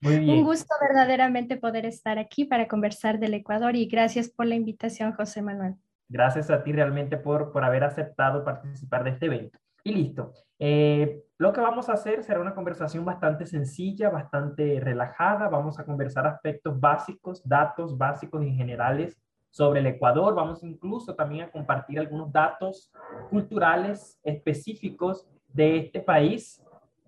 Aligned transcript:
Muy 0.00 0.18
bien. 0.18 0.38
Un 0.38 0.44
gusto 0.44 0.72
verdaderamente 0.80 1.56
poder 1.56 1.86
estar 1.86 2.18
aquí 2.18 2.44
para 2.44 2.68
conversar 2.68 3.18
del 3.18 3.34
Ecuador 3.34 3.74
y 3.74 3.86
gracias 3.86 4.28
por 4.28 4.46
la 4.46 4.54
invitación, 4.54 5.12
José 5.12 5.42
Manuel. 5.42 5.74
Gracias 6.08 6.50
a 6.50 6.62
ti 6.62 6.72
realmente 6.72 7.16
por, 7.16 7.52
por 7.52 7.64
haber 7.64 7.82
aceptado 7.82 8.44
participar 8.44 9.02
de 9.02 9.10
este 9.10 9.26
evento. 9.26 9.58
Y 9.84 9.92
listo. 9.92 10.32
Eh, 10.58 11.22
lo 11.38 11.52
que 11.52 11.60
vamos 11.60 11.88
a 11.88 11.94
hacer 11.94 12.22
será 12.22 12.40
una 12.40 12.54
conversación 12.54 13.04
bastante 13.04 13.46
sencilla, 13.46 14.10
bastante 14.10 14.78
relajada. 14.80 15.48
Vamos 15.48 15.78
a 15.78 15.84
conversar 15.84 16.26
aspectos 16.26 16.78
básicos, 16.78 17.42
datos 17.44 17.98
básicos 17.98 18.44
y 18.44 18.54
generales 18.54 19.18
sobre 19.50 19.80
el 19.80 19.86
Ecuador. 19.86 20.34
Vamos 20.34 20.62
incluso 20.62 21.16
también 21.16 21.46
a 21.46 21.50
compartir 21.50 21.98
algunos 21.98 22.30
datos 22.30 22.92
culturales 23.28 24.20
específicos 24.22 25.26
de 25.48 25.78
este 25.78 26.00
país. 26.00 26.62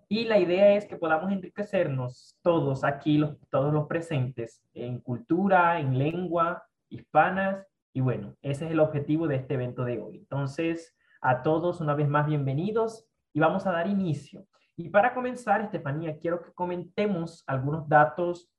Y 0.09 0.25
la 0.25 0.39
idea 0.39 0.75
es 0.75 0.85
que 0.85 0.97
podamos 0.97 1.31
enriquecernos 1.33 2.37
todos 2.43 2.83
aquí, 2.83 3.25
todos 3.51 3.73
los 3.73 3.87
presentes, 3.87 4.63
en 4.75 4.99
cultura, 4.99 5.79
en 5.79 5.97
lengua, 5.97 6.65
hispanas. 6.89 7.67
Y 7.93 8.01
bueno, 8.01 8.35
ese 8.43 8.67
es 8.67 8.73
el 8.73 8.81
objetivo 8.81 9.29
de 9.29 9.37
este 9.37 9.55
evento 9.55 9.85
de 9.85 10.01
hoy. 10.01 10.17
Entonces, 10.19 10.95
a 11.25 11.43
todos 11.43 11.81
una 11.81 11.95
vez 11.95 12.07
más 12.07 12.27
bienvenidos 12.27 13.07
y 13.33 13.41
vamos 13.41 13.67
a 13.67 13.73
dar 13.73 13.89
inicio. 13.89 14.47
Y 14.77 14.91
para 14.91 15.15
comenzar, 15.15 15.63
Estefanía, 15.63 16.19
quiero 16.19 16.43
que 16.43 16.53
comentemos 16.53 17.43
algunos 17.47 17.89
datos 17.89 18.51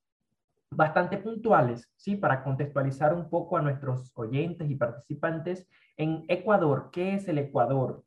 bastante 0.71 1.17
puntuales, 1.17 1.87
¿sí? 1.95 2.15
Para 2.15 2.43
contextualizar 2.43 3.13
un 3.13 3.29
poco 3.29 3.57
a 3.57 3.61
nuestros 3.61 4.11
oyentes 4.15 4.67
y 4.67 4.75
participantes 4.75 5.67
en 5.95 6.25
Ecuador. 6.27 6.89
¿Qué 6.91 7.13
es 7.13 7.27
el 7.27 7.37
Ecuador? 7.37 8.03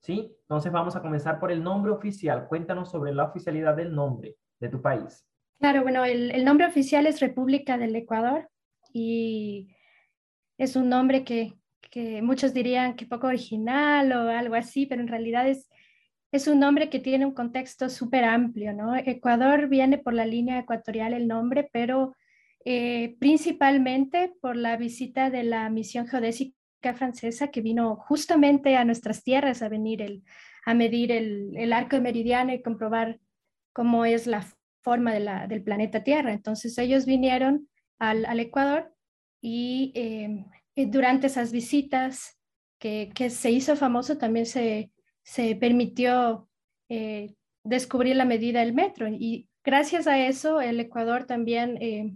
¿Sí? 0.00 0.36
Entonces 0.42 0.70
vamos 0.70 0.94
a 0.96 1.00
comenzar 1.00 1.40
por 1.40 1.50
el 1.50 1.64
nombre 1.64 1.90
oficial. 1.90 2.46
Cuéntanos 2.46 2.90
sobre 2.90 3.14
la 3.14 3.24
oficialidad 3.24 3.74
del 3.74 3.94
nombre 3.94 4.36
de 4.60 4.68
tu 4.68 4.82
país. 4.82 5.26
Claro, 5.60 5.82
bueno, 5.82 6.04
el, 6.04 6.44
nombre 6.44 6.66
oficial 6.66 7.06
es 7.06 7.20
República 7.20 7.78
del 7.78 7.96
Ecuador 7.96 8.50
y 8.92 9.74
es 10.58 10.76
un 10.76 10.90
nombre 10.90 11.24
que, 11.24 11.54
que 11.94 12.22
muchos 12.22 12.52
dirían 12.52 12.96
que 12.96 13.06
poco 13.06 13.28
original 13.28 14.10
o 14.10 14.28
algo 14.28 14.56
así, 14.56 14.84
pero 14.84 15.00
en 15.00 15.06
realidad 15.06 15.48
es, 15.48 15.70
es 16.32 16.48
un 16.48 16.58
nombre 16.58 16.90
que 16.90 16.98
tiene 16.98 17.24
un 17.24 17.34
contexto 17.34 17.88
súper 17.88 18.24
amplio, 18.24 18.72
¿no? 18.72 18.96
Ecuador 18.96 19.68
viene 19.68 19.98
por 19.98 20.12
la 20.12 20.26
línea 20.26 20.58
ecuatorial 20.58 21.12
el 21.12 21.28
nombre, 21.28 21.70
pero 21.72 22.16
eh, 22.64 23.14
principalmente 23.20 24.32
por 24.40 24.56
la 24.56 24.76
visita 24.76 25.30
de 25.30 25.44
la 25.44 25.70
misión 25.70 26.08
geodésica 26.08 26.94
francesa 26.94 27.52
que 27.52 27.60
vino 27.60 27.94
justamente 27.94 28.74
a 28.74 28.84
nuestras 28.84 29.22
tierras 29.22 29.62
a 29.62 29.68
venir 29.68 30.02
el, 30.02 30.24
a 30.66 30.74
medir 30.74 31.12
el, 31.12 31.56
el 31.56 31.72
arco 31.72 32.00
meridiano 32.00 32.52
y 32.52 32.60
comprobar 32.60 33.20
cómo 33.72 34.04
es 34.04 34.26
la 34.26 34.44
forma 34.82 35.12
de 35.12 35.20
la, 35.20 35.46
del 35.46 35.62
planeta 35.62 36.02
Tierra. 36.02 36.32
Entonces 36.32 36.76
ellos 36.76 37.06
vinieron 37.06 37.68
al, 38.00 38.24
al 38.24 38.40
Ecuador 38.40 38.92
y 39.40 39.92
eh, 39.94 40.44
durante 40.76 41.28
esas 41.28 41.52
visitas 41.52 42.38
que, 42.78 43.10
que, 43.14 43.30
se 43.30 43.50
hizo 43.50 43.76
famoso, 43.76 44.18
también 44.18 44.46
se, 44.46 44.90
se 45.22 45.54
permitió 45.56 46.48
eh, 46.88 47.34
descubrir 47.62 48.16
la 48.16 48.24
medida 48.24 48.60
del 48.60 48.74
metro. 48.74 49.08
Y 49.08 49.48
gracias 49.64 50.06
a 50.06 50.18
eso, 50.18 50.60
el 50.60 50.78
Ecuador 50.80 51.24
también 51.24 51.78
eh, 51.80 52.12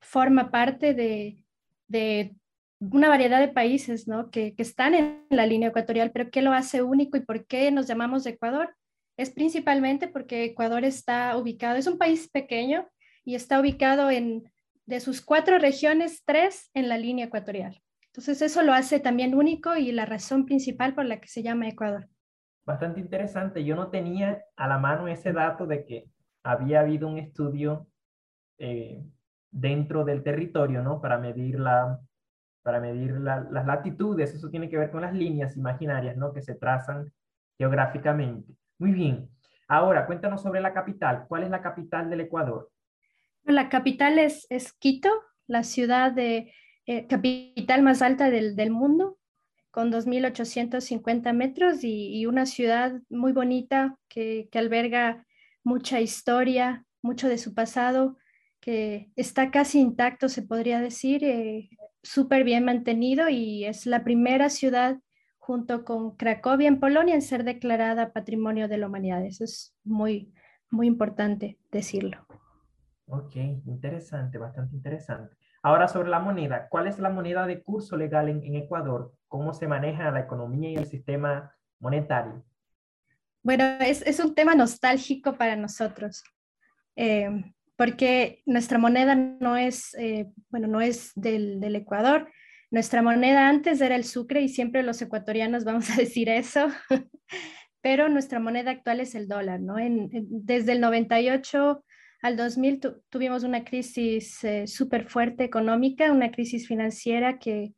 forma 0.00 0.50
parte 0.50 0.94
de, 0.94 1.44
de, 1.88 2.34
una 2.80 3.08
variedad 3.08 3.40
de 3.40 3.48
países 3.48 4.06
¿no? 4.06 4.30
que, 4.30 4.54
que, 4.54 4.62
están 4.62 4.94
en 4.94 5.26
la 5.30 5.46
línea 5.46 5.68
ecuatorial, 5.68 6.12
pero 6.12 6.30
¿qué 6.30 6.42
lo 6.42 6.52
hace 6.52 6.82
único 6.82 7.16
y 7.16 7.24
por 7.24 7.46
qué 7.46 7.70
nos 7.70 7.86
llamamos 7.86 8.26
Ecuador? 8.26 8.74
Es 9.16 9.30
principalmente 9.30 10.08
porque 10.08 10.44
Ecuador 10.44 10.84
está 10.84 11.36
ubicado, 11.36 11.76
es 11.76 11.86
un 11.86 11.98
país 11.98 12.28
pequeño 12.28 12.86
y 13.24 13.34
está 13.34 13.60
ubicado 13.60 14.10
en, 14.10 14.50
de 14.84 15.00
sus 15.00 15.20
cuatro 15.20 15.58
regiones, 15.58 16.22
tres 16.24 16.70
en 16.74 16.88
la 16.88 16.98
línea 16.98 17.26
ecuatorial. 17.26 17.82
Entonces 18.16 18.40
eso 18.40 18.62
lo 18.62 18.72
hace 18.72 18.98
también 18.98 19.34
único 19.34 19.76
y 19.76 19.92
la 19.92 20.06
razón 20.06 20.46
principal 20.46 20.94
por 20.94 21.04
la 21.04 21.20
que 21.20 21.28
se 21.28 21.42
llama 21.42 21.68
Ecuador. 21.68 22.08
Bastante 22.64 22.98
interesante. 22.98 23.62
Yo 23.62 23.76
no 23.76 23.90
tenía 23.90 24.42
a 24.56 24.66
la 24.66 24.78
mano 24.78 25.06
ese 25.06 25.34
dato 25.34 25.66
de 25.66 25.84
que 25.84 26.06
había 26.42 26.80
habido 26.80 27.08
un 27.08 27.18
estudio 27.18 27.88
eh, 28.56 29.04
dentro 29.50 30.02
del 30.02 30.22
territorio, 30.22 30.82
¿no? 30.82 30.98
Para 30.98 31.18
medir, 31.18 31.60
la, 31.60 32.00
para 32.62 32.80
medir 32.80 33.20
las 33.20 33.66
latitudes. 33.66 34.32
Eso 34.32 34.48
tiene 34.48 34.70
que 34.70 34.78
ver 34.78 34.90
con 34.90 35.02
las 35.02 35.12
líneas 35.12 35.54
imaginarias, 35.54 36.16
¿no? 36.16 36.32
Que 36.32 36.40
se 36.40 36.54
trazan 36.54 37.12
geográficamente. 37.58 38.50
Muy 38.78 38.92
bien. 38.92 39.28
Ahora, 39.68 40.06
cuéntanos 40.06 40.40
sobre 40.40 40.62
la 40.62 40.72
capital. 40.72 41.26
¿Cuál 41.28 41.42
es 41.42 41.50
la 41.50 41.60
capital 41.60 42.08
del 42.08 42.22
Ecuador? 42.22 42.70
La 43.44 43.68
capital 43.68 44.18
es, 44.18 44.46
es 44.48 44.72
Quito, 44.72 45.10
la 45.46 45.64
ciudad 45.64 46.12
de 46.12 46.50
eh, 46.86 47.06
capital 47.06 47.82
más 47.82 48.02
alta 48.02 48.30
del, 48.30 48.56
del 48.56 48.70
mundo, 48.70 49.18
con 49.70 49.92
2.850 49.92 51.32
metros 51.34 51.84
y, 51.84 52.18
y, 52.18 52.26
una 52.26 52.46
ciudad 52.46 53.00
muy 53.10 53.32
bonita 53.32 53.98
que, 54.08 54.48
que, 54.50 54.58
alberga 54.58 55.26
mucha 55.62 56.00
historia, 56.00 56.86
mucho 57.02 57.28
de 57.28 57.38
su 57.38 57.52
pasado, 57.52 58.16
que 58.60 59.10
está 59.16 59.50
casi 59.50 59.80
intacto, 59.80 60.28
se 60.28 60.42
podría 60.42 60.80
decir, 60.80 61.24
eh, 61.24 61.68
súper 62.02 62.44
bien 62.44 62.64
mantenido 62.64 63.28
y 63.28 63.64
es 63.64 63.84
la 63.86 64.04
primera 64.04 64.48
ciudad 64.48 64.98
junto 65.38 65.84
con 65.84 66.16
Cracovia 66.16 66.68
en 66.68 66.80
Polonia 66.80 67.14
en 67.14 67.22
ser 67.22 67.44
declarada 67.44 68.12
Patrimonio 68.12 68.68
de 68.68 68.78
la 68.78 68.86
Humanidad. 68.86 69.24
Eso 69.24 69.44
es 69.44 69.76
muy, 69.84 70.32
muy 70.70 70.86
importante 70.86 71.58
decirlo. 71.70 72.26
Ok, 73.06 73.36
interesante, 73.36 74.38
bastante 74.38 74.74
interesante. 74.74 75.36
Ahora 75.66 75.88
sobre 75.88 76.10
la 76.10 76.20
moneda, 76.20 76.68
¿cuál 76.68 76.86
es 76.86 77.00
la 77.00 77.10
moneda 77.10 77.44
de 77.44 77.60
curso 77.60 77.96
legal 77.96 78.28
en, 78.28 78.54
Ecuador? 78.54 79.12
¿Cómo 79.26 79.52
se 79.52 79.66
maneja 79.66 80.12
la 80.12 80.20
economía 80.20 80.70
y 80.70 80.76
el 80.76 80.86
sistema 80.86 81.52
monetario? 81.80 82.44
Bueno, 83.42 83.64
es, 83.80 84.20
un 84.20 84.32
tema 84.36 84.54
nostálgico 84.54 85.36
para 85.36 85.56
nosotros, 85.56 86.22
eh, 86.94 87.52
porque 87.74 88.44
nuestra 88.46 88.78
moneda 88.78 89.16
no 89.16 89.56
es, 89.56 89.92
eh, 89.98 90.30
bueno, 90.50 90.68
no 90.68 90.80
es 90.80 91.10
del, 91.16 91.74
Ecuador. 91.74 92.30
Nuestra 92.70 93.02
moneda 93.02 93.48
antes 93.48 93.80
era 93.80 93.96
el 93.96 94.04
sucre 94.04 94.42
y 94.42 94.48
siempre 94.48 94.84
los 94.84 95.02
ecuatorianos 95.02 95.64
vamos 95.64 95.90
a 95.90 95.96
decir 95.96 96.28
eso, 96.28 96.68
pero 97.80 98.08
nuestra 98.08 98.38
moneda 98.38 98.70
actual 98.70 99.00
es 99.00 99.16
el 99.16 99.26
dólar, 99.26 99.58
¿no? 99.58 99.74
desde 99.80 100.70
el 100.70 100.80
98 100.80 101.82
al 102.26 102.36
2000 102.36 102.80
tuvimos 103.08 103.44
una 103.44 103.64
crisis 103.64 104.42
eh, 104.42 104.66
súper 104.66 105.08
fuerte 105.08 105.44
económica, 105.44 106.10
una 106.10 106.32
crisis 106.32 106.66
financiera 106.66 107.38
que 107.38 107.72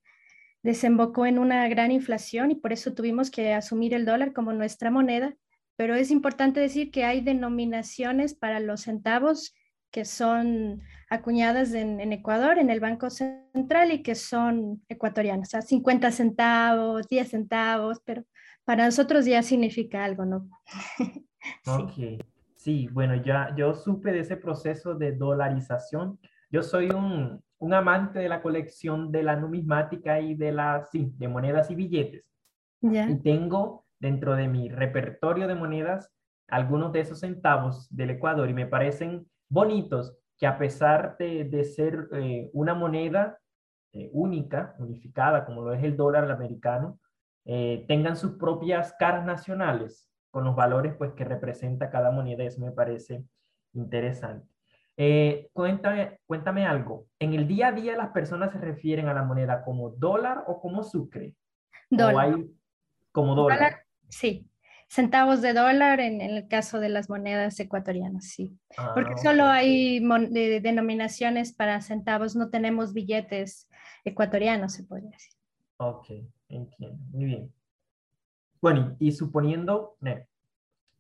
desembocó 0.62 1.27
en 1.27 1.39
una 1.39 1.69
gran 1.69 1.91
inflación 1.93 2.50
y 2.50 2.55
por 2.55 2.73
eso 2.73 2.95
tuvimos 2.95 3.31
que 3.31 3.53
asumir 3.53 3.93
el 3.93 4.06
dólar 4.06 4.33
como 4.33 4.53
nuestra 4.55 4.91
moneda. 4.91 5.37
Pero 5.77 5.95
es 5.95 6.11
importante 6.11 6.61
decir 6.61 6.91
que 6.91 7.05
hay 7.05 7.21
denominaciones 7.21 8.35
para 8.35 8.59
los 8.59 8.83
centavos 8.83 9.55
que 9.91 10.05
son 10.05 10.83
acuñadas 11.11 11.73
en, 11.75 12.01
en, 12.01 12.12
Ecuador, 12.12 12.59
en 12.59 12.71
el 12.71 12.81
Banco 12.81 13.11
Central 13.11 13.93
y 13.93 14.03
que 14.03 14.15
son 14.15 14.83
ecuatorianas, 14.89 15.49
o 15.49 15.51
sea, 15.51 15.62
50 15.62 16.11
centavos, 16.11 17.06
10 17.09 17.29
centavos, 17.29 18.01
pero 18.05 18.25
para 18.65 18.87
nosotros 18.87 19.25
ya 19.25 19.43
significa 19.43 20.05
algo, 20.05 20.25
¿no? 20.25 20.49
sí. 21.94 22.19
Sí, 22.58 22.88
bueno, 22.88 23.14
ya 23.14 23.55
yo 23.56 23.72
supe 23.72 24.10
de 24.10 24.20
ese 24.20 24.37
proceso 24.37 24.96
de 24.96 25.12
dolarización. 25.12 26.19
Yo 26.50 26.64
soy 26.64 26.90
un, 26.90 27.40
un 27.58 27.72
amante 27.72 28.19
de 28.19 28.28
la 28.28 28.43
colección 28.43 29.12
de 29.12 29.22
la 29.22 29.37
numismática 29.37 30.20
y 30.20 30.34
de 30.34 30.50
las, 30.50 30.90
sí, 30.90 31.12
de 31.16 31.28
monedas 31.28 31.70
y 31.70 31.76
billetes. 31.76 32.25
Y 32.81 33.16
tengo 33.22 33.87
dentro 34.00 34.34
de 34.34 34.49
mi 34.49 34.69
repertorio 34.69 35.46
de 35.46 35.55
monedas 35.55 36.12
algunos 36.49 36.93
de 36.93 37.00
esos 37.00 37.20
centavos 37.20 37.88
del 37.94 38.10
Ecuador 38.10 38.50
y 38.50 38.55
me 38.55 38.66
parecen 38.66 39.28
bonitos 39.49 40.16
que 40.37 40.46
a 40.46 40.58
pesar 40.58 41.16
de, 41.16 41.64
ser 41.64 42.08
eh, 42.12 42.50
una 42.52 42.75
moneda 42.75 43.38
eh, 43.93 44.10
única, 44.12 44.75
unificada, 44.78 45.44
como 45.44 45.62
lo 45.62 45.72
es 45.72 45.84
el 45.84 45.96
dólar 45.96 46.28
americano, 46.28 46.99
eh, 47.44 47.84
tengan 47.87 48.16
sus 48.16 48.32
propias 48.32 48.94
caras 48.99 49.25
nacionales 49.25 50.07
con 50.31 50.45
los 50.45 50.55
valores 50.55 50.95
pues, 50.97 51.13
que 51.13 51.25
representa 51.25 51.91
cada 51.91 52.11
moneda. 52.11 52.45
Eso 52.45 52.61
me 52.61 52.73
parece 52.73 53.25
interesante. 53.75 54.47
cuéntame, 55.53 56.21
cuéntame 56.27 56.67
algo. 56.67 57.07
¿En 57.19 57.35
el 57.35 57.47
día 57.47 57.69
a 57.69 57.73
día 57.73 57.97
las 57.97 58.11
personas 58.11 58.53
se 58.53 58.59
refieren 58.59 59.09
a 59.09 59.15
la 59.15 59.23
moneda 59.23 59.65
como 59.65 59.91
dólar 59.91 60.45
o 60.47 60.61
como 60.61 60.83
sucre? 60.83 61.35
Dólar. 61.91 62.39
como 63.13 63.35
dólar. 63.35 63.85
Sí, 64.09 64.49
centavos 64.89 65.43
de 65.43 65.53
dólar 65.53 66.01
en, 66.01 66.21
el 66.21 66.49
caso 66.49 66.81
de 66.81 66.89
las 66.89 67.09
monedas 67.11 67.61
ecuatorianas, 67.61 68.25
sí. 68.25 68.59
Ah, 68.77 68.93
Porque 68.95 69.17
solo 69.23 69.45
hay 69.45 70.01
denominaciones 70.01 71.53
para 71.53 71.81
centavos, 71.81 72.37
no 72.37 72.51
tenemos 72.51 72.93
billetes 72.93 73.69
ecuatorianos, 74.05 74.73
se 74.73 74.85
podría 74.85 75.11
decir. 75.11 75.33
Ok, 75.77 76.07
entiendo. 76.49 76.99
Muy 77.11 77.25
bien. 77.27 77.53
Bueno, 78.60 78.96
y, 78.99 79.12
suponiendo, 79.12 79.96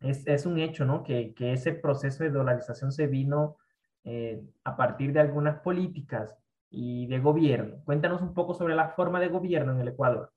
es, 0.00 0.26
es, 0.26 0.46
un 0.46 0.58
hecho, 0.58 0.84
¿no? 0.84 1.02
Que, 1.02 1.34
ese 1.38 1.72
proceso 1.72 2.24
de 2.24 2.30
dolarización 2.30 2.92
se 2.92 3.06
vino 3.06 3.56
eh, 4.04 4.42
a 4.64 4.76
partir 4.76 5.12
de 5.12 5.20
algunas 5.20 5.60
políticas 5.60 6.36
y 6.70 7.06
de 7.06 7.18
gobierno. 7.18 7.82
Cuéntanos 7.84 8.22
un 8.22 8.34
poco 8.34 8.54
sobre 8.54 8.74
la 8.74 8.90
forma 8.90 9.20
de 9.20 9.28
gobierno 9.28 9.72
en 9.72 9.80
el 9.80 9.88
Ecuador. 9.88 10.32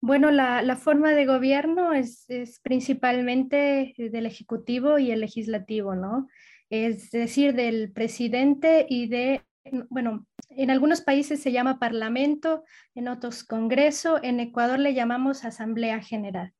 Bueno, 0.00 0.30
la, 0.30 0.76
forma 0.76 1.10
de 1.10 1.26
gobierno 1.26 1.92
es, 1.92 2.26
principalmente 2.62 3.94
del 3.98 4.26
Ejecutivo 4.26 4.98
y 4.98 5.10
el 5.10 5.20
Legislativo, 5.20 5.96
¿no? 5.96 6.28
Es 6.70 7.10
decir, 7.10 7.54
del 7.54 7.90
presidente 7.92 8.86
y 8.88 9.08
de, 9.08 9.42
bueno, 9.88 10.24
en 10.58 10.70
algunos 10.70 11.00
países 11.00 11.40
se 11.40 11.52
llama 11.52 11.78
Parlamento, 11.78 12.64
en 12.96 13.06
otros 13.06 13.44
Congreso, 13.44 14.20
en 14.22 14.40
Ecuador 14.40 14.80
le 14.80 14.92
llamamos 14.92 15.44
Asamblea 15.44 16.00
General. 16.00 16.52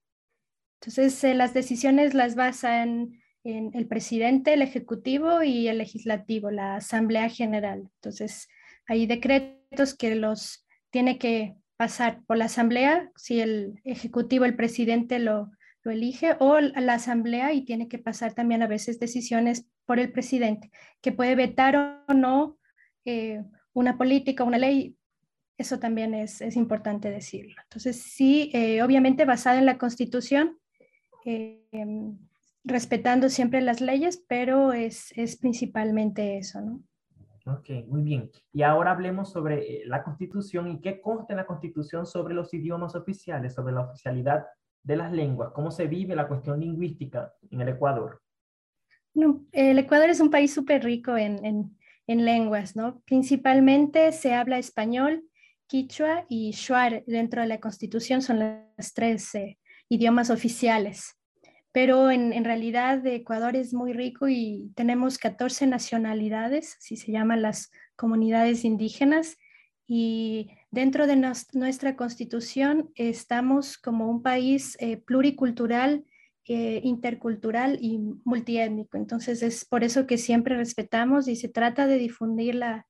Entonces, 0.81 1.25
eh, 1.25 1.35
las 1.35 1.53
decisiones 1.53 2.15
las 2.15 2.37
basan 2.37 3.21
en 3.43 3.71
el 3.75 3.89
presidente, 3.89 4.55
el 4.55 4.63
Ejecutivo 4.63 5.43
y 5.43 5.67
el 5.67 5.79
Legislativo, 5.79 6.53
la 6.53 6.77
Asamblea 6.77 7.29
General. 7.29 7.91
Entonces, 7.97 8.49
hay 8.87 9.07
decretos 9.07 9.97
que 9.97 10.15
los 10.15 10.65
tiene 10.91 11.19
que 11.19 11.57
pasar 11.77 12.23
por 12.27 12.37
la 12.37 12.45
asamblea, 12.45 13.11
si 13.17 13.41
el 13.41 13.81
ejecutivo, 13.85 14.45
el 14.45 14.57
presidente 14.57 15.19
lo, 15.19 15.51
lo 15.83 15.91
elige, 15.91 16.37
o 16.39 16.61
la 16.61 16.95
asamblea 16.95 17.53
y 17.53 17.65
tiene 17.65 17.89
que 17.89 17.99
pasar 17.99 18.33
también 18.35 18.63
a 18.63 18.69
veces 18.69 19.01
decisiones 19.01 19.67
por 19.87 19.99
el 19.99 20.13
presidente, 20.13 20.71
que 21.01 21.13
puede 21.13 21.35
vetar 21.35 22.05
o 22.07 22.15
no 22.15 22.59
eh, 23.05 23.43
una 23.79 23.97
política, 23.97 24.43
una 24.43 24.59
ley. 24.59 24.97
Eso 25.57 25.79
también 25.79 26.13
es, 26.13 26.41
es 26.41 26.57
importante 26.57 27.11
decirlo. 27.11 27.55
Entonces, 27.63 28.03
sí, 28.03 28.51
eh, 28.53 28.83
obviamente 28.83 29.25
basada 29.25 29.59
en 29.59 29.67
la 29.67 29.79
constitución, 29.79 30.59
eh, 31.25 31.65
respetando 32.65 33.29
siempre 33.29 33.61
las 33.61 33.81
leyes, 33.81 34.25
pero 34.29 34.73
es, 34.73 35.13
es 35.17 35.37
principalmente 35.37 36.39
eso, 36.39 36.61
¿no? 36.61 36.83
Ok, 37.47 37.71
muy 37.87 38.03
bien. 38.03 38.31
Y 38.53 38.63
ahora 38.63 38.91
hablemos 38.91 39.33
sobre 39.33 39.57
eh, 39.61 39.83
la 39.87 40.03
Constitución 40.03 40.69
y 40.69 40.81
qué 40.81 41.01
consta 41.01 41.33
en 41.33 41.39
la 41.39 41.47
Constitución 41.47 42.05
sobre 42.05 42.35
los 42.35 42.53
idiomas 42.53 42.95
oficiales, 42.95 43.55
sobre 43.55 43.73
la 43.73 43.83
oficialidad 43.83 44.45
de 44.83 44.97
las 44.97 45.13
lenguas, 45.13 45.53
cómo 45.55 45.71
se 45.71 45.87
vive 45.87 46.15
la 46.15 46.29
cuestión 46.29 46.61
lingüística 46.61 47.33
en 47.51 47.61
el 47.61 47.69
Ecuador. 47.69 48.21
el 49.53 49.79
Ecuador 49.79 50.11
es 50.11 50.21
un 50.21 50.31
país 50.31 50.53
súper 50.53 50.85
rico 50.85 51.17
en, 51.17 51.45
en, 51.45 51.79
en, 52.09 52.25
lenguas, 52.25 52.75
¿no? 52.75 53.01
Principalmente 53.05 54.11
se 54.11 54.35
habla 54.35 54.59
español, 54.59 55.23
quichua 55.69 56.25
y 56.29 56.51
shuar. 56.51 57.05
Dentro 57.07 57.43
de 57.43 57.49
la 57.49 57.61
Constitución 57.61 58.23
son 58.23 58.41
los 58.41 58.95
tres 58.95 59.33
eh, 59.37 59.59
idiomas 59.89 60.31
oficiales 60.31 61.19
pero 61.73 62.11
en, 62.11 62.45
realidad 62.45 63.07
Ecuador 63.07 63.55
es 63.55 63.73
muy 63.73 63.93
rico 63.93 64.29
y 64.29 64.73
tenemos 64.75 65.17
14 65.17 65.67
nacionalidades, 65.69 66.77
así 66.79 66.97
se 66.97 67.13
llaman 67.13 67.41
las 67.41 67.71
comunidades 67.95 68.65
indígenas, 68.65 69.37
y 69.87 70.51
dentro 70.71 71.07
de 71.07 71.17
nuestra 71.53 71.95
constitución 71.95 72.91
estamos 72.95 73.79
como 73.79 74.11
un 74.11 74.23
país 74.23 74.77
eh, 74.81 74.97
pluricultural, 74.97 76.05
eh, 76.51 76.81
intercultural 76.83 77.77
y 77.79 77.99
multiétnico. 78.25 78.97
Entonces 78.97 79.43
es 79.43 79.67
por 79.67 79.85
eso 79.85 80.07
que 80.07 80.17
siempre 80.17 80.57
respetamos 80.57 81.29
y 81.29 81.37
se 81.37 81.51
trata 81.51 81.87
de 81.87 81.99
difundir 81.99 82.55
la, 82.55 82.87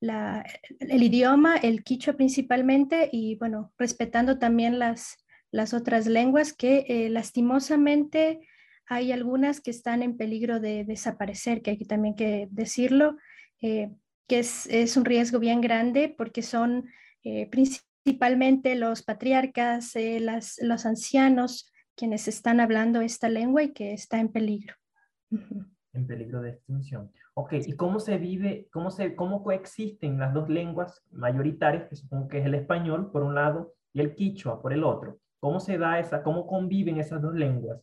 el 0.00 1.00
idioma, 1.00 1.54
el 1.58 1.84
quichua 1.84 2.14
principalmente, 2.14 3.08
y 3.12 3.36
bueno, 3.36 3.72
respetando 3.78 4.40
también 4.40 4.80
las, 4.80 5.16
las 5.52 5.74
otras 5.74 6.08
lenguas 6.08 6.52
que 6.52 6.84
eh, 6.88 7.08
lastimosamente 7.08 8.40
hay 8.86 9.12
algunas 9.12 9.60
que 9.60 9.70
están 9.70 10.02
en 10.02 10.16
peligro 10.16 10.58
de 10.58 10.82
desaparecer, 10.82 11.62
que 11.62 11.70
hay 11.70 11.78
que 11.78 11.84
también 11.84 12.16
que 12.16 12.48
decirlo, 12.50 13.16
eh, 13.60 13.92
que 14.26 14.40
es, 14.40 14.96
un 14.96 15.04
riesgo 15.04 15.38
bien 15.38 15.60
grande 15.60 16.12
porque 16.18 16.42
son 16.42 16.88
principalmente 17.52 18.74
los 18.74 19.04
patriarcas, 19.04 19.92
las, 19.94 20.58
los 20.60 20.84
ancianos 20.84 21.71
quienes 21.96 22.28
están 22.28 22.60
hablando 22.60 23.00
esta 23.00 23.28
lengua 23.28 23.62
y 23.62 23.72
que 23.72 23.92
está 23.92 24.20
en 24.20 24.28
peligro. 24.28 24.74
En 25.94 26.06
peligro 26.06 26.40
de 26.40 26.50
extinción. 26.50 27.12
Ok, 27.34 27.54
¿y 27.66 27.74
cómo 27.74 28.00
se 28.00 28.18
vive, 28.18 28.68
cómo, 28.72 28.90
se, 28.90 29.14
cómo 29.14 29.42
coexisten 29.42 30.18
las 30.18 30.32
dos 30.32 30.48
lenguas 30.48 31.02
mayoritarias, 31.10 31.88
que 31.88 31.96
supongo 31.96 32.28
que 32.28 32.38
es 32.38 32.46
el 32.46 32.54
español 32.54 33.10
por 33.10 33.22
un 33.22 33.34
lado 33.34 33.74
y 33.92 34.00
el 34.00 34.14
quichua 34.14 34.60
por 34.60 34.72
el 34.72 34.84
otro? 34.84 35.18
¿Cómo 35.38 35.60
se 35.60 35.76
da 35.76 35.98
esa, 35.98 36.22
cómo 36.22 36.46
conviven 36.46 36.98
esas 36.98 37.20
dos 37.20 37.34
lenguas? 37.34 37.80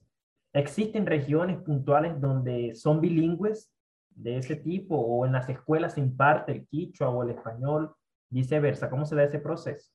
¿Existen 0.54 1.06
regiones 1.06 1.58
puntuales 1.62 2.20
donde 2.20 2.74
son 2.74 3.02
bilingües 3.02 3.72
de 4.10 4.38
ese 4.38 4.56
tipo 4.56 4.96
o 4.96 5.26
en 5.26 5.34
las 5.34 5.48
escuelas 5.50 5.94
se 5.94 6.00
imparte 6.00 6.52
el 6.52 6.68
quichua 6.68 7.10
o 7.10 7.24
el 7.24 7.32
español, 7.32 7.94
viceversa? 8.30 8.90
¿Cómo 8.90 9.06
se 9.06 9.16
da 9.16 9.24
ese 9.24 9.40
proceso? 9.40 9.92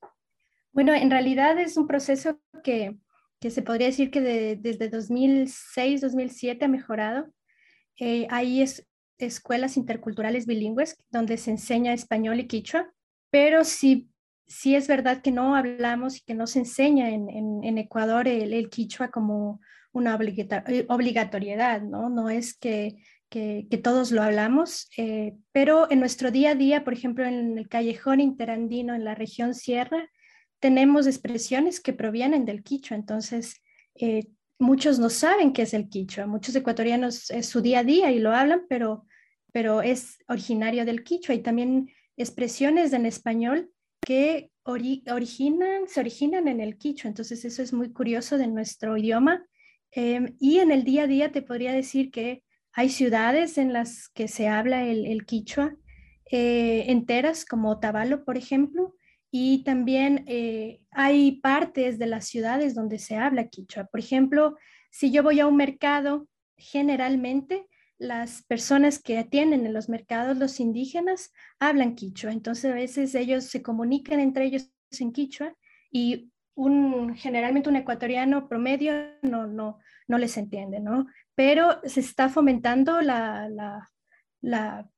Bueno, 0.72 0.92
en 0.92 1.10
realidad 1.10 1.58
es 1.58 1.76
un 1.76 1.86
proceso 1.86 2.38
que, 2.62 2.98
que 3.44 3.50
se 3.50 3.60
podría 3.60 3.88
decir 3.88 4.10
que 4.10 4.22
desde 4.58 4.88
2006, 4.88 6.00
2007 6.00 6.64
ha 6.64 6.68
mejorado. 6.68 7.26
Eh, 8.00 8.26
hay 8.30 8.64
escuelas 9.18 9.76
interculturales 9.76 10.46
bilingües 10.46 10.96
donde 11.10 11.36
se 11.36 11.50
enseña 11.50 11.92
español 11.92 12.40
y 12.40 12.46
quichua, 12.46 12.90
pero 13.30 13.64
si 13.64 14.08
sí 14.46 14.74
es 14.74 14.88
verdad 14.88 15.20
que 15.20 15.30
no 15.30 15.56
hablamos 15.56 16.16
y 16.16 16.20
que 16.22 16.32
no 16.32 16.46
se 16.46 16.60
enseña 16.60 17.10
en, 17.10 17.76
Ecuador 17.76 18.28
el, 18.28 18.70
quichua 18.70 19.10
como 19.10 19.60
una 19.92 20.18
eh, 20.18 20.86
obligatoriedad, 20.88 21.82
¿no? 21.82 22.08
No 22.08 22.30
es 22.30 22.56
que, 22.56 22.96
todos 23.82 24.10
lo 24.10 24.22
hablamos, 24.22 24.88
eh, 24.96 25.34
pero 25.52 25.90
en 25.90 26.00
nuestro 26.00 26.30
día 26.30 26.52
a 26.52 26.54
día, 26.54 26.82
por 26.82 26.94
ejemplo, 26.94 27.26
en 27.26 27.58
el 27.58 27.68
callejón 27.68 28.20
interandino, 28.20 28.94
en 28.94 29.04
la 29.04 29.14
región 29.14 29.52
sierra, 29.52 30.08
tenemos 30.64 31.06
expresiones 31.06 31.78
que 31.78 31.92
provienen 31.92 32.46
del 32.46 32.62
quichua, 32.62 32.96
entonces 32.96 33.60
eh, 33.96 34.28
muchos 34.58 34.98
no 34.98 35.10
saben 35.10 35.52
qué 35.52 35.60
es 35.60 35.74
el 35.74 35.90
quichua, 35.90 36.24
muchos 36.26 36.56
ecuatorianos 36.56 37.30
es 37.30 37.50
su 37.50 37.60
día 37.60 37.80
a 37.80 37.84
día 37.84 38.10
y 38.12 38.18
lo 38.18 38.32
hablan, 38.32 38.62
pero, 38.66 39.04
pero 39.52 39.82
es 39.82 40.16
originario 40.26 40.86
del 40.86 41.04
quichua 41.04 41.34
y 41.34 41.42
también 41.42 41.90
expresiones 42.16 42.94
en 42.94 43.04
español 43.04 43.72
que 44.00 44.52
originan, 44.62 45.86
se 45.86 46.00
originan 46.00 46.48
en 46.48 46.60
el 46.60 46.78
quichua. 46.78 47.10
Entonces 47.10 47.44
eso 47.44 47.60
es 47.62 47.74
muy 47.74 47.92
curioso 47.92 48.38
de 48.38 48.46
nuestro 48.46 48.96
idioma. 48.96 49.44
Em, 49.90 50.34
y 50.40 50.60
en 50.60 50.70
el 50.70 50.84
día 50.84 51.02
a 51.02 51.06
día 51.06 51.30
te 51.30 51.42
podría 51.42 51.74
decir 51.74 52.10
que 52.10 52.42
hay 52.72 52.88
ciudades 52.88 53.58
en 53.58 53.74
las 53.74 54.08
que 54.08 54.28
se 54.28 54.48
habla 54.48 54.82
el, 54.86 55.26
quichua 55.26 55.76
eh, 56.30 56.86
enteras, 56.88 57.44
como 57.44 57.68
Otavalo, 57.68 58.24
por 58.24 58.38
ejemplo, 58.38 58.94
y 59.36 59.64
también 59.64 60.22
eh, 60.28 60.80
hay 60.92 61.40
partes 61.40 61.98
de 61.98 62.06
las 62.06 62.28
ciudades 62.28 62.72
donde 62.72 63.00
se 63.00 63.16
habla 63.16 63.48
quichua. 63.48 63.86
Por 63.86 63.98
ejemplo, 63.98 64.56
si 64.92 65.10
yo 65.10 65.24
voy 65.24 65.40
a 65.40 65.48
un 65.48 65.56
mercado, 65.56 66.28
generalmente 66.56 67.66
las 67.98 68.44
personas 68.44 69.02
que 69.02 69.18
atienden 69.18 69.66
en 69.66 69.72
los 69.72 69.88
mercados, 69.88 70.38
los 70.38 70.60
indígenas, 70.60 71.32
hablan 71.58 71.96
quichua. 71.96 72.30
Entonces 72.30 72.70
a 72.70 72.76
veces 72.76 73.12
ellos 73.16 73.46
se 73.46 73.60
comunican 73.60 74.20
entre 74.20 74.44
ellos 74.44 74.70
en 75.00 75.10
quichua 75.10 75.52
y 75.90 76.30
un, 76.54 77.16
generalmente 77.16 77.68
un 77.68 77.74
ecuatoriano 77.74 78.48
promedio 78.48 78.92
no, 79.22 79.48
no, 79.48 79.80
no 80.06 80.16
les 80.16 80.36
entiende, 80.36 80.78
¿no? 80.78 81.08
Pero 81.34 81.80
se 81.82 81.98
está 81.98 82.28
fomentando 82.28 83.00
la, 83.00 83.48
la, 84.40 84.88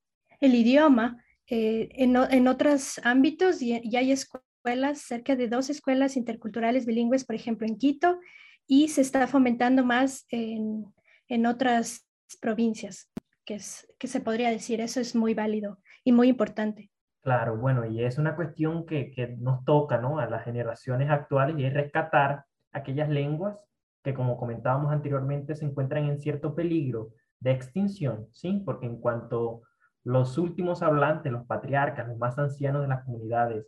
el 0.40 0.54
idioma 0.54 1.24
eh, 1.48 1.88
en, 1.92 2.16
en, 2.16 2.48
otros 2.48 3.00
ámbitos 3.04 3.62
y, 3.62 3.80
y 3.82 3.96
hay 3.96 4.12
escuelas, 4.12 5.00
cerca 5.00 5.36
de 5.36 5.48
dos 5.48 5.70
escuelas 5.70 6.16
interculturales 6.16 6.86
bilingües, 6.86 7.24
por 7.24 7.36
ejemplo, 7.36 7.66
en 7.66 7.78
Quito 7.78 8.18
y 8.66 8.88
se 8.88 9.00
está 9.00 9.26
fomentando 9.26 9.84
más 9.84 10.26
en, 10.30 10.92
en 11.28 11.46
otras 11.46 12.08
provincias, 12.40 13.10
que, 13.44 13.54
es, 13.54 13.86
que 13.98 14.08
se 14.08 14.20
podría 14.20 14.50
decir, 14.50 14.80
eso 14.80 15.00
es 15.00 15.14
muy 15.14 15.34
válido 15.34 15.78
y 16.04 16.12
muy 16.12 16.28
importante. 16.28 16.90
Claro, 17.22 17.56
bueno, 17.56 17.84
y 17.84 18.04
es 18.04 18.18
una 18.18 18.36
cuestión 18.36 18.86
que, 18.86 19.10
que 19.10 19.28
nos 19.28 19.64
toca, 19.64 19.98
¿no? 19.98 20.18
A 20.18 20.26
las 20.26 20.44
generaciones 20.44 21.10
actuales 21.10 21.58
y 21.58 21.64
es 21.64 21.74
rescatar 21.74 22.44
aquellas 22.72 23.08
lenguas 23.08 23.64
que, 24.04 24.14
como 24.14 24.36
comentábamos 24.36 24.92
anteriormente, 24.92 25.56
se 25.56 25.64
encuentran 25.64 26.04
en 26.04 26.20
cierto 26.20 26.54
peligro 26.54 27.10
de 27.40 27.50
extinción, 27.50 28.28
¿sí? 28.32 28.62
Porque 28.64 28.86
en 28.86 29.00
cuanto 29.00 29.62
los 30.06 30.38
últimos 30.38 30.82
hablantes, 30.82 31.32
los 31.32 31.46
patriarcas, 31.46 32.06
los 32.06 32.16
más 32.16 32.38
ancianos 32.38 32.82
de 32.82 32.86
las 32.86 33.04
comunidades, 33.04 33.66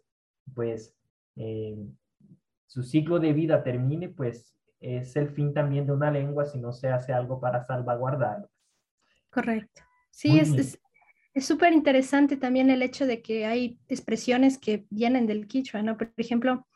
pues 0.55 0.97
eh, 1.35 1.77
su 2.69 2.85
ciclo 2.85 3.19
de 3.19 3.33
vida 3.33 3.65
termine, 3.65 4.09
pues 4.09 4.57
es 4.79 5.17
el 5.17 5.31
fin 5.31 5.53
también 5.53 5.85
de 5.85 5.95
una 5.95 6.13
lengua 6.13 6.45
si 6.45 6.61
no 6.61 6.73
se 6.73 6.91
hace 6.91 7.13
algo 7.13 7.41
para 7.41 7.67
salvaguardarla. 7.67 8.47
Correcto. 9.31 9.83
Sí, 10.11 10.39
es, 10.39 10.79
es 11.35 11.45
súper 11.45 11.73
interesante 11.73 12.37
también 12.37 12.71
el 12.71 12.83
hecho 12.83 13.05
de 13.05 13.21
que 13.21 13.45
hay 13.45 13.81
expresiones 13.89 14.59
que 14.59 14.87
vienen 14.91 15.27
del 15.27 15.49
quichua, 15.49 15.83
¿no? 15.83 15.99
Por 15.99 16.13
ejemplo, 16.19 16.69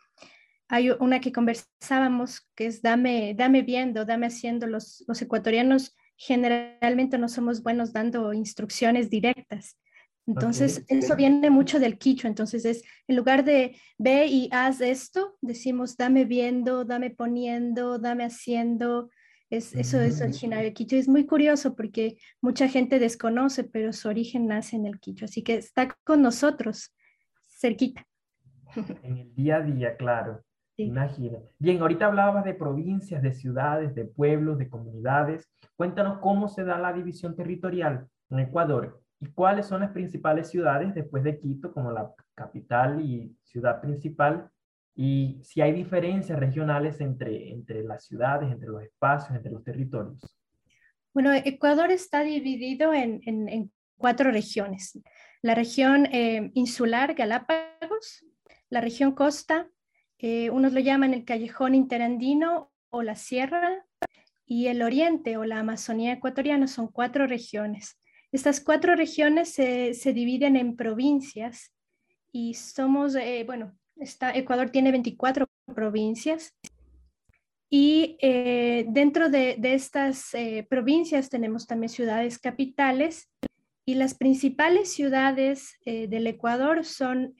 hay 0.67 0.91
una 0.91 1.21
que 1.21 1.33
conversábamos 1.33 2.51
que 2.57 2.67
es 2.67 2.83
dame, 2.83 3.35
dame 3.37 3.63
viendo, 3.63 4.05
dame 4.05 4.27
haciendo. 4.27 4.67
Los, 4.67 5.05
los 5.07 5.23
ecuatorianos 5.23 5.95
generalmente 6.25 7.19
no 7.19 7.29
somos 7.29 7.65
buenos 7.65 7.93
dando 7.93 8.33
instrucciones 8.33 9.11
directas. 9.11 9.77
Entonces, 10.25 10.85
eso 10.87 11.17
viene 11.17 11.51
mucho 11.51 11.81
del 11.81 11.99
quichua. 11.99 12.29
Entonces, 12.29 12.65
es 12.65 12.85
en 13.09 13.17
lugar 13.17 13.45
de 13.45 13.77
ve 13.99 14.27
y 14.27 14.49
haz 14.53 14.81
esto, 14.81 15.37
decimos 15.41 15.97
dame 15.97 16.25
viendo, 16.25 16.85
dame 16.85 17.11
poniendo, 17.11 17.99
dame 17.99 18.25
haciendo. 18.25 19.11
Es, 19.51 19.75
eso 19.75 20.01
es 20.01 20.21
originario 20.21 20.67
del 20.67 20.75
quichua. 20.75 21.01
Es 21.01 21.09
muy 21.09 21.27
curioso 21.27 21.75
porque 21.75 22.19
mucha 22.41 22.69
gente 22.69 23.01
desconoce, 23.01 23.65
pero 23.65 23.93
su 23.93 24.09
origen 24.09 24.47
nace 24.47 24.77
en 24.77 24.87
el 24.87 25.01
quichua. 25.01 25.25
Así 25.25 25.43
que 25.43 25.57
está 25.57 25.99
con 26.05 26.23
nosotros, 26.23 26.95
cerquita. 27.49 28.07
En 29.03 29.19
el 29.19 29.35
día 29.35 29.57
a 29.57 29.63
día, 29.63 29.97
claro. 29.97 30.45
Imagina. 30.77 31.39
Bien, 31.59 31.81
ahorita 31.81 32.07
hablabas 32.07 32.45
de 32.45 32.55
provincias, 32.55 33.23
de 33.23 33.33
ciudades, 33.33 33.95
de 33.95 34.05
pueblos, 34.05 34.59
de 34.59 34.69
comunidades. 34.69 35.49
Cuéntanos 35.77 36.19
cómo 36.19 36.49
se 36.49 36.65
da 36.65 36.79
la 36.79 36.93
división 36.93 37.37
territorial 37.37 38.07
en 38.31 38.39
Ecuador 38.39 39.03
y 39.21 39.27
cuáles 39.27 39.67
son 39.67 39.83
las 39.83 39.91
principales 39.91 40.49
ciudades 40.49 40.95
después 40.95 41.23
de 41.23 41.39
Quito, 41.39 41.73
como 41.73 41.93
la 41.93 42.13
capital 42.35 43.01
y 43.01 43.37
ciudad 43.45 43.81
principal, 43.81 44.51
y 44.95 45.39
si 45.43 45.61
hay 45.61 45.73
diferencias 45.73 46.39
regionales 46.39 47.01
entre, 47.01 47.51
entre 47.51 47.83
las 47.83 48.05
ciudades, 48.05 48.51
entre 48.51 48.69
los 48.69 48.83
espacios, 48.83 49.37
entre 49.37 49.53
los 49.53 49.63
territorios. 49.63 50.37
Bueno, 51.15 51.33
Ecuador 51.33 51.91
está 51.91 52.23
dividido 52.23 52.93
en, 52.93 53.21
en, 53.25 53.71
cuatro 53.97 54.33
regiones. 54.33 54.99
La 55.43 55.55
región 55.55 56.07
eh, 56.07 56.51
insular, 56.55 57.15
Galápagos, 57.15 58.27
la 58.71 58.81
región 58.81 59.13
costa, 59.13 59.69
eh, 60.23 60.49
unos 60.49 60.73
lo 60.73 60.81
llaman 60.81 61.13
el 61.13 61.27
callejón 61.27 61.75
interandino 61.75 62.73
o 62.89 63.03
la 63.03 63.17
sierra, 63.17 63.85
y 64.47 64.69
el 64.69 64.83
oriente 64.83 65.37
o 65.37 65.45
la 65.45 65.59
Amazonía 65.59 66.13
ecuatoriana 66.15 66.67
son 66.67 66.89
cuatro 66.89 67.27
regiones. 67.27 67.99
Estas 68.33 68.61
cuatro 68.61 68.97
regiones 68.97 69.51
se, 69.51 69.93
se 69.93 70.15
dividen 70.15 70.57
en 70.57 70.77
provincias 70.77 71.75
y 72.33 72.55
somos, 72.55 73.15
eh, 73.15 73.45
bueno, 73.47 73.77
Ecuador 74.35 74.71
tiene 74.71 74.91
24 74.91 75.47
provincias 75.75 76.55
y 77.75 78.19
eh, 78.21 78.85
dentro 78.89 79.31
de, 79.31 79.59
estas 79.63 80.35
eh, 80.35 80.67
provincias 80.69 81.31
tenemos 81.31 81.67
también 81.67 81.89
ciudades 81.89 82.39
capitales 82.39 83.31
y 83.87 83.95
las 83.95 84.13
principales 84.13 84.93
ciudades 84.93 85.79
eh, 85.87 86.07
del 86.07 86.27
Ecuador 86.27 86.85
son 86.85 87.35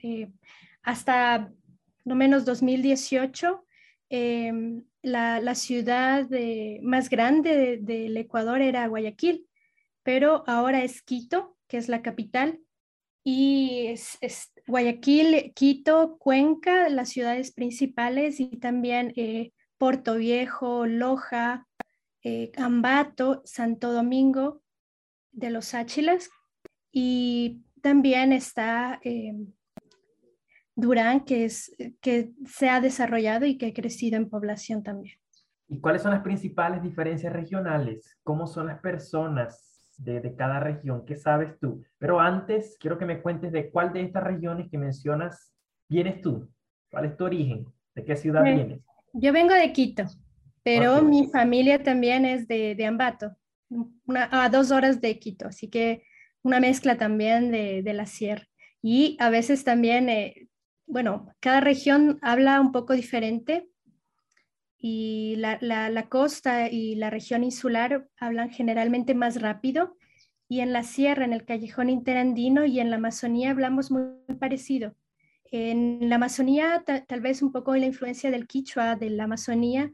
hasta 0.81 1.51
no 2.05 2.15
menos 2.15 2.45
2018 2.45 3.65
em, 4.09 4.83
la, 5.01 5.39
la, 5.39 5.55
ciudad 5.55 6.27
más 6.81 7.09
grande 7.09 7.77
del 7.81 8.15
Ecuador 8.17 8.61
era 8.61 8.87
Guayaquil, 8.87 9.47
pero 10.03 10.43
ahora 10.47 10.83
es 10.83 11.01
Quito, 11.01 11.57
que 11.67 11.77
es 11.77 11.89
la 11.89 12.01
capital, 12.01 12.59
y 13.23 13.87
es, 13.87 14.19
Guayaquil, 14.67 15.53
Quito, 15.55 16.17
Cuenca, 16.17 16.89
las 16.89 17.09
ciudades 17.09 17.51
principales 17.53 18.39
y 18.39 18.57
también 18.57 19.13
eh, 19.15 19.51
Puerto 19.77 20.15
Viejo, 20.15 20.85
Loja, 20.85 21.67
eh, 22.23 22.51
Ambato, 22.57 23.41
Santo 23.45 23.91
Domingo 23.93 24.61
de 25.31 25.49
los 25.49 25.73
Áchilas 25.73 26.29
y 26.91 27.63
también 27.81 28.31
está 28.33 28.99
eh, 29.03 29.33
Durán, 30.75 31.25
que, 31.25 31.45
es, 31.45 31.75
que 32.01 32.31
se 32.45 32.69
ha 32.69 32.81
desarrollado 32.81 33.45
y 33.45 33.57
que 33.57 33.67
ha 33.67 33.73
crecido 33.73 34.17
en 34.17 34.29
población 34.29 34.83
también. 34.83 35.15
¿Y 35.67 35.79
cuáles 35.79 36.01
son 36.01 36.11
las 36.11 36.23
principales 36.23 36.81
diferencias 36.81 37.31
regionales? 37.31 38.17
¿Cómo 38.23 38.47
son 38.47 38.67
las 38.67 38.79
personas? 38.79 39.73
de, 39.97 40.35
cada 40.35 40.59
región. 40.59 41.05
¿Qué 41.05 41.15
sabes 41.15 41.57
tú? 41.59 41.83
Pero 41.97 42.19
antes, 42.19 42.77
quiero 42.79 42.97
que 42.97 43.05
me 43.05 43.21
cuentes 43.21 43.51
de 43.51 43.69
cuál 43.69 43.93
de 43.93 44.01
estas 44.01 44.23
regiones 44.23 44.69
que 44.69 44.77
mencionas 44.77 45.53
vienes 45.89 46.21
tú. 46.21 46.49
¿Cuál 46.89 47.05
es 47.05 47.17
tu 47.17 47.25
origen? 47.25 47.65
¿De 47.95 48.03
qué 48.03 48.15
ciudad 48.15 48.43
vienes? 48.43 48.81
Yo 49.13 49.31
vengo 49.31 49.53
de 49.53 49.71
Quito, 49.73 50.05
pero 50.63 51.01
mi 51.03 51.27
familia 51.27 51.83
también 51.83 52.25
es 52.25 52.47
de, 52.47 52.75
de 52.75 52.85
Ambato, 52.85 53.35
a 54.31 54.49
dos 54.49 54.71
horas 54.71 55.01
de 55.01 55.19
Quito, 55.19 55.47
así 55.47 55.69
que 55.69 56.03
una 56.41 56.59
mezcla 56.59 56.97
también 56.97 57.51
de, 57.51 57.83
de 57.83 57.93
la 57.93 58.05
sierra. 58.05 58.47
Y 58.81 59.15
a 59.19 59.29
veces 59.29 59.63
también, 59.63 60.09
eh, 60.09 60.49
bueno, 60.85 61.33
cada 61.39 61.61
región 61.61 62.19
habla 62.21 62.59
un 62.61 62.71
poco 62.71 62.93
diferente, 62.93 63.69
y 64.85 65.35
la, 65.37 65.57
la, 65.61 66.09
costa 66.09 66.69
y 66.69 66.95
la 66.95 67.09
región 67.09 67.45
insular 67.45 68.09
hablan 68.17 68.49
generalmente 68.49 69.15
más 69.15 69.41
rápido 69.41 69.95
y 70.49 70.59
en 70.59 70.73
la 70.73 70.83
sierra, 70.83 71.23
en 71.23 71.31
el 71.31 71.45
callejón 71.45 71.89
interandino 71.89 72.65
y 72.65 72.81
en 72.81 72.89
la 72.89 72.97
Amazonía 72.97 73.51
hablamos 73.51 73.91
muy, 73.91 74.03
parecido. 74.37 74.93
En 75.45 76.09
la 76.09 76.15
Amazonía, 76.15 76.83
tal 76.85 77.21
vez 77.21 77.41
un 77.41 77.51
poco 77.51 77.75
la 77.75 77.85
influencia 77.85 78.29
del 78.29 78.45
quichua 78.45 78.95
de 78.95 79.09
la 79.09 79.23
Amazonía, 79.23 79.91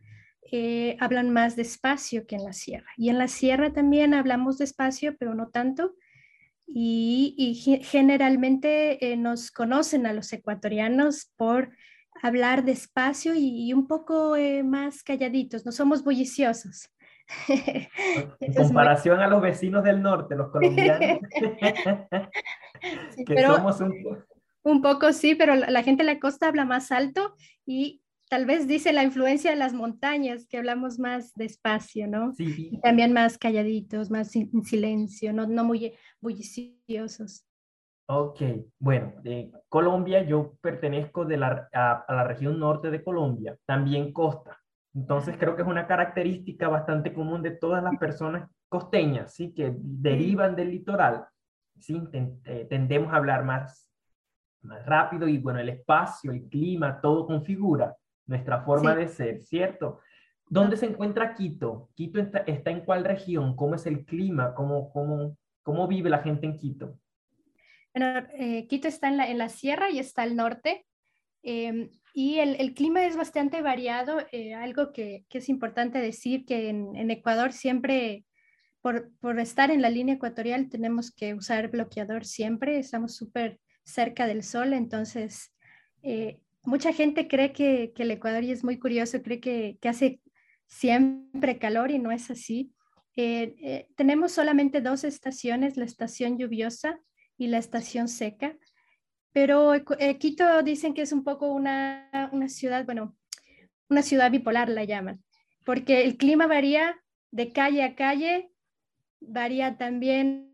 eh, 0.52 0.98
hablan 1.00 1.30
más 1.30 1.56
despacio 1.56 2.26
que 2.26 2.36
en 2.36 2.44
la 2.44 2.54
sierra. 2.54 2.90
Y 2.98 3.10
en 3.10 3.20
la 3.20 3.28
sierra 3.28 3.72
también 3.72 4.14
hablamos 4.16 4.58
despacio, 4.58 5.16
pero 5.18 5.36
no 5.36 5.50
tanto. 5.50 5.94
Y, 6.72 7.34
y 7.38 7.80
generalmente 7.84 9.12
eh, 9.12 9.18
nos 9.18 9.50
conocen 9.50 10.06
a 10.06 10.14
los 10.14 10.32
ecuatorianos 10.34 11.32
por 11.36 11.70
hablar 12.22 12.64
despacio 12.64 13.34
y, 13.36 13.72
un 13.74 13.88
poco 13.88 14.36
eh, 14.36 14.64
más 14.64 15.04
calladitos, 15.04 15.66
no 15.66 15.72
somos 15.72 16.04
bulliciosos. 16.04 16.90
En 18.40 18.54
comparación 18.54 19.20
a 19.20 19.28
los 19.28 19.42
vecinos 19.42 19.84
del 19.84 20.02
norte, 20.02 20.36
los 20.36 20.50
colombianos, 20.50 21.20
que 23.28 23.42
somos 23.44 23.80
un... 23.82 23.94
un... 24.64 24.82
poco 24.82 25.14
sí, 25.14 25.36
pero 25.36 25.56
la 25.56 25.84
gente 25.84 26.04
de 26.04 26.14
la 26.14 26.20
costa 26.20 26.48
habla 26.48 26.66
más 26.66 26.92
alto 26.92 27.36
y 27.68 28.02
tal 28.30 28.46
vez 28.46 28.68
dice 28.68 28.94
la 28.94 29.04
influencia 29.04 29.52
de 29.52 29.58
las 29.58 29.74
montañas, 29.74 30.48
que 30.48 30.58
hablamos 30.58 31.00
más 31.00 31.34
despacio, 31.36 32.08
¿no? 32.08 32.34
Sí. 32.34 32.70
Y 32.72 32.82
también 32.82 33.14
más 33.14 33.38
calladitos, 33.38 34.10
más 34.10 34.36
en 34.36 34.64
silencio, 34.64 35.34
no, 35.34 35.46
no 35.48 35.64
muy 35.64 35.94
bulliciosos. 36.22 37.46
Ok, 38.08 38.42
bueno, 38.80 39.14
de 39.22 39.52
Colombia 39.68 40.24
yo 40.24 40.56
pertenezco 40.62 41.26
de 41.26 41.38
la, 41.38 41.70
a, 41.72 42.06
la 42.10 42.24
región 42.24 42.60
norte 42.60 42.90
de 42.90 43.04
Colombia, 43.04 43.56
también 43.66 44.12
costa. 44.12 44.58
Entonces 44.96 45.38
creo 45.38 45.56
que 45.56 45.62
es 45.62 45.68
una 45.68 45.86
característica 45.86 46.68
bastante 46.68 47.14
común 47.14 47.44
de 47.44 47.52
todas 47.52 47.84
las 47.84 47.96
personas 47.98 48.50
costeñas, 48.68 49.36
¿sí? 49.36 49.54
Que 49.54 49.76
derivan 49.78 50.56
del 50.56 50.72
litoral, 50.72 51.26
¿sí? 51.78 52.02
Eh, 52.12 52.66
tendemos 52.68 53.14
a 53.14 53.18
hablar 53.18 53.46
más, 53.46 53.88
más 54.64 54.84
rápido 54.88 55.28
y 55.28 55.38
bueno, 55.38 55.60
el 55.60 55.70
espacio, 55.70 56.32
el 56.32 56.50
clima, 56.50 57.00
todo 57.00 57.28
configura 57.28 57.96
nuestra 58.26 58.62
forma 58.62 58.96
de 58.96 59.08
ser, 59.08 59.42
¿cierto? 59.42 60.00
¿Dónde 60.48 60.78
se 60.78 60.88
encuentra 60.88 61.36
Quito? 61.36 61.90
¿Quito 61.94 62.20
está, 62.20 62.40
está, 62.40 62.72
en 62.72 62.82
cuál 62.82 63.04
región? 63.04 63.56
¿Cómo 63.56 63.76
es 63.76 63.86
el 63.86 64.06
clima? 64.06 64.54
¿Cómo, 64.56 64.92
cómo, 64.92 65.38
cómo 65.70 65.88
vive 65.88 66.10
la 66.10 66.24
gente 66.24 66.48
en 66.48 66.58
Quito? 66.58 67.00
Bueno, 67.94 68.26
eh, 68.34 68.66
Quito 68.68 68.88
está 68.88 69.08
en 69.08 69.18
la, 69.18 69.30
en 69.30 69.38
la, 69.38 69.50
sierra 69.50 69.92
y 69.92 70.00
está 70.00 70.24
al 70.24 70.36
norte. 70.36 70.88
Em, 71.44 71.92
y 72.16 72.40
el, 72.40 72.56
el, 72.56 72.74
clima 72.74 73.06
es 73.06 73.16
bastante 73.16 73.62
variado. 73.62 74.18
Eh, 74.32 74.56
algo 74.56 74.92
que, 74.92 75.26
que, 75.30 75.38
es 75.38 75.48
importante 75.48 76.00
decir 76.00 76.44
que 76.46 76.70
en, 76.70 76.96
en 76.96 77.12
Ecuador 77.12 77.54
siempre, 77.54 78.26
por, 78.82 79.12
por, 79.20 79.40
estar 79.40 79.70
en 79.70 79.84
la 79.84 79.92
línea 79.92 80.16
ecuatorial, 80.16 80.70
tenemos 80.70 81.12
que 81.12 81.36
usar 81.36 81.70
bloqueador 81.70 82.26
siempre. 82.26 82.80
Estamos 82.80 83.16
súper 83.16 83.60
cerca 83.84 84.26
del 84.26 84.42
sol, 84.42 84.74
entonces 84.74 85.54
eh, 86.02 86.40
mucha 86.64 86.94
gente 86.94 87.28
cree 87.28 87.54
que, 87.54 87.92
que, 87.96 88.02
el 88.02 88.12
Ecuador, 88.12 88.44
y 88.44 88.52
es 88.52 88.64
muy 88.64 88.80
curioso, 88.80 89.22
cree 89.22 89.40
que, 89.40 89.78
que 89.80 89.90
hace 89.90 90.20
siempre 90.66 91.60
calor 91.60 91.92
y 91.92 92.00
no 92.00 92.12
es 92.12 92.32
así. 92.32 92.74
Eh, 93.16 93.56
eh, 93.62 93.88
tenemos 93.96 94.32
solamente 94.32 94.82
dos 94.82 95.04
estaciones, 95.04 95.78
la 95.78 95.86
estación 95.86 96.38
lluviosa 96.38 97.00
y 97.38 97.48
la 97.48 97.58
estación 97.58 98.08
seca, 98.08 98.58
pero 99.32 99.74
Quito 100.20 100.64
dicen 100.64 100.94
que 100.94 101.02
es 101.02 101.12
un 101.12 101.24
poco 101.24 101.52
una, 101.52 102.30
una 102.32 102.50
ciudad, 102.50 102.86
bueno, 102.86 103.16
una 103.90 104.02
ciudad 104.02 104.32
bipolar 104.32 104.70
la 104.70 104.84
llaman, 104.84 105.24
porque 105.66 106.04
el 106.04 106.18
clima 106.18 106.48
varía 106.48 107.02
de 107.32 107.52
calle 107.52 107.84
a 107.84 107.96
calle, 107.96 108.52
varía 109.20 109.78
también 109.78 110.54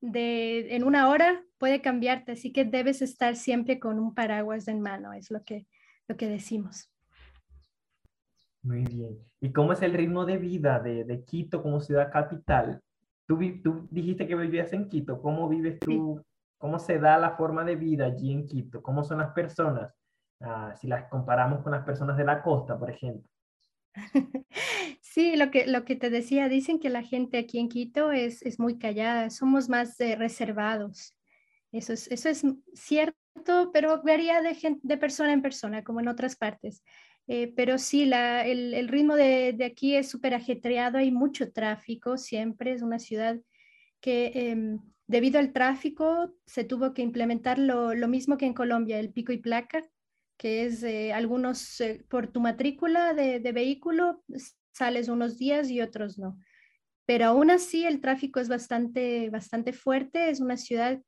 de 0.00 0.74
en 0.74 0.84
una 0.84 1.08
hora 1.08 1.44
puede 1.58 1.82
cambiarte, 1.82 2.32
así 2.32 2.52
que 2.52 2.64
debes 2.64 3.02
estar 3.02 3.36
siempre 3.36 3.78
con 3.78 3.98
un 3.98 4.14
paraguas 4.14 4.66
en 4.66 4.80
mano, 4.80 5.12
es 5.12 5.30
lo 5.30 5.44
que, 5.44 5.66
lo 6.08 6.16
que 6.16 6.26
decimos. 6.26 6.90
Muy 8.62 8.84
bien. 8.84 9.18
¿Y 9.40 9.52
cómo 9.52 9.72
es 9.72 9.82
el 9.82 9.94
ritmo 9.94 10.24
de 10.24 10.36
vida 10.36 10.80
de, 10.80 11.04
de 11.04 11.24
Quito 11.24 11.62
como 11.62 11.80
ciudad 11.80 12.12
capital? 12.12 12.80
Tú, 13.26 13.38
tú, 13.62 13.88
dijiste 13.90 14.26
que 14.26 14.34
vivías 14.34 14.72
en 14.72 14.88
Quito, 14.88 15.20
¿cómo 15.22 15.48
vives 15.48 15.78
tú? 15.80 16.22
¿Cómo 16.58 16.78
se 16.78 16.98
da 16.98 17.16
la 17.16 17.36
forma 17.36 17.64
de 17.64 17.76
vida 17.76 18.06
allí 18.06 18.32
en 18.32 18.46
Quito? 18.46 18.82
¿Cómo 18.82 19.02
son 19.02 19.18
las 19.18 19.32
personas? 19.32 19.94
Ah, 20.40 20.74
si 20.76 20.88
las 20.88 21.08
comparamos 21.08 21.62
con 21.62 21.72
las 21.72 21.84
personas 21.84 22.16
de 22.16 22.24
la 22.24 22.42
costa, 22.42 22.78
por 22.78 22.90
ejemplo. 22.90 23.28
Sí, 25.02 25.34
lo 25.34 25.50
que, 25.50 25.66
lo 25.66 25.84
que 25.84 25.96
te 25.96 26.08
decía, 26.08 26.48
dicen 26.48 26.78
que 26.78 26.88
la 26.88 27.02
gente 27.02 27.36
aquí 27.38 27.58
en 27.58 27.68
Quito 27.68 28.12
es, 28.12 28.42
es 28.42 28.60
muy 28.60 28.78
callada, 28.78 29.28
somos 29.30 29.68
más 29.68 29.98
eh, 30.00 30.14
reservados. 30.14 31.16
Eso 31.72 31.92
es, 31.92 32.06
eso 32.12 32.28
es 32.28 32.44
cierto, 32.74 33.72
pero 33.72 34.00
varía 34.04 34.40
de, 34.40 34.56
de 34.80 34.96
persona 34.98 35.32
en 35.32 35.42
persona, 35.42 35.82
como 35.82 35.98
en 35.98 36.06
otras 36.06 36.36
partes. 36.36 36.84
Eh, 37.32 37.52
pero 37.54 37.78
sí, 37.78 38.06
la, 38.06 38.44
el, 38.44 38.74
el, 38.74 38.88
ritmo 38.88 39.14
de, 39.14 39.52
de 39.52 39.64
aquí 39.64 39.94
es 39.94 40.08
súper 40.08 40.34
ajetreado, 40.34 40.98
hay 40.98 41.12
mucho 41.12 41.52
tráfico, 41.52 42.16
siempre 42.18 42.72
es 42.72 42.82
una 42.82 42.98
ciudad 42.98 43.38
que 44.00 44.32
em, 44.34 44.80
debido 45.06 45.38
al 45.38 45.52
tráfico 45.52 46.34
se 46.44 46.64
tuvo 46.64 46.92
que 46.92 47.02
implementar 47.02 47.56
lo, 47.60 47.94
mismo 48.08 48.36
que 48.36 48.46
en 48.46 48.52
Colombia, 48.52 48.98
el 48.98 49.12
pico 49.12 49.30
y 49.30 49.38
placa, 49.38 49.84
que 50.36 50.64
es 50.64 50.82
eh, 50.82 51.12
algunos 51.12 51.80
eh, 51.80 52.04
por 52.08 52.26
tu 52.32 52.40
matrícula 52.40 53.14
de, 53.14 53.38
de, 53.38 53.52
vehículo 53.52 54.24
sales 54.72 55.08
unos 55.08 55.38
días 55.38 55.70
y 55.70 55.80
otros 55.80 56.18
no. 56.18 56.36
Pero 57.06 57.26
aún 57.26 57.52
así 57.52 57.84
el 57.86 58.00
tráfico 58.00 58.40
es 58.40 58.48
bastante, 58.48 59.30
bastante 59.30 59.72
fuerte, 59.72 60.30
es 60.30 60.40
una 60.40 60.56
ciudad 60.56 61.00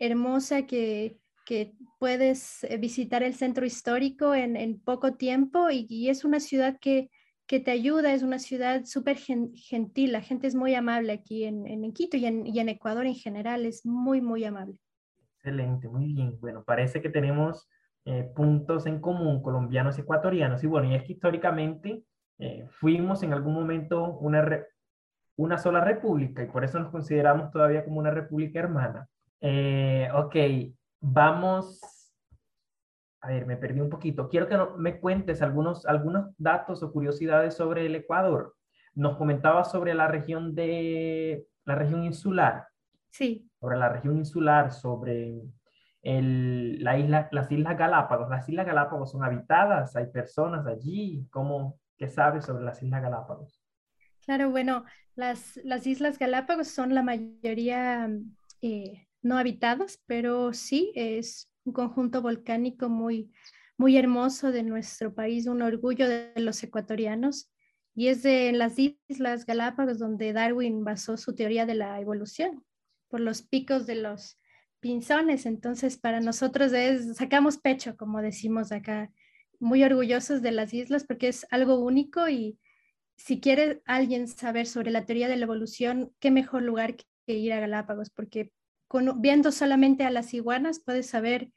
hermosa 0.00 0.66
que, 0.66 1.20
que 1.50 1.72
puedes 1.98 2.62
eh, 2.62 2.76
visitar 2.76 3.24
el 3.24 3.34
centro 3.34 3.66
histórico 3.66 4.36
en, 4.36 4.54
en 4.54 4.78
poco 4.78 5.14
tiempo 5.14 5.66
y, 5.68 6.08
es 6.08 6.24
una 6.24 6.38
ciudad 6.38 6.78
que, 6.80 7.10
que, 7.48 7.58
te 7.58 7.72
ayuda, 7.72 8.14
es 8.14 8.22
una 8.22 8.38
ciudad 8.38 8.84
súper 8.84 9.16
gentil, 9.16 10.12
la 10.12 10.20
gente 10.20 10.46
es 10.46 10.54
muy 10.54 10.76
amable 10.76 11.10
aquí 11.10 11.42
en, 11.42 11.66
en 11.66 11.92
Quito 11.92 12.16
y 12.16 12.26
en, 12.26 12.46
y 12.46 12.60
en, 12.60 12.68
Ecuador 12.68 13.04
en 13.04 13.16
general, 13.16 13.66
es 13.66 13.84
muy, 13.84 14.20
muy 14.20 14.44
amable. 14.44 14.76
Excelente, 15.38 15.88
muy 15.88 16.12
bien. 16.12 16.38
Bueno, 16.38 16.62
parece 16.62 17.02
que 17.02 17.08
tenemos 17.08 17.68
eh, 18.04 18.30
puntos 18.32 18.86
en 18.86 19.00
común, 19.00 19.42
colombianos 19.42 19.98
y 19.98 20.02
ecuatorianos. 20.02 20.62
Y 20.62 20.68
bueno, 20.68 20.88
y 20.88 20.94
es 20.94 21.02
que 21.02 21.14
históricamente 21.14 22.04
eh, 22.38 22.64
fuimos 22.70 23.24
en 23.24 23.32
algún 23.32 23.54
momento 23.54 24.18
una, 24.20 24.64
una 25.34 25.58
sola 25.58 25.80
república 25.80 26.44
y 26.44 26.46
por 26.46 26.62
eso 26.62 26.78
nos 26.78 26.92
consideramos 26.92 27.50
todavía 27.50 27.84
como 27.84 27.98
una 27.98 28.12
república 28.12 28.60
hermana. 28.60 29.08
Eh, 29.40 30.08
ok, 30.14 30.36
vamos. 31.00 31.80
A 33.22 33.28
ver, 33.28 33.46
me 33.46 33.56
perdí 33.56 33.80
un 33.80 33.90
poquito. 33.90 34.28
Quiero 34.28 34.48
que 34.48 34.58
me 34.78 34.98
cuentes 34.98 35.42
algunos, 35.42 35.84
algunos 35.86 36.34
datos 36.38 36.82
o 36.82 36.92
curiosidades 36.92 37.54
sobre 37.54 37.86
el 37.86 37.94
Ecuador. 37.94 38.54
Nos 38.94 39.16
comentaba 39.16 39.64
sobre 39.64 39.94
la 39.94 40.08
región 40.08 40.54
de 40.54 41.46
la 41.64 41.74
región 41.74 42.04
insular. 42.04 42.66
Sí. 43.10 43.48
Sobre 43.60 43.76
la 43.76 43.88
región 43.88 44.16
insular, 44.16 44.72
sobre 44.72 45.42
el, 46.02 46.82
la 46.82 46.98
isla, 46.98 47.28
las 47.32 47.50
Islas 47.52 47.76
Galápagos. 47.76 48.30
Las 48.30 48.48
Islas 48.48 48.66
Galápagos 48.66 49.10
son 49.10 49.22
habitadas, 49.22 49.94
hay 49.96 50.06
personas 50.06 50.66
allí. 50.66 51.26
¿Cómo, 51.30 51.78
¿Qué 51.96 52.08
sabes 52.08 52.46
sobre 52.46 52.64
las 52.64 52.82
Islas 52.82 53.02
Galápagos? 53.02 53.62
Claro, 54.24 54.50
bueno, 54.50 54.84
las, 55.14 55.60
las 55.64 55.86
Islas 55.86 56.18
Galápagos 56.18 56.68
son 56.68 56.94
la 56.94 57.02
mayoría 57.02 58.08
eh, 58.62 59.06
no 59.22 59.38
habitadas, 59.38 60.00
pero 60.06 60.52
sí 60.52 60.92
es 60.94 61.50
un 61.64 61.72
conjunto 61.72 62.22
volcánico 62.22 62.88
muy, 62.88 63.30
muy 63.76 63.96
hermoso 63.96 64.52
de 64.52 64.62
nuestro 64.62 65.14
país, 65.14 65.46
un 65.46 65.62
orgullo 65.62 66.08
de 66.08 66.32
los 66.36 66.62
ecuatorianos. 66.62 67.50
Y 67.94 68.08
es 68.08 68.22
de 68.22 68.52
las 68.52 68.78
Islas 68.78 69.46
Galápagos 69.46 69.98
donde 69.98 70.32
Darwin 70.32 70.84
basó 70.84 71.16
su 71.16 71.34
teoría 71.34 71.66
de 71.66 71.74
la 71.74 72.00
evolución, 72.00 72.64
por 73.08 73.20
los 73.20 73.42
picos 73.42 73.86
de 73.86 73.96
los 73.96 74.38
pinzones. 74.80 75.44
Entonces, 75.44 75.98
para 75.98 76.20
nosotros 76.20 76.72
es, 76.72 77.16
sacamos 77.16 77.58
pecho, 77.58 77.96
como 77.96 78.22
decimos 78.22 78.72
acá, 78.72 79.10
muy 79.58 79.84
orgullosos 79.84 80.40
de 80.42 80.52
las 80.52 80.72
islas 80.72 81.04
porque 81.04 81.28
es 81.28 81.46
algo 81.50 81.78
único 81.78 82.28
y 82.28 82.58
si 83.16 83.40
quiere 83.40 83.82
alguien 83.84 84.26
saber 84.26 84.66
sobre 84.66 84.90
la 84.90 85.04
teoría 85.04 85.28
de 85.28 85.36
la 85.36 85.44
evolución, 85.44 86.12
qué 86.18 86.30
mejor 86.30 86.62
lugar 86.62 86.96
que 86.96 87.34
ir 87.34 87.52
a 87.52 87.60
Galápagos, 87.60 88.08
porque 88.08 88.50
viendo 89.16 89.52
solamente 89.52 90.04
a 90.04 90.10
las 90.10 90.34
iguanas 90.34 90.80
puedes 90.80 91.08
saber 91.08 91.52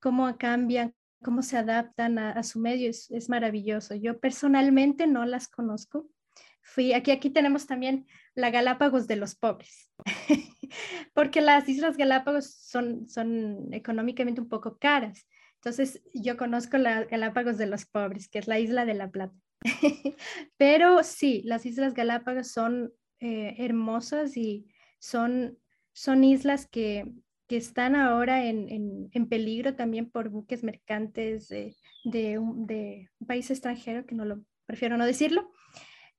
cómo 0.00 0.36
cambian, 0.36 0.94
cómo 1.22 1.42
se 1.42 1.56
adaptan 1.56 2.18
a, 2.18 2.42
su 2.42 2.60
medio, 2.60 2.90
es, 2.90 3.10
es, 3.10 3.28
maravilloso. 3.28 3.94
Yo 3.94 4.20
personalmente 4.20 5.06
no 5.06 5.24
las 5.24 5.48
conozco. 5.48 6.08
Fui, 6.60 6.92
aquí, 6.92 7.10
aquí 7.10 7.30
tenemos 7.30 7.66
también 7.66 8.06
la 8.34 8.50
Galápagos 8.50 9.06
de 9.06 9.16
los 9.16 9.34
pobres, 9.34 9.90
porque 11.14 11.40
las 11.40 11.68
Islas 11.68 11.96
Galápagos 11.96 12.46
son, 12.46 13.08
son 13.08 13.72
económicamente 13.72 14.40
un 14.40 14.48
poco 14.48 14.78
caras. 14.78 15.26
Entonces, 15.56 16.02
yo 16.12 16.36
conozco 16.36 16.76
la 16.76 17.04
Galápagos 17.04 17.56
de 17.58 17.66
los 17.66 17.86
pobres, 17.86 18.28
que 18.28 18.38
es 18.38 18.46
la 18.46 18.58
isla 18.58 18.84
de 18.84 18.94
La 18.94 19.10
Plata. 19.10 19.34
Pero 20.58 21.02
sí, 21.02 21.42
las 21.44 21.64
Islas 21.64 21.94
Galápagos 21.94 22.48
son 22.48 22.92
eh, 23.20 23.54
hermosas 23.58 24.36
y 24.36 24.66
son 24.98 25.58
son 25.94 26.24
islas 26.24 26.66
que, 26.66 27.10
están 27.48 27.94
ahora 27.94 28.46
en, 28.46 29.28
peligro 29.28 29.76
también 29.76 30.10
por 30.10 30.28
buques 30.28 30.64
mercantes 30.64 31.48
de, 31.48 32.38
un, 32.38 32.66
país 33.28 33.48
extranjero, 33.48 34.04
que 34.04 34.16
no 34.16 34.24
lo 34.24 34.42
prefiero 34.66 34.96
no 34.96 35.06
decirlo, 35.06 35.52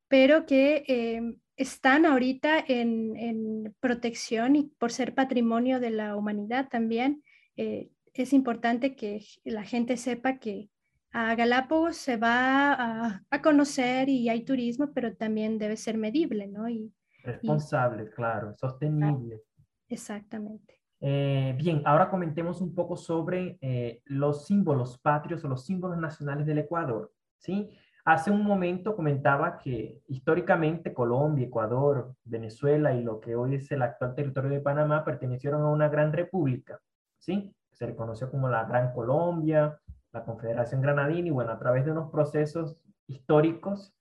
pero 0.08 0.46
que 0.46 0.86
eh, 0.88 1.36
están 1.58 2.06
ahorita 2.06 2.64
en, 2.66 3.76
protección 3.82 4.56
y 4.56 4.72
por 4.80 4.94
ser 4.94 5.14
patrimonio 5.14 5.82
de 5.82 5.90
la 5.90 6.16
humanidad 6.16 6.70
también. 6.70 7.22
Eh, 7.58 7.90
es 8.14 8.32
importante 8.32 8.96
que 8.96 9.22
la 9.44 9.64
gente 9.64 9.98
sepa 9.98 10.38
que 10.38 10.70
a 11.12 11.36
Galápagos 11.36 11.98
se 11.98 12.16
va 12.16 12.72
a, 12.72 13.24
a, 13.30 13.42
conocer 13.42 14.08
y 14.08 14.30
hay 14.30 14.46
turismo, 14.46 14.94
pero 14.94 15.18
también 15.18 15.58
debe 15.58 15.76
ser 15.76 15.98
medible, 15.98 16.48
¿no? 16.48 16.70
Y, 16.70 16.94
Responsable, 17.26 18.10
claro, 18.12 18.56
sostenible. 18.56 19.42
Exactamente. 19.90 20.82
Eh, 21.02 21.54
bien, 21.58 21.82
ahora 21.86 22.10
comentemos 22.10 22.62
un 22.62 22.74
poco 22.74 22.96
sobre 22.98 23.58
eh, 23.62 24.02
los 24.06 24.46
símbolos 24.46 24.98
patrios 24.98 25.44
o 25.44 25.48
los 25.48 25.66
símbolos 25.66 25.98
nacionales 25.98 26.46
del 26.46 26.60
Ecuador. 26.60 27.12
¿sí? 27.38 27.70
Hace 28.06 28.32
un 28.32 28.44
momento 28.44 28.96
comentaba 28.96 29.58
que 29.58 30.02
históricamente 30.08 30.94
Colombia, 30.94 31.48
Ecuador, 31.48 32.16
Venezuela 32.24 32.94
y 32.94 33.04
lo 33.04 33.20
que 33.20 33.36
hoy 33.36 33.56
es 33.56 33.72
el 33.72 33.82
actual 33.82 34.16
territorio 34.16 34.50
de 34.50 34.62
Panamá 34.62 35.04
pertenecieron 35.04 35.62
a 35.62 35.70
una 35.70 35.90
gran 35.90 36.14
república. 36.14 36.80
¿sí? 37.20 37.54
Se 37.72 37.86
le 37.86 37.96
conoció 37.96 38.32
como 38.32 38.48
la 38.48 38.64
Gran 38.64 38.94
Colombia, 38.94 39.80
la 40.12 40.24
Confederación 40.24 40.82
Granadina 40.82 41.28
y 41.28 41.32
bueno, 41.32 41.52
a 41.52 41.60
través 41.60 41.86
de 41.86 41.92
unos 41.92 42.10
procesos 42.10 42.78
históricos, 43.06 43.94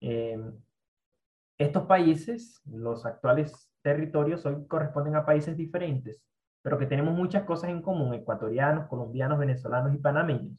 eh, 0.00 0.38
estos 1.56 1.86
países, 1.86 2.60
los 2.66 3.06
actuales 3.06 3.71
territorios 3.82 4.46
hoy 4.46 4.66
corresponden 4.66 5.16
a 5.16 5.26
países 5.26 5.56
diferentes, 5.56 6.22
pero 6.62 6.78
que 6.78 6.86
tenemos 6.86 7.14
muchas 7.14 7.44
cosas 7.44 7.70
en 7.70 7.82
común, 7.82 8.14
ecuatorianos, 8.14 8.86
colombianos, 8.88 9.38
venezolanos 9.38 9.94
y 9.94 9.98
panameños. 9.98 10.56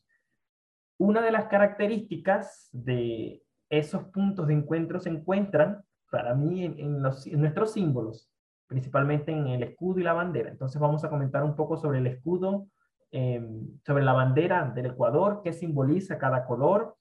Una 0.97 1.21
de 1.21 1.31
las 1.31 1.45
características 1.45 2.69
de 2.71 3.41
esos 3.69 4.03
puntos 4.05 4.47
de 4.47 4.53
encuentro 4.53 4.99
se 4.99 5.09
encuentran, 5.09 5.83
para 6.11 6.35
mí, 6.35 6.65
en, 6.65 7.01
nuestros 7.01 7.73
símbolos, 7.73 8.29
principalmente 8.67 9.31
en 9.31 9.47
el 9.47 9.63
escudo 9.63 9.99
y 9.99 10.03
la 10.03 10.13
bandera. 10.13 10.49
Entonces 10.49 10.79
vamos 10.79 11.03
a 11.03 11.09
comentar 11.09 11.43
un 11.43 11.55
poco 11.55 11.77
sobre 11.77 11.99
el 11.99 12.07
escudo, 12.07 12.67
em, 13.11 13.79
sobre 13.85 14.03
la 14.03 14.13
bandera 14.13 14.71
del 14.75 14.87
Ecuador, 14.87 15.41
qué 15.43 15.53
simboliza 15.53 16.17
cada 16.19 16.45
color, 16.45 16.95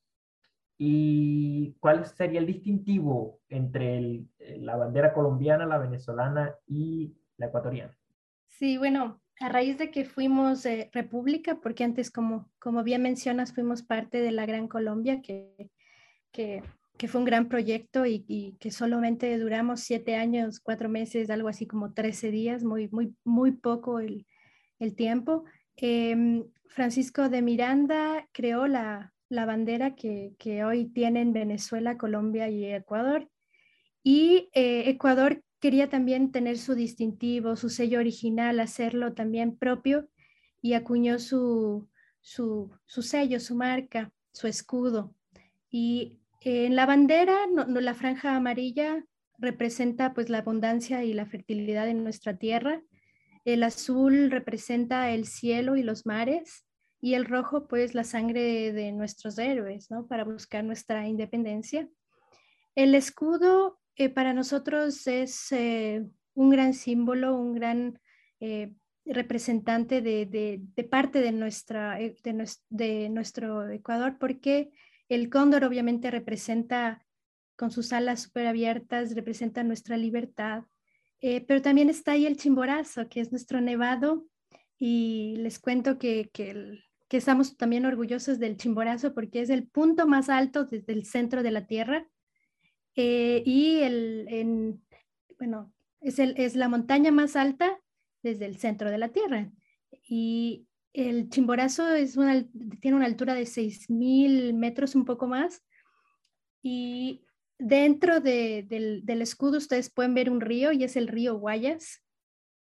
¿Y 0.79 1.75
cuál 1.81 2.05
sería 2.07 2.41
el 2.41 2.47
distintivo 2.47 3.41
entre 3.49 4.25
la 4.59 4.77
bandera 4.77 5.13
colombiana, 5.13 5.67
la 5.67 5.79
venezolana 5.79 6.55
y 6.67 7.15
la 7.37 7.47
ecuatoriana? 7.47 7.97
Sí, 8.49 8.79
bueno, 8.79 9.21
a 9.41 9.49
raíz 9.49 9.79
de 9.79 9.91
que 9.91 10.05
fuimos 10.05 10.67
eh, 10.67 10.91
república, 10.93 11.61
porque 11.61 11.85
antes, 11.85 12.11
como, 12.11 12.51
como 12.59 12.83
bien 12.83 13.03
mencionas, 13.03 13.53
fuimos 13.53 13.83
parte 13.83 14.21
de 14.21 14.33
la 14.33 14.47
Gran 14.47 14.67
Colombia, 14.67 15.23
que, 15.23 15.71
que 16.33 16.63
que 17.03 17.09
fue 17.09 17.21
un 17.21 17.25
gran 17.25 17.49
proyecto 17.49 18.07
y, 18.07 18.57
que 18.61 18.71
solamente 18.71 19.37
duramos 19.39 19.81
siete 19.81 20.15
años, 20.15 20.61
cuatro 20.61 20.89
meses, 20.89 21.31
algo 21.31 21.49
así 21.49 21.67
como 21.67 21.93
13 21.93 22.31
días, 22.31 22.63
muy, 22.63 22.89
muy, 22.91 23.15
muy 23.25 23.51
poco 23.51 23.99
el, 23.99 24.27
el 24.79 24.95
tiempo. 24.95 25.45
Em, 25.75 26.45
Francisco 26.69 27.29
de 27.29 27.43
Miranda 27.43 28.29
creó 28.33 28.67
la, 28.67 29.13
la 29.33 29.47
bandera 29.47 29.95
que, 29.95 30.35
que, 30.39 30.63
hoy 30.63 30.85
tienen 30.87 31.33
Venezuela, 31.33 31.97
Colombia 31.97 32.51
y 32.51 32.67
Ecuador. 32.67 33.29
Y 34.03 34.51
eh, 34.53 34.91
Ecuador 34.91 35.43
quería 35.59 35.89
también 35.89 36.33
tener 36.33 36.59
su 36.59 36.75
distintivo, 36.75 37.57
su 37.57 37.71
sello 37.71 37.99
original, 37.99 38.61
hacerlo 38.61 39.15
también 39.15 39.57
propio 39.57 40.09
y 40.61 40.75
acuñó 40.75 41.19
su, 41.19 41.89
su, 42.21 42.71
su 42.85 43.03
sello, 43.03 43.41
su 43.41 43.55
marca, 43.55 44.13
su 44.33 44.49
escudo. 44.49 45.15
Y 45.71 46.21
en 46.43 46.77
la 46.77 46.85
bandera, 46.85 47.47
no, 47.51 47.65
la 47.65 47.95
franja 47.95 48.37
amarilla 48.37 49.03
representa 49.39 50.13
pues 50.13 50.29
la 50.29 50.39
abundancia 50.39 51.05
y 51.05 51.15
la 51.15 51.25
fertilidad 51.25 51.89
en 51.89 52.05
nuestra 52.05 52.37
tierra. 52.37 52.83
El 53.47 53.63
azul 53.63 54.31
representa 54.31 55.11
el 55.11 55.27
cielo 55.27 55.77
y 55.77 55.83
los 55.83 56.05
mares 56.05 56.67
y 57.03 57.15
el 57.15 57.25
rojo 57.25 57.67
pues 57.67 57.95
la 57.95 58.05
sangre 58.05 58.73
de 58.73 58.93
nuestros 58.93 59.37
héroes, 59.37 59.91
¿no? 59.91 60.07
Para 60.07 60.23
buscar 60.23 60.63
nuestra 60.63 61.07
independencia. 61.09 61.89
El 62.77 62.95
escudo 62.95 63.81
eh, 63.97 64.09
para 64.09 64.33
nosotros 64.33 65.09
es 65.09 65.51
eh, 65.51 66.07
un 66.35 66.51
gran 66.51 66.75
símbolo, 66.75 67.37
un 67.37 67.55
gran 67.55 67.99
eh, 68.39 68.73
representante 69.05 70.01
de, 70.01 70.63
parte 70.89 71.21
de, 71.21 71.33
nuestra, 71.33 71.97
de, 71.97 72.49
de 72.71 73.09
nuestro 73.09 73.69
Ecuador 73.69 74.17
porque 74.21 74.71
el 75.09 75.29
cóndor 75.29 75.65
obviamente 75.65 76.09
representa, 76.09 77.05
con 77.57 77.73
sus 77.73 77.93
alas 77.93 78.23
súper 78.23 78.47
abiertas, 78.47 79.17
representa 79.17 79.65
nuestra 79.65 79.97
libertad, 79.97 80.63
pero 81.21 81.63
también 81.63 81.89
está 81.89 82.13
ahí 82.13 82.27
el 82.27 82.37
chimborazo, 82.37 83.09
que 83.09 83.21
es 83.21 83.31
nuestro 83.31 83.61
nevado, 83.61 84.27
y 84.85 85.37
les 85.37 85.61
cuento 85.61 85.97
que, 85.97 86.29
que, 86.33 86.81
estamos 87.17 87.57
también 87.57 87.87
orgullosos 87.87 88.39
del 88.39 88.57
chimborazo 88.57 89.15
porque 89.15 89.41
es 89.41 89.51
el 89.51 89.67
punto 89.67 90.07
más 90.07 90.29
alto 90.29 90.65
desde 90.65 90.93
el 90.93 91.05
centro 91.05 91.43
de 91.43 91.51
la 91.51 91.67
Tierra, 91.67 92.07
eh, 92.95 93.43
y 93.47 93.81
el, 93.81 94.81
bueno, 95.39 95.73
es, 96.01 96.19
el, 96.19 96.35
es 96.37 96.55
la 96.55 96.69
montaña 96.69 97.11
más 97.11 97.37
alta 97.37 97.81
desde 98.23 98.47
el 98.47 98.59
centro 98.59 98.91
de 98.91 98.99
la 98.99 99.09
Tierra. 99.09 99.51
Y 100.09 100.67
el 100.93 101.29
Chimborazo 101.31 101.91
es 101.95 102.17
una, 102.17 102.47
tiene 102.81 102.97
una 102.97 103.07
altura 103.07 103.35
de 103.35 103.47
6.000 103.47 104.55
metros, 104.55 104.95
un 104.95 105.05
poco 105.05 105.27
más. 105.27 105.63
Y 106.63 107.25
dentro 107.59 108.21
del, 108.21 109.03
escudo 109.23 109.59
ustedes 109.59 109.91
pueden 109.91 110.15
ver 110.15 110.31
un 110.31 110.41
río 110.41 110.73
y 110.73 110.85
es 110.85 110.97
el 110.97 111.09
río 111.09 111.39
Guayas. 111.39 112.03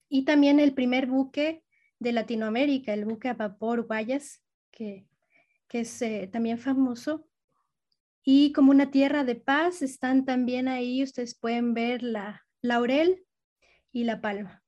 Y 0.09 0.25
también 0.25 0.61
el 0.61 0.75
primer 0.75 1.07
buque 1.07 1.63
de 1.99 2.13
Latinoamérica, 2.13 2.93
el 2.93 3.05
buque 3.05 3.29
a 3.29 3.35
vapor 3.35 3.87
Guayas, 3.87 4.43
que, 4.71 5.07
es 5.71 6.01
eh, 6.01 6.29
también 6.33 6.59
famoso. 6.59 7.29
Y 8.23 8.53
como 8.53 8.71
una 8.71 8.91
tierra 8.91 9.25
de 9.25 9.35
paz 9.35 9.83
están 9.83 10.25
también 10.25 10.69
ahí, 10.69 11.03
ustedes 11.03 11.39
pueden 11.39 11.75
ver 11.75 12.03
la 12.03 12.47
laurel 12.63 13.25
y 13.93 14.05
la 14.05 14.21
palma. 14.21 14.65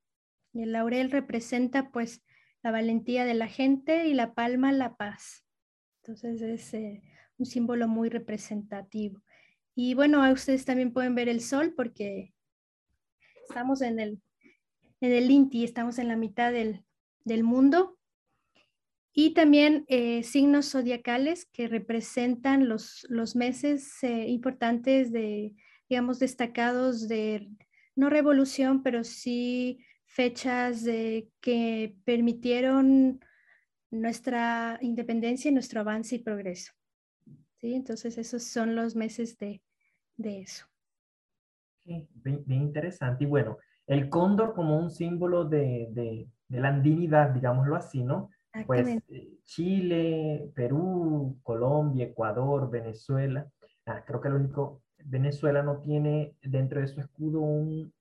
Y 0.52 0.62
el 0.62 0.72
laurel 0.72 1.10
representa 1.10 1.90
pues 1.90 2.22
la 2.62 2.70
valentía 2.70 3.24
de 3.24 3.34
la 3.34 3.48
gente 3.48 4.06
y 4.06 4.14
la 4.14 4.34
palma 4.34 4.70
la 4.72 4.96
paz. 4.96 5.46
Entonces 6.02 6.42
es 6.42 6.74
eh, 6.74 7.02
un 7.38 7.46
símbolo 7.46 7.88
muy 7.88 8.10
representativo. 8.10 9.22
Y 9.74 9.94
bueno, 9.94 10.30
ustedes 10.30 10.64
también 10.64 10.92
pueden 10.92 11.14
ver 11.14 11.28
el 11.28 11.40
sol 11.40 11.72
porque 11.74 12.34
estamos 13.48 13.80
en 13.80 13.98
el, 13.98 14.20
en 15.00 15.12
el 15.12 15.30
Inti, 15.30 15.64
estamos 15.64 15.98
en 15.98 16.08
la 16.08 16.16
mitad 16.16 16.52
del, 16.52 16.84
mundo. 17.44 17.98
Y 19.12 19.34
también 19.34 19.84
eh, 19.88 20.22
signos 20.22 20.70
zodiacales 20.70 21.46
que 21.46 21.66
representan 21.66 22.68
los, 22.68 23.04
los 23.08 23.34
meses 23.34 24.02
eh, 24.02 24.28
importantes 24.28 25.12
de, 25.12 25.54
digamos, 25.88 26.18
destacados 26.18 27.08
de, 27.08 27.48
no 27.96 28.10
revolución, 28.10 28.82
pero 28.82 29.02
sí 29.02 29.84
fechas 30.06 30.84
que 31.40 31.96
permitieron 32.04 33.20
nuestra 33.90 34.78
independencia, 34.80 35.50
nuestro 35.50 35.80
avance 35.80 36.16
y 36.16 36.18
progreso. 36.20 36.72
¿Sí? 37.56 37.74
Entonces, 37.74 38.18
esos 38.18 38.44
son 38.44 38.76
los 38.76 38.94
meses 38.94 39.36
de, 39.38 39.60
eso. 40.16 40.66
bien, 41.84 42.08
interesante. 42.48 43.24
Y 43.24 43.26
bueno, 43.26 43.58
el 43.86 44.08
cóndor 44.08 44.54
como 44.54 44.78
un 44.78 44.90
símbolo 44.90 45.44
de, 45.44 46.28
la 46.48 46.68
andinidad, 46.68 47.30
digámoslo 47.30 47.76
así, 47.76 48.02
¿no? 48.02 48.30
Pues 48.66 48.88
eh, 48.88 49.28
Chile, 49.44 50.50
Perú, 50.54 51.38
Colombia, 51.42 52.06
Ecuador, 52.06 52.70
Venezuela. 52.70 53.46
Ah, 53.87 54.02
creo 54.06 54.20
que 54.20 54.28
el 54.28 54.34
único, 54.34 54.82
Venezuela 55.04 55.62
no 55.62 55.80
tiene 55.80 56.34
dentro 56.42 56.80
de 56.80 56.88
su 56.88 57.00
escudo 57.00 57.40
un, 57.40 57.92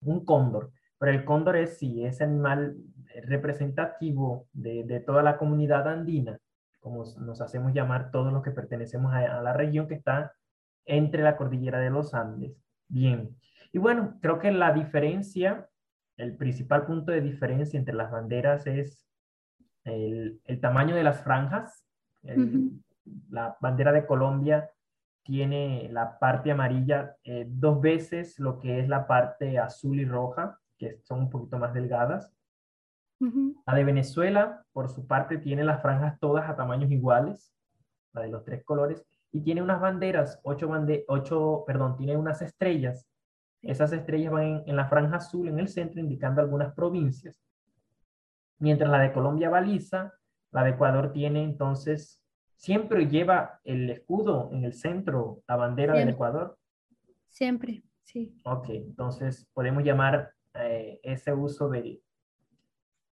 un 0.00 0.24
cóndor. 0.24 0.72
Pero 0.98 1.12
el 1.12 1.24
cóndor 1.24 1.56
es 1.56 1.78
sí, 1.78 2.04
ese 2.04 2.24
animal 2.24 2.76
representativo 3.24 4.46
de, 4.52 5.02
toda 5.04 5.22
la 5.22 5.36
comunidad 5.36 5.88
andina, 5.88 6.38
como 6.80 7.04
nos 7.18 7.40
hacemos 7.40 7.72
llamar 7.72 8.10
todos 8.10 8.32
los 8.32 8.42
que 8.42 8.50
pertenecemos 8.50 9.12
a, 9.12 9.40
la 9.42 9.52
región 9.52 9.88
que 9.88 9.94
está 9.94 10.32
entre 10.84 11.22
la 11.22 11.36
cordillera 11.36 11.80
de 11.80 11.90
los 11.90 12.14
Andes. 12.14 12.52
Bien, 12.88 13.36
y 13.72 13.78
bueno, 13.78 14.18
creo 14.20 14.38
que 14.38 14.52
la 14.52 14.72
diferencia, 14.72 15.68
el 16.16 16.36
principal 16.36 16.86
punto 16.86 17.12
de 17.12 17.20
diferencia 17.20 17.78
entre 17.78 17.94
las 17.94 18.10
banderas 18.10 18.66
es 18.66 19.06
el, 19.84 20.40
tamaño 20.60 20.94
de 20.94 21.04
las 21.04 21.22
franjas. 21.22 21.84
La 23.30 23.56
bandera 23.60 23.92
de 23.92 24.06
Colombia 24.06 24.70
tiene 25.24 25.88
la 25.90 26.18
parte 26.18 26.50
amarilla 26.50 27.16
eh, 27.24 27.46
dos 27.48 27.80
veces 27.80 28.38
lo 28.38 28.58
que 28.58 28.80
es 28.80 28.88
la 28.88 29.06
parte 29.06 29.58
azul 29.58 30.00
y 30.00 30.04
roja 30.04 30.58
que 30.82 30.98
son 31.04 31.20
un 31.20 31.30
poquito 31.30 31.58
más 31.58 31.72
delgadas. 31.72 32.34
La 33.66 33.74
de 33.76 33.84
Venezuela, 33.84 34.64
por 34.72 34.88
su 34.88 35.06
parte, 35.06 35.38
tiene 35.38 35.62
las 35.62 35.80
franjas 35.80 36.18
todas 36.18 36.50
a 36.50 36.56
tamaños 36.56 36.90
iguales, 36.90 37.54
la 38.12 38.22
de 38.22 38.28
los 38.28 38.42
tres 38.42 38.64
colores, 38.64 39.06
y 39.30 39.42
tiene 39.42 39.62
unas 39.62 39.80
banderas, 39.80 40.40
ocho, 40.42 40.66
bande 40.66 41.04
ocho 41.06 41.62
perdón, 41.64 41.96
tiene 41.96 42.16
unas 42.16 42.42
estrellas. 42.42 43.06
Esas 43.62 43.92
estrellas 43.92 44.32
van 44.32 44.64
en, 44.66 44.76
la 44.76 44.88
franja 44.88 45.16
azul 45.16 45.48
en 45.48 45.60
el 45.60 45.68
centro, 45.68 46.00
indicando 46.00 46.40
algunas 46.40 46.74
provincias. 46.74 47.40
Mientras 48.58 48.90
la 48.90 48.98
de 48.98 49.12
Colombia 49.12 49.48
baliza, 49.48 50.12
la 50.50 50.64
de 50.64 50.70
Ecuador 50.70 51.12
tiene 51.12 51.44
entonces, 51.44 52.22
siempre 52.56 53.08
lleva 53.08 53.60
el 53.64 53.88
escudo 53.90 54.50
en 54.52 54.64
el 54.64 54.74
centro, 54.74 55.42
la 55.46 55.56
bandera 55.56 55.94
del 55.94 56.10
Ecuador. 56.10 56.58
Siempre, 57.28 57.82
sí. 58.02 58.36
Ok, 58.42 58.68
entonces 58.70 59.48
podemos 59.54 59.84
llamar 59.84 60.32
eh, 60.54 61.00
ese 61.02 61.32
uso 61.32 61.68
del, 61.68 62.02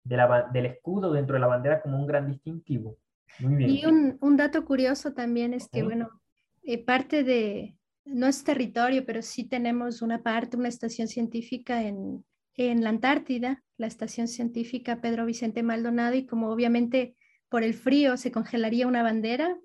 del 0.02 0.66
escudo 0.66 1.12
dentro 1.12 1.34
de 1.34 1.40
la 1.40 1.46
bandera 1.46 1.82
como 1.82 1.98
un 1.98 2.06
gran 2.06 2.26
distintivo. 2.26 2.96
Muy 3.38 3.54
bien. 3.54 3.70
Y 3.70 3.84
un, 3.84 4.18
un 4.20 4.36
dato 4.36 4.64
curioso 4.64 5.12
también 5.12 5.52
es 5.52 5.68
que, 5.68 5.82
bueno, 5.82 6.08
eh, 6.62 6.84
parte 6.84 7.22
de, 7.22 7.77
no 8.08 8.26
es 8.26 8.44
territorio, 8.44 9.04
pero 9.04 9.22
sí 9.22 9.44
tenemos 9.44 10.02
una 10.02 10.22
parte, 10.22 10.56
una 10.56 10.68
estación 10.68 11.08
científica 11.08 11.82
en, 11.82 12.24
en 12.54 12.82
la 12.82 12.90
Antártida, 12.90 13.62
la 13.76 13.86
estación 13.86 14.28
científica 14.28 15.00
Pedro 15.00 15.26
Vicente 15.26 15.62
Maldonado, 15.62 16.14
y 16.14 16.26
como 16.26 16.50
obviamente 16.50 17.14
por 17.48 17.62
el 17.62 17.74
frío 17.74 18.16
se 18.16 18.32
congelaría 18.32 18.86
una 18.86 19.02
bandera, 19.02 19.56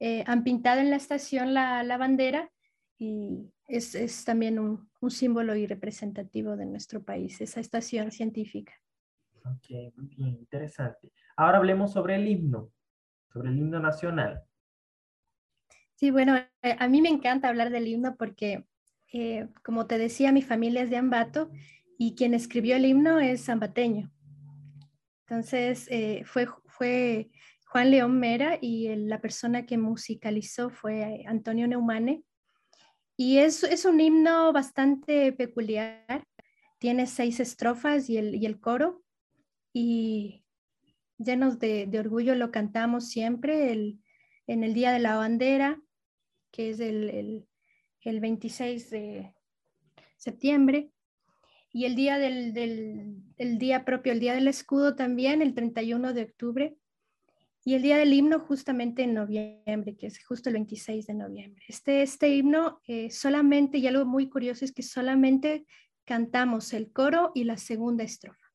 eh, 0.00 0.24
han 0.26 0.42
pintado 0.42 0.80
en 0.80 0.90
la 0.90 0.96
estación 0.96 1.54
la, 1.54 1.82
la 1.84 1.96
bandera 1.96 2.50
y 2.98 3.52
es, 3.68 3.94
es 3.94 4.24
también 4.24 4.58
un, 4.58 4.90
un, 5.00 5.10
símbolo 5.10 5.54
y 5.54 5.66
representativo 5.66 6.56
de 6.56 6.66
nuestro 6.66 7.02
país, 7.02 7.40
esa 7.40 7.60
estación 7.60 8.10
científica. 8.10 8.72
Ok, 9.44 9.94
muy 9.96 10.08
bien, 10.08 10.36
interesante. 10.38 11.12
Ahora 11.36 11.58
hablemos 11.58 11.92
sobre 11.92 12.16
el 12.16 12.26
himno, 12.26 12.72
sobre 13.32 13.50
el 13.50 13.58
himno 13.58 13.80
nacional. 13.80 14.42
Sí, 16.02 16.10
bueno, 16.10 16.34
eh, 16.36 16.76
a 16.80 16.88
mí 16.88 17.00
me 17.00 17.10
encanta 17.10 17.48
hablar 17.48 17.70
del 17.70 17.86
himno 17.86 18.16
porque, 18.16 18.66
eh, 19.12 19.46
como 19.62 19.86
te 19.86 19.98
decía, 19.98 20.32
mi 20.32 20.42
familia 20.42 20.82
es 20.82 20.90
de 20.90 20.96
Ambato 20.96 21.48
y 21.96 22.16
quien 22.16 22.34
escribió 22.34 22.74
el 22.74 22.86
himno 22.86 23.20
es 23.20 23.44
zambateño. 23.44 24.12
Entonces, 25.20 25.86
eh, 25.92 26.24
fue, 26.24 26.48
fue 26.66 27.30
Juan 27.66 27.92
León 27.92 28.18
Mera 28.18 28.58
y 28.60 28.92
la 28.96 29.20
persona 29.20 29.64
que 29.64 29.78
musicalizó 29.78 30.70
fue 30.70 31.22
Antonio 31.28 31.68
Neumane 31.68 32.24
y 33.16 33.38
es, 33.38 33.62
es 33.62 33.84
un 33.84 34.00
himno 34.00 34.52
bastante 34.52 35.32
peculiar. 35.32 36.26
Tiene 36.80 37.06
seis 37.06 37.38
estrofas 37.38 38.10
y 38.10 38.16
el, 38.16 38.34
y 38.34 38.46
el 38.46 38.58
coro. 38.58 39.04
Y 39.72 40.44
llenos 41.16 41.60
de, 41.60 41.86
de, 41.86 42.00
orgullo 42.00 42.34
lo 42.34 42.50
cantamos 42.50 43.08
siempre 43.08 43.70
el, 43.70 44.00
en 44.48 44.64
el 44.64 44.74
Día 44.74 44.90
de 44.90 44.98
la 44.98 45.14
Bandera. 45.14 45.80
Que 46.52 46.70
es 46.70 46.80
el, 46.80 47.46
el, 48.02 48.20
26 48.20 48.90
de 48.90 49.34
septiembre, 50.16 50.90
y 51.72 51.86
el 51.86 51.96
día 51.96 52.18
del, 52.18 52.52
del, 52.52 53.58
día 53.58 53.84
propio, 53.84 54.12
el 54.12 54.20
día 54.20 54.34
del 54.34 54.46
escudo 54.46 54.94
también, 54.94 55.40
el 55.40 55.54
31 55.54 56.12
de 56.12 56.22
octubre, 56.22 56.76
y 57.64 57.74
el 57.74 57.82
día 57.82 57.96
del 57.96 58.12
himno 58.12 58.40
justamente 58.40 59.02
en 59.02 59.14
noviembre, 59.14 59.96
que 59.96 60.06
es 60.06 60.22
justo 60.24 60.50
el 60.50 60.54
26 60.54 61.06
de 61.06 61.14
noviembre. 61.14 61.64
Este, 61.68 62.02
este 62.02 62.28
himno 62.28 62.80
eh, 62.86 63.10
solamente, 63.10 63.78
y 63.78 63.86
algo 63.86 64.04
muy 64.04 64.28
curioso 64.28 64.64
es 64.64 64.72
que 64.72 64.82
solamente 64.82 65.64
cantamos 66.04 66.72
el 66.74 66.92
coro 66.92 67.32
y 67.34 67.44
la 67.44 67.56
segunda 67.56 68.04
estrofa, 68.04 68.52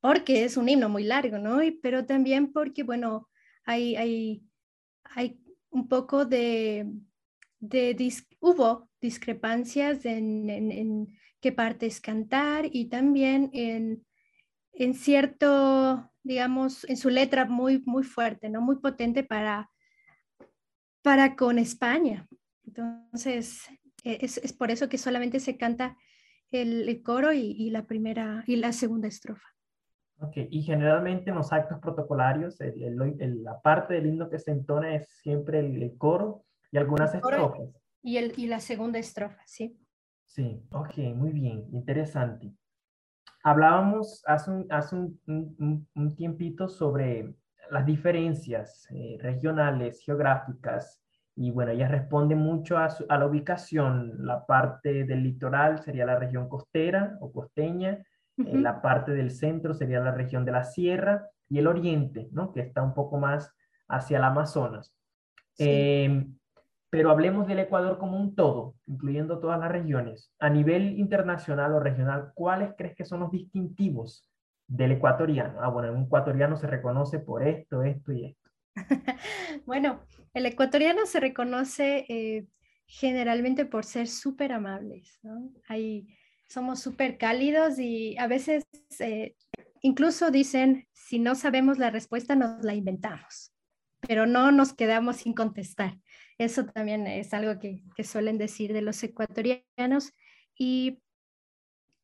porque 0.00 0.44
es 0.44 0.58
un 0.58 0.68
himno 0.68 0.90
muy 0.90 1.04
largo, 1.04 1.38
¿no? 1.38 1.62
Y, 1.62 1.70
pero 1.70 2.04
también 2.04 2.52
porque, 2.52 2.82
bueno, 2.82 3.28
hay, 3.64 3.96
hay, 3.96 4.42
hay 5.04 5.40
un 5.70 5.88
poco 5.88 6.24
de, 6.24 6.86
de 7.58 8.12
hubo 8.40 8.88
discrepancias 9.00 10.04
en, 10.04 10.50
en, 10.50 10.72
en, 10.72 11.18
qué 11.40 11.52
partes 11.52 12.00
cantar 12.00 12.68
y 12.70 12.90
también 12.90 13.48
en, 13.54 14.04
en 14.74 14.94
cierto, 14.94 16.12
digamos, 16.22 16.84
en 16.84 16.98
su 16.98 17.08
letra 17.08 17.46
muy, 17.46 17.82
muy 17.86 18.02
fuerte, 18.02 18.50
¿no? 18.50 18.60
Muy 18.60 18.76
potente 18.76 19.22
para, 19.22 19.70
para 21.02 21.36
con 21.36 21.58
España. 21.58 22.28
Entonces, 22.66 23.62
e, 24.04 24.18
es, 24.20 24.36
es 24.38 24.52
por 24.52 24.70
eso 24.70 24.88
que 24.88 24.98
solamente 24.98 25.40
se 25.40 25.56
canta 25.56 25.96
el, 26.50 27.02
coro 27.02 27.32
y, 27.32 27.70
la 27.70 27.86
primera 27.86 28.44
y 28.46 28.56
la 28.56 28.72
segunda 28.72 29.08
estrofa. 29.08 29.49
Ok, 30.22 30.36
y 30.50 30.62
generalmente 30.62 31.30
en 31.30 31.36
los 31.36 31.50
actos 31.50 31.78
protocolarios, 31.78 32.58
la 32.60 33.60
parte 33.62 33.94
del 33.94 34.06
himno 34.06 34.28
que 34.28 34.38
se 34.38 34.50
entona 34.50 34.94
es 34.94 35.08
siempre 35.22 35.60
el, 35.60 35.96
coro 35.96 36.44
y 36.70 36.76
algunas 36.76 37.14
estrofas. 37.14 37.70
Y, 38.02 38.18
el, 38.18 38.34
y 38.36 38.46
la 38.46 38.60
segunda 38.60 38.98
estrofa, 38.98 39.40
sí. 39.46 39.78
Sí, 40.26 40.62
ok, 40.72 40.98
muy 41.14 41.32
bien, 41.32 41.66
interesante. 41.72 42.52
Hablábamos 43.42 44.22
hace 44.26 44.50
un, 44.50 44.66
hace 44.68 44.94
un, 44.94 45.86
un, 45.94 46.16
tiempito 46.16 46.68
sobre 46.68 47.34
las 47.70 47.86
diferencias 47.86 48.86
eh, 48.90 49.16
regionales, 49.20 50.02
geográficas, 50.04 51.00
y 51.34 51.50
bueno, 51.50 51.70
ella 51.72 51.88
responde 51.88 52.34
mucho 52.34 52.76
a, 52.76 52.88
a, 53.08 53.18
la 53.18 53.26
ubicación. 53.26 54.14
La 54.18 54.44
parte 54.44 55.04
del 55.04 55.22
litoral 55.22 55.82
sería 55.82 56.04
la 56.04 56.18
región 56.18 56.48
costera 56.48 57.16
o 57.20 57.32
costeña, 57.32 58.04
eh, 58.46 58.58
la 58.58 58.82
parte 58.82 59.12
del 59.12 59.30
centro 59.30 59.74
sería 59.74 60.00
la 60.00 60.12
región 60.12 60.44
de 60.44 60.52
la 60.52 60.64
sierra 60.64 61.26
y 61.48 61.58
el 61.58 61.66
oriente, 61.66 62.28
¿no? 62.32 62.52
que 62.52 62.60
está 62.60 62.82
un 62.82 62.94
poco 62.94 63.18
más 63.18 63.52
hacia 63.88 64.18
el 64.18 64.24
Amazonas. 64.24 64.94
Em, 65.58 66.36
pero 66.90 67.10
hablemos 67.10 67.46
del 67.46 67.60
Ecuador 67.60 67.98
como 67.98 68.18
un 68.18 68.34
todo, 68.34 68.74
incluyendo 68.86 69.38
todas 69.40 69.60
las 69.60 69.70
regiones. 69.70 70.32
A 70.38 70.48
nivel 70.48 70.98
internacional 70.98 71.72
o 71.74 71.80
regional, 71.80 72.32
¿cuáles 72.34 72.74
crees 72.76 72.96
que 72.96 73.04
son 73.04 73.20
los 73.20 73.30
distintivos 73.30 74.28
del 74.66 74.92
ecuatoriano? 74.92 75.60
Ah, 75.60 75.68
bueno, 75.68 75.92
un 75.92 76.04
ecuatoriano 76.04 76.56
se 76.56 76.66
reconoce 76.66 77.18
por 77.18 77.46
esto, 77.46 77.82
esto 77.82 78.12
y 78.12 78.26
esto. 78.26 78.50
bueno, 79.66 80.00
el 80.34 80.46
ecuatoriano 80.46 81.06
se 81.06 81.20
reconoce 81.20 82.06
eh, 82.08 82.46
generalmente 82.86 83.66
por 83.66 83.84
ser 83.84 84.08
súper 84.08 84.52
amables, 84.52 85.18
¿no? 85.22 85.52
Hay, 85.68 86.08
somos 86.50 86.80
súper 86.80 87.16
cálidos 87.16 87.78
y 87.78 88.16
a 88.18 88.26
veces 88.26 88.64
eh, 88.98 89.36
incluso 89.82 90.30
dicen, 90.30 90.88
si 90.92 91.18
no 91.18 91.34
sabemos 91.34 91.78
la 91.78 91.90
respuesta, 91.90 92.34
nos 92.34 92.64
la 92.64 92.74
inventamos, 92.74 93.52
pero 94.00 94.26
no 94.26 94.50
nos 94.50 94.72
quedamos 94.72 95.18
sin 95.18 95.32
contestar. 95.32 95.98
Eso 96.38 96.66
también 96.66 97.06
es 97.06 97.32
algo 97.34 97.58
que, 97.60 97.82
que 97.94 98.02
suelen 98.02 98.36
decir 98.36 98.72
de 98.72 98.82
los 98.82 99.02
ecuatorianos. 99.02 100.12
Y 100.58 100.98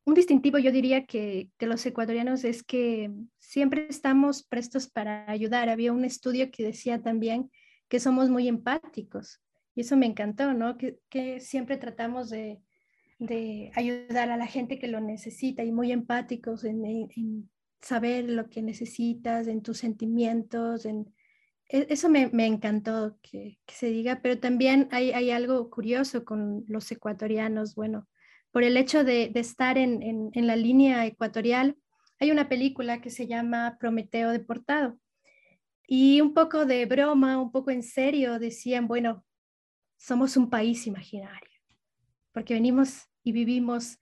un 0.05 0.15
distintivo 0.15 0.59
yo 0.59 0.71
diría 0.71 1.07
que 1.07 1.51
de 1.59 1.67
los 1.67 1.85
ecuatorianos 1.85 2.45
es 2.45 2.63
que 2.63 3.11
siempre 3.39 3.87
estamos 3.89 4.45
prestos 4.45 4.89
para 4.89 5.29
ayudar. 5.29 5.69
Había 5.69 5.93
un 5.93 6.05
estudio 6.05 6.51
que 6.53 6.63
decía 6.63 7.03
también 7.03 7.51
que 7.89 7.99
somos 7.99 8.31
muy 8.31 8.47
empáticos 8.47 9.41
y 9.75 9.81
eso 9.81 9.97
me 9.97 10.07
encantó, 10.07 10.55
¿no? 10.55 10.77
Que, 10.79 10.99
que 11.09 11.41
siempre 11.41 11.77
tratamos 11.77 12.31
de, 12.31 12.61
de, 13.19 13.71
ayudar 13.75 14.31
a 14.31 14.37
la 14.37 14.47
gente 14.47 14.79
que 14.79 14.89
lo 14.89 15.01
necesita 15.01 15.65
y 15.65 15.73
muy 15.73 15.93
empáticos 15.93 16.65
en, 16.65 16.85
en, 16.85 17.51
saber 17.81 18.29
lo 18.29 18.49
que 18.49 18.63
necesitas, 18.63 19.47
en 19.47 19.63
tus 19.63 19.79
sentimientos, 19.79 20.87
en... 20.87 21.13
E, 21.69 21.87
eso 21.91 22.09
me, 22.09 22.29
me 22.29 22.47
encantó 22.47 23.19
que, 23.23 23.59
que, 23.67 23.75
se 23.75 23.91
diga, 23.91 24.21
pero 24.23 24.39
también 24.39 24.89
hay, 24.91 25.13
hay 25.13 25.31
algo 25.31 25.71
curioso 25.71 26.25
con 26.25 26.65
los 26.69 26.91
ecuatorianos, 26.91 27.75
bueno, 27.75 28.09
por 28.57 28.63
el 28.63 28.79
hecho 28.79 29.05
de, 29.05 29.31
estar 29.35 29.77
en, 29.77 30.31
la 30.33 30.57
línea 30.57 31.05
ecuatorial, 31.05 31.77
hay 32.19 32.31
una 32.31 32.49
película 32.49 33.03
que 33.03 33.11
se 33.11 33.27
llama 33.27 33.77
Prometeo 33.79 34.31
deportado. 34.31 34.99
Y 35.87 36.23
un 36.23 36.33
poco 36.33 36.65
de 36.65 36.87
broma, 36.87 37.39
un 37.39 37.53
poco 37.53 37.71
en 37.71 37.83
serio, 37.83 38.39
decían, 38.39 38.89
bueno, 38.89 39.27
somos 39.99 40.39
un 40.39 40.49
país 40.49 40.87
imaginario, 40.87 41.56
porque 42.37 42.53
venimos 42.53 43.09
y 43.25 43.33
vivimos 43.33 43.99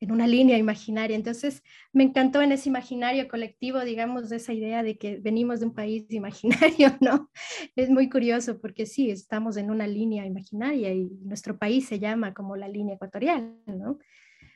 en 0.00 0.10
una 0.10 0.26
línea 0.26 0.56
imaginaria. 0.56 1.14
Entonces, 1.14 1.62
me 1.92 2.02
encantó 2.02 2.40
en 2.40 2.52
ese 2.52 2.70
imaginario 2.70 3.28
colectivo, 3.28 3.80
digamos, 3.80 4.32
esa 4.32 4.54
idea 4.54 4.82
de 4.82 4.96
que 4.96 5.18
venimos 5.18 5.60
de 5.60 5.66
un 5.66 5.74
país 5.74 6.06
imaginario, 6.08 6.96
¿no? 7.02 7.30
Es 7.76 7.90
muy 7.90 8.08
curioso 8.08 8.58
porque 8.58 8.86
sí, 8.86 9.10
estamos 9.10 9.58
en 9.58 9.70
una 9.70 9.86
línea 9.86 10.24
imaginaria 10.24 10.94
y 10.94 11.10
nuestro 11.20 11.58
país 11.58 11.86
se 11.86 11.98
llama 11.98 12.32
como 12.32 12.56
la 12.56 12.68
línea 12.68 12.94
ecuatorial, 12.94 13.54
¿no? 13.66 13.98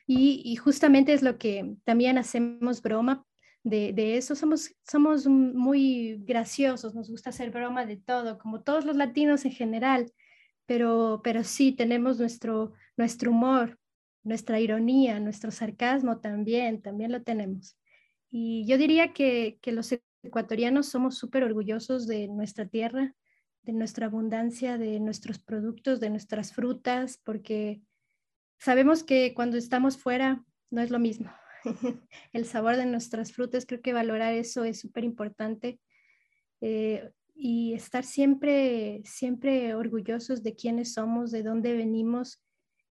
Y, 0.06 0.56
justamente 0.56 1.12
es 1.12 1.22
lo 1.22 1.36
que 1.36 1.76
también 1.84 2.16
hacemos 2.16 2.80
broma 2.80 3.26
de, 3.62 3.92
de, 3.92 4.16
eso. 4.16 4.34
Somos, 4.34 4.74
somos 4.90 5.26
muy 5.26 6.16
graciosos, 6.24 6.94
nos 6.94 7.10
gusta 7.10 7.28
hacer 7.28 7.50
broma 7.50 7.84
de 7.84 7.98
todo, 7.98 8.38
como 8.38 8.62
todos 8.62 8.86
los 8.86 8.96
latinos 8.96 9.44
en 9.44 9.52
general, 9.52 10.10
pero, 10.66 11.20
pero 11.22 11.44
sí 11.44 11.72
tenemos 11.72 12.18
nuestro, 12.18 12.72
nuestro 12.96 13.30
humor 13.30 13.78
nuestra 14.24 14.60
ironía, 14.60 15.20
nuestro 15.20 15.50
sarcasmo 15.50 16.20
también, 16.20 16.80
también 16.80 17.12
lo 17.12 17.22
tenemos. 17.22 17.76
Y 18.30 18.64
yo 18.66 18.78
diría 18.78 19.12
que, 19.12 19.58
los 19.66 19.92
ecuatorianos 20.22 20.86
somos 20.86 21.18
súper 21.18 21.44
orgullosos 21.44 22.06
de 22.06 22.28
nuestra 22.28 22.66
tierra, 22.66 23.14
de 23.62 23.72
nuestra 23.72 24.06
abundancia, 24.06 24.78
de 24.78 25.00
nuestros 25.00 25.38
productos, 25.38 26.00
de 26.00 26.10
nuestras 26.10 26.52
frutas, 26.52 27.20
porque 27.24 27.82
sabemos 28.58 29.04
que 29.04 29.34
cuando 29.34 29.56
estamos 29.56 29.96
fuera 29.96 30.44
no 30.70 30.80
es 30.80 30.90
lo 30.90 30.98
mismo. 30.98 31.32
El 32.32 32.44
sabor 32.46 32.76
de 32.76 32.86
nuestras 32.86 33.32
frutas, 33.32 33.66
creo 33.66 33.82
que 33.82 33.92
valorar 33.92 34.32
eso 34.32 34.64
es 34.64 34.80
súper 34.80 35.04
importante. 35.04 35.80
Eh, 36.60 37.10
y 37.34 37.74
estar 37.74 38.04
siempre, 38.04 39.02
siempre 39.04 39.74
orgullosos 39.74 40.42
de 40.42 40.54
quiénes 40.54 40.94
somos, 40.94 41.30
de 41.30 41.42
dónde 41.42 41.74
venimos 41.74 42.42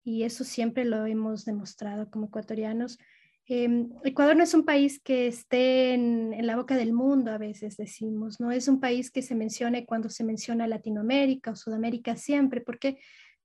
y 0.05 0.25
eso 0.25 0.45
siempre 0.45 0.85
lo 0.85 1.07
hemos 1.07 1.45
demostrado 1.45 2.11
como 2.11 2.27
ecuatorianos. 2.27 2.99
Em, 3.47 3.91
Ecuador 4.05 4.37
no 4.37 4.45
es 4.45 4.55
un 4.55 4.65
país 4.65 5.01
que 5.01 5.27
esté 5.27 5.95
en, 5.95 6.47
la 6.47 6.57
boca 6.57 6.77
del 6.77 6.93
mundo, 6.93 7.33
a 7.33 7.39
veces 7.39 7.77
decimos, 7.77 8.41
no 8.41 8.53
es 8.53 8.69
un 8.69 8.81
país 8.81 9.11
que 9.11 9.23
se 9.23 9.35
mencione 9.35 9.85
cuando 9.85 10.09
se 10.09 10.25
menciona 10.25 10.67
Latinoamérica 10.67 11.51
o 11.51 11.57
Sudamérica 11.57 12.17
siempre, 12.17 12.61
porque 12.61 12.99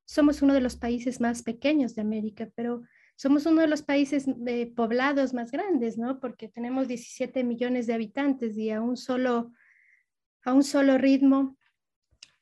somos 0.05 0.41
uno 0.41 0.53
de 0.53 0.61
los 0.61 0.75
países 0.75 1.19
más 1.19 1.43
pequeños 1.43 1.95
de 1.95 2.01
América, 2.01 2.49
pero 2.55 2.83
somos 3.15 3.45
uno 3.47 3.61
de 3.61 3.67
los 3.67 3.81
países 3.81 4.25
de 4.27 4.67
poblados 4.67 5.33
más 5.33 5.51
grandes, 5.51 5.97
¿no? 5.97 6.19
Porque 6.19 6.47
tenemos 6.47 6.87
17 6.87 7.43
millones 7.43 7.87
de 7.87 7.95
habitantes 7.95 8.55
y 8.55 8.69
a 8.69 8.81
un 8.81 8.95
solo, 8.95 9.51
a 10.47 10.53
un 10.53 10.63
solo 10.63 10.97
ritmo 10.97 11.57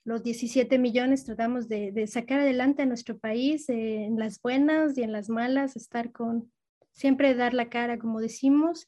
los 0.06 0.22
17 0.22 0.78
millones 0.78 1.26
tratamos 1.26 1.68
de, 1.68 2.06
sacar 2.08 2.40
adelante 2.40 2.84
a 2.84 2.86
nuestro 2.86 3.18
país 3.18 3.68
eh, 3.70 4.04
en 4.06 4.20
las 4.20 4.40
buenas 4.40 4.96
y 4.98 5.02
en 5.02 5.12
las 5.12 5.30
malas, 5.30 5.76
estar 5.76 6.12
con, 6.12 6.52
siempre 6.92 7.34
dar 7.34 7.56
la 7.56 7.70
cara, 7.70 7.98
como 7.98 8.22
decimos. 8.22 8.88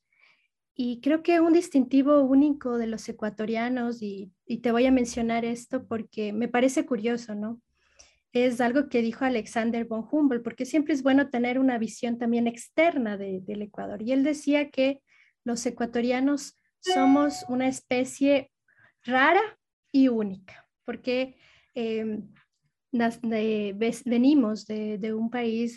Y 0.76 1.02
creo 1.02 1.24
que 1.24 1.40
un 1.40 1.54
distintivo 1.54 2.22
único 2.22 2.78
de 2.78 2.86
los 2.86 3.10
ecuatorianos, 3.10 4.04
y, 4.04 4.32
te 4.62 4.72
voy 4.72 4.86
a 4.86 4.92
mencionar 4.92 5.44
esto 5.44 5.88
porque 5.88 6.34
me 6.34 6.48
parece 6.48 6.86
curioso, 6.86 7.34
¿no? 7.34 7.60
Es 8.32 8.62
algo 8.62 8.88
que 8.88 9.02
dijo 9.02 9.26
Alexander 9.26 9.86
von 9.86 10.08
Humboldt, 10.10 10.44
porque 10.44 10.66
siempre 10.66 10.94
es 10.94 11.02
bueno 11.02 11.32
tener 11.32 11.58
una 11.58 11.80
visión 11.80 12.20
también 12.20 12.46
externa 12.46 13.18
del 13.18 13.62
Ecuador. 13.64 14.04
Y 14.04 14.12
él 14.12 14.24
decía 14.24 14.70
que 14.70 15.02
los 15.44 15.66
ecuatorianos 15.66 16.60
somos 16.80 17.44
una 17.50 17.68
especie 17.68 18.52
rara 19.08 19.42
y 19.92 20.10
única 20.10 20.68
porque 20.88 21.36
em, 21.76 22.30
venimos 24.06 24.66
de, 24.66 25.14
un 25.14 25.30
país 25.30 25.76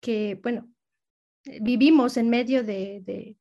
que, 0.00 0.40
bueno, 0.42 0.72
vivimos 1.60 2.16
en 2.16 2.30
medio 2.30 2.64
de, 2.64 3.36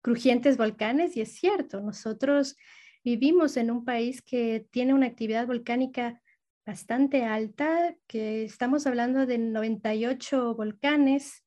crujientes 0.00 0.56
volcanes 0.56 1.16
y 1.16 1.20
es 1.20 1.32
cierto, 1.34 1.80
nosotros 1.80 2.56
vivimos 3.02 3.56
en 3.56 3.72
un 3.72 3.84
país 3.84 4.22
que 4.22 4.68
tiene 4.70 4.94
una 4.94 5.06
actividad 5.06 5.48
volcánica 5.48 6.22
bastante 6.64 7.24
alta, 7.24 7.96
que 8.06 8.44
estamos 8.44 8.86
hablando 8.86 9.26
de 9.26 9.38
98 9.38 10.54
volcanes 10.54 11.44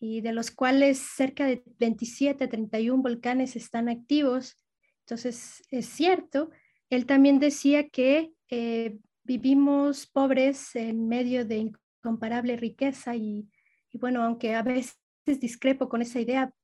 y 0.00 0.22
de 0.22 0.32
los 0.32 0.50
cuales 0.50 0.98
cerca 0.98 1.46
de 1.46 1.62
27, 1.78 2.48
31 2.48 3.00
volcanes 3.00 3.54
están 3.54 3.88
activos. 3.88 4.56
Entonces, 5.04 5.62
es 5.70 5.86
cierto. 5.86 6.50
Él 6.90 7.06
también 7.06 7.38
decía 7.38 7.88
que 7.88 8.32
eh, 8.48 8.98
vivimos 9.22 10.06
pobres 10.06 10.74
en 10.76 11.08
medio 11.08 11.44
de 11.44 11.56
incomparable 11.56 12.56
riqueza 12.56 13.14
y, 13.14 13.48
bueno, 13.94 14.22
aunque 14.22 14.54
a 14.54 14.62
veces 14.62 14.96
discrepo 15.26 15.88
con 15.88 16.02
esa 16.02 16.20
idea, 16.20 16.54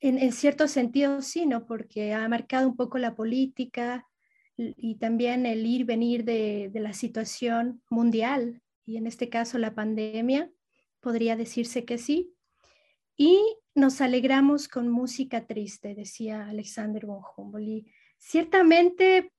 en, 0.00 0.32
cierto 0.32 0.68
sentido 0.68 1.22
sí, 1.22 1.46
¿no? 1.46 1.66
Porque 1.66 2.12
ha 2.12 2.28
marcado 2.28 2.68
un 2.68 2.76
poco 2.76 2.98
la 2.98 3.14
política 3.14 4.06
y 4.56 4.96
también 4.96 5.46
el 5.46 5.66
ir 5.66 5.84
venir 5.84 6.24
de, 6.24 6.70
de 6.72 6.80
la 6.80 6.92
situación 6.92 7.82
mundial 7.90 8.62
y 8.86 8.96
en 8.96 9.06
este 9.06 9.28
caso 9.28 9.58
la 9.58 9.74
pandemia, 9.74 10.50
podría 11.00 11.36
decirse 11.36 11.84
que 11.84 11.98
sí. 11.98 12.34
Y 13.16 13.38
nos 13.76 14.00
alegramos 14.00 14.68
con 14.68 14.88
música 14.88 15.46
triste, 15.46 15.94
decía 15.94 16.48
Alexander 16.48 17.04
von 17.04 17.22
Humboldt. 17.36 17.86
ciertamente 18.16 19.32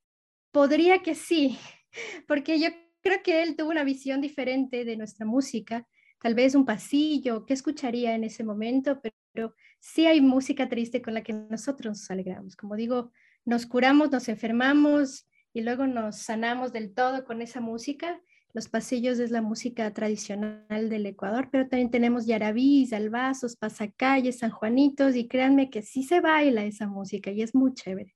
podría 0.52 1.02
que 1.02 1.15
sí, 1.15 1.58
porque 2.28 2.60
yo 2.60 2.69
creo 3.02 3.23
que 3.23 3.41
él 3.41 3.56
tuvo 3.56 3.71
una 3.71 3.84
visión 3.84 4.21
diferente 4.21 4.86
de 4.86 4.95
nuestra 4.95 5.26
música, 5.26 5.88
tal 6.21 6.36
vez 6.36 6.54
un 6.54 6.65
pasillo, 6.65 7.45
¿qué 7.45 7.54
escucharía 7.54 8.13
en 8.13 8.23
ese 8.23 8.43
momento? 8.43 9.02
Pero, 9.02 9.56
sí 9.80 10.08
hay 10.08 10.19
música 10.19 10.67
triste 10.67 11.02
con 11.02 11.13
la 11.13 11.21
que 11.21 11.32
nosotros 11.32 12.00
nos 12.00 12.12
alegramos. 12.12 12.56
Como 12.56 12.76
digo, 12.76 13.12
nos 13.45 13.67
curamos, 13.67 14.12
nos 14.12 14.28
enfermamos 14.30 15.28
y 15.54 15.62
luego 15.62 15.86
nos 15.86 16.17
sanamos 16.17 16.73
del 16.73 16.93
todo 16.93 17.23
con 17.23 17.43
esa 17.43 17.62
música. 17.62 18.19
Los 18.53 18.69
pasillos 18.69 19.19
es 19.19 19.29
la 19.29 19.41
música 19.41 19.91
tradicional 19.93 20.89
del 20.89 21.05
Ecuador, 21.05 21.49
pero 21.51 21.67
también 21.67 21.91
tenemos 21.91 22.25
yarabís, 22.25 22.93
albazos, 22.93 23.55
pasacalles, 23.55 24.39
sanjuanitos 24.39 25.15
y 25.15 25.27
créanme 25.27 25.69
que 25.69 25.81
sí 25.81 26.03
se 26.03 26.21
baila 26.21 26.63
esa 26.63 26.88
música 26.88 27.29
y 27.31 27.41
es 27.41 27.53
muy 27.53 27.73
chévere 27.73 28.15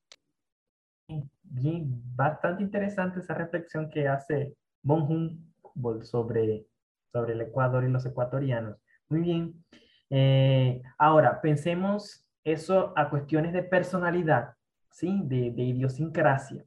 bastante 2.16 2.64
interesante 2.64 3.20
esa 3.20 3.34
reflexión 3.34 3.90
que 3.90 4.08
hace 4.08 4.56
Humboldt 4.84 6.04
sobre, 6.04 6.66
sobre 7.12 7.34
el 7.34 7.42
Ecuador 7.42 7.84
y 7.84 7.92
los 7.92 8.06
ecuatorianos. 8.06 8.78
Muy 9.10 9.22
bien. 9.22 9.66
Eh, 10.10 10.82
ahora, 10.98 11.42
pensemos 11.42 12.26
eso 12.44 12.94
a 12.96 13.10
cuestiones 13.10 13.54
de 13.54 13.64
personalidad, 13.64 14.56
¿sí? 14.90 15.22
De, 15.26 15.52
de 15.52 15.64
idiosincrasia. 15.64 16.66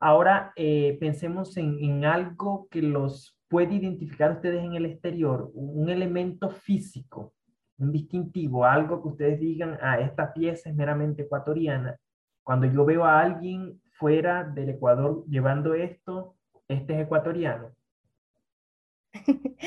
Ahora, 0.00 0.52
eh, 0.54 0.96
pensemos 1.00 1.56
en, 1.56 2.04
algo 2.04 2.68
que 2.70 2.82
los 2.82 3.36
puede 3.48 3.74
identificar 3.74 4.32
ustedes 4.32 4.62
en 4.62 4.74
el 4.74 4.86
exterior, 4.86 5.50
un 5.54 5.88
elemento 5.88 6.50
físico, 6.50 7.34
un 7.78 7.90
distintivo, 7.90 8.64
algo 8.64 9.02
que 9.02 9.08
ustedes 9.08 9.40
digan, 9.40 9.78
ah, 9.82 9.98
esta 10.00 10.32
pieza 10.32 10.68
es 10.68 10.76
meramente 10.76 11.22
ecuatoriana. 11.22 11.98
Cuando 12.44 12.66
yo 12.66 12.84
veo 12.84 13.04
a 13.04 13.20
alguien 13.20 13.80
fuera 13.90 14.44
del 14.44 14.70
Ecuador 14.70 15.24
llevando 15.28 15.74
esto, 15.74 16.36
este 16.68 16.94
es 16.94 17.00
ecuatoriano? 17.00 17.74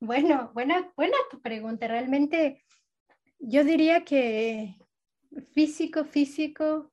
bueno, 0.00 0.50
buena, 0.52 0.92
buena 0.96 1.16
tu 1.30 1.40
pregunta. 1.40 1.86
Realmente 1.86 2.62
yo 3.38 3.64
diría 3.64 4.04
que 4.04 4.76
físico, 5.54 6.04
físico, 6.04 6.90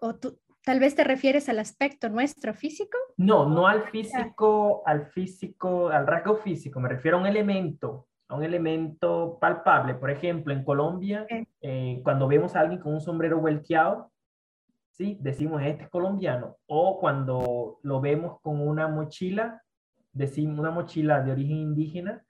o 0.00 0.14
tú, 0.16 0.38
tal 0.68 0.80
vez 0.80 0.94
te 0.94 1.02
refieres 1.02 1.48
al 1.48 1.60
aspecto 1.60 2.10
nuestro 2.10 2.52
físico. 2.52 2.98
No, 3.16 3.48
no 3.48 3.66
al 3.66 3.84
físico, 3.84 4.82
al 4.84 5.06
físico, 5.06 5.88
al 5.88 6.06
rasgo 6.06 6.36
físico, 6.36 6.78
me 6.78 6.90
refiero 6.90 7.16
a 7.16 7.20
un 7.20 7.26
elemento, 7.26 8.06
a 8.28 8.34
un 8.36 8.44
elemento 8.44 9.38
palpable. 9.40 9.94
Por 9.94 10.10
ejemplo, 10.10 10.52
en 10.52 10.62
Colombia, 10.62 11.26
eh, 11.62 12.02
cuando 12.04 12.28
vemos 12.28 12.54
a 12.54 12.60
alguien 12.60 12.82
con 12.82 12.92
un 12.92 13.00
sombrero 13.00 13.40
volteado, 13.40 14.12
¿sí? 14.90 15.16
Decimos, 15.22 15.62
este 15.62 15.84
es 15.84 15.88
colombiano. 15.88 16.58
O 16.66 17.00
cuando 17.00 17.78
lo 17.82 18.02
vemos 18.02 18.38
con 18.42 18.60
una 18.60 18.88
mochila, 18.88 19.62
decimos 20.12 20.58
una 20.58 20.70
mochila 20.70 21.22
de 21.22 21.32
origen 21.32 21.56
indígena, 21.56 22.22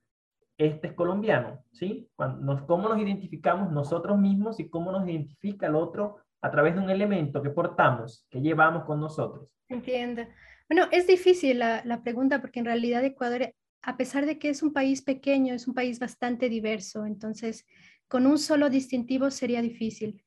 este 0.56 0.86
es 0.86 0.92
colombiano, 0.92 1.64
¿sí? 1.72 2.08
Cuando 2.14 2.64
¿Cómo 2.68 2.88
nos 2.88 3.00
identificamos 3.00 3.72
nosotros 3.72 4.16
mismos 4.16 4.60
y 4.60 4.70
cómo 4.70 4.92
nos 4.92 5.08
identifica 5.08 5.66
el 5.66 5.74
otro 5.74 6.18
a 6.40 6.50
través 6.50 6.74
de 6.74 6.80
un 6.80 6.90
elemento 6.90 7.42
que 7.42 7.50
portamos, 7.50 8.26
que 8.30 8.40
llevamos 8.40 8.84
con 8.84 9.00
nosotros? 9.00 9.48
Entiendo. 9.68 10.26
Bueno, 10.68 10.86
es 10.92 11.06
difícil 11.06 11.58
la, 11.58 11.82
la 11.84 12.02
pregunta 12.02 12.40
porque 12.40 12.60
en 12.60 12.66
realidad 12.66 13.04
Ecuador, 13.04 13.54
a 13.82 13.96
pesar 13.96 14.26
de 14.26 14.38
que 14.38 14.50
es 14.50 14.62
un 14.62 14.72
país 14.72 15.02
pequeño, 15.02 15.54
es 15.54 15.66
un 15.66 15.74
país 15.74 15.98
bastante 15.98 16.48
diverso, 16.48 17.06
entonces 17.06 17.66
con 18.08 18.26
un 18.26 18.38
solo 18.38 18.70
distintivo 18.70 19.30
sería 19.30 19.62
difícil. 19.62 20.22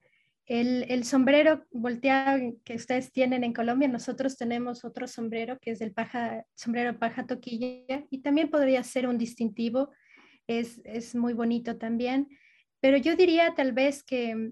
El, 0.45 1.05
sombrero 1.05 1.65
volteado 1.71 2.57
que 2.65 2.75
ustedes 2.75 3.13
tienen 3.13 3.45
en 3.45 3.53
Colombia, 3.53 3.87
nosotros 3.87 4.35
tenemos 4.37 4.83
otro 4.83 5.07
sombrero 5.07 5.57
que 5.59 5.71
es 5.71 5.79
el 5.81 5.93
paja, 5.93 6.45
sombrero 6.55 6.99
paja 6.99 7.25
toquilla 7.25 8.05
y 8.09 8.21
también 8.21 8.49
podría 8.49 8.83
ser 8.83 9.07
un 9.07 9.17
distintivo, 9.17 9.91
es, 10.47 10.81
es 10.83 11.15
muy 11.15 11.33
bonito 11.33 11.77
también, 11.77 12.27
pero 12.81 12.97
yo 12.97 13.15
diría 13.15 13.53
tal 13.55 13.71
vez 13.71 14.03
que, 14.03 14.51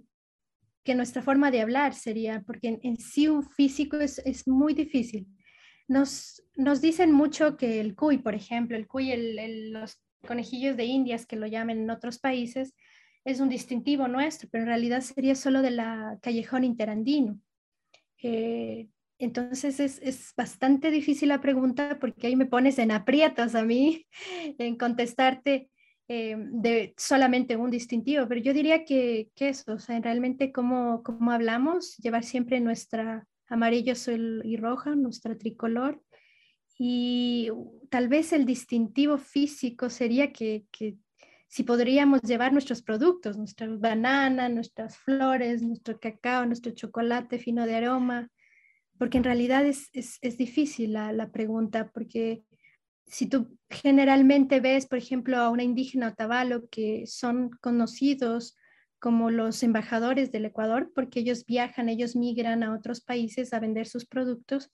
nuestra 0.95 1.21
forma 1.21 1.51
de 1.51 1.61
hablar 1.61 1.93
sería, 1.93 2.43
porque 2.45 2.79
en, 2.81 2.97
sí 2.97 3.27
un 3.27 3.43
físico 3.43 3.97
es, 3.97 4.19
es 4.19 4.47
muy 4.47 4.73
difícil. 4.73 5.27
Nos, 5.87 6.43
nos, 6.55 6.81
dicen 6.81 7.11
mucho 7.11 7.57
que 7.57 7.79
el 7.79 7.95
cuy, 7.95 8.19
por 8.19 8.35
ejemplo, 8.35 8.77
el 8.77 8.87
cuy, 8.87 9.11
el, 9.11 9.71
los 9.71 10.01
conejillos 10.27 10.77
de 10.77 10.85
indias 10.85 11.25
que 11.25 11.35
lo 11.35 11.47
llaman 11.47 11.79
en 11.79 11.89
otros 11.89 12.19
países, 12.19 12.75
es 13.25 13.39
un 13.39 13.49
distintivo 13.49 14.07
nuestro, 14.07 14.49
pero 14.51 14.63
en 14.63 14.69
realidad 14.69 15.01
sería 15.01 15.35
solo 15.35 15.61
de 15.61 15.71
la 15.71 16.17
callejón 16.21 16.63
interandino. 16.63 17.39
Eh, 18.21 18.89
entonces 19.17 19.79
es, 19.79 20.33
bastante 20.35 20.91
difícil 20.91 21.29
la 21.29 21.41
pregunta 21.41 21.97
porque 21.99 22.27
ahí 22.27 22.35
me 22.35 22.45
pones 22.45 22.79
en 22.79 22.91
aprietos 22.91 23.53
a 23.55 23.63
mí 23.63 24.07
en 24.57 24.77
contestarte 24.77 25.69
eh, 26.11 26.35
de 26.37 26.95
solamente 26.97 27.55
un 27.55 27.69
distintivo, 27.69 28.27
pero 28.27 28.41
yo 28.41 28.51
diría 28.51 28.83
que, 28.83 29.29
eso, 29.35 29.73
o 29.73 29.79
sea, 29.79 29.99
realmente 29.99 30.51
cómo, 30.51 31.03
cómo 31.03 31.31
hablamos, 31.31 31.97
llevar 31.97 32.23
siempre 32.23 32.59
nuestra 32.59 33.27
amarillo 33.47 33.93
azul 33.93 34.41
y 34.43 34.57
roja, 34.57 34.95
nuestra 34.95 35.37
tricolor, 35.37 36.01
y 36.79 37.49
tal 37.89 38.07
vez 38.07 38.33
el 38.33 38.45
distintivo 38.45 39.19
físico 39.19 39.91
sería 39.91 40.33
que, 40.33 40.65
que 40.71 40.97
si 41.47 41.61
podríamos 41.61 42.21
llevar 42.23 42.53
nuestros 42.53 42.81
productos, 42.81 43.37
nuestras 43.37 43.79
bananas, 43.79 44.51
nuestras 44.51 44.97
flores, 44.97 45.61
nuestro 45.61 45.99
cacao, 45.99 46.43
nuestro 46.47 46.71
chocolate 46.71 47.37
fino 47.37 47.67
de 47.67 47.75
aroma, 47.75 48.29
porque 48.97 49.19
en 49.19 49.23
realidad 49.25 49.63
es, 49.63 49.89
es, 49.93 50.37
difícil 50.37 50.93
la, 50.93 51.13
la, 51.13 51.29
pregunta, 51.29 51.91
porque 51.93 52.43
si 53.09 53.27
tú 53.27 53.57
generalmente 53.69 54.59
ves, 54.59 54.85
por 54.85 54.97
ejemplo, 54.97 55.37
a 55.37 55.49
una 55.49 55.63
indígena 55.63 56.09
otavalo 56.09 56.67
que 56.69 57.05
son 57.07 57.49
conocidos 57.61 58.55
como 58.99 59.31
los 59.31 59.63
embajadores 59.63 60.31
del 60.31 60.45
Ecuador, 60.45 60.91
porque 60.93 61.21
ellos 61.21 61.45
viajan, 61.45 61.89
ellos 61.89 62.15
migran 62.15 62.63
a 62.63 62.73
otros 62.73 63.01
países 63.01 63.53
a 63.53 63.59
vender 63.59 63.87
sus 63.87 64.05
productos, 64.05 64.71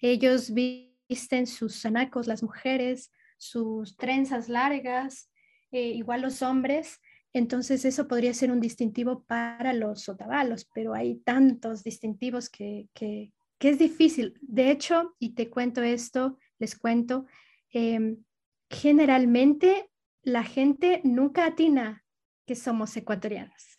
ellos 0.00 0.52
visten 0.52 1.46
sus 1.46 1.80
zanacos, 1.82 2.26
las 2.26 2.42
mujeres, 2.42 3.10
sus 3.36 3.96
trenzas 3.96 4.48
largas, 4.48 5.30
eh, 5.70 5.90
igual 5.90 6.22
los 6.22 6.42
hombres, 6.42 6.98
entonces 7.32 7.84
eso 7.84 8.08
podría 8.08 8.32
ser 8.32 8.50
un 8.50 8.60
distintivo 8.60 9.24
para 9.24 9.72
los 9.72 10.02
sotabalos, 10.02 10.68
pero 10.74 10.94
hay 10.94 11.16
tantos 11.20 11.84
distintivos 11.84 12.48
que, 12.48 12.88
que, 12.94 13.32
es 13.60 13.78
difícil. 13.78 14.34
De 14.40 14.70
hecho, 14.70 15.14
y 15.18 15.34
te 15.34 15.50
cuento 15.50 15.82
esto, 15.82 16.38
les 16.58 16.76
cuento, 16.76 17.26
em, 17.72 18.24
generalmente 18.70 19.90
la 20.22 20.44
gente 20.44 21.00
nunca 21.04 21.46
atina 21.46 22.04
que 22.46 22.54
somos 22.54 22.96
ecuatorianos. 22.96 23.78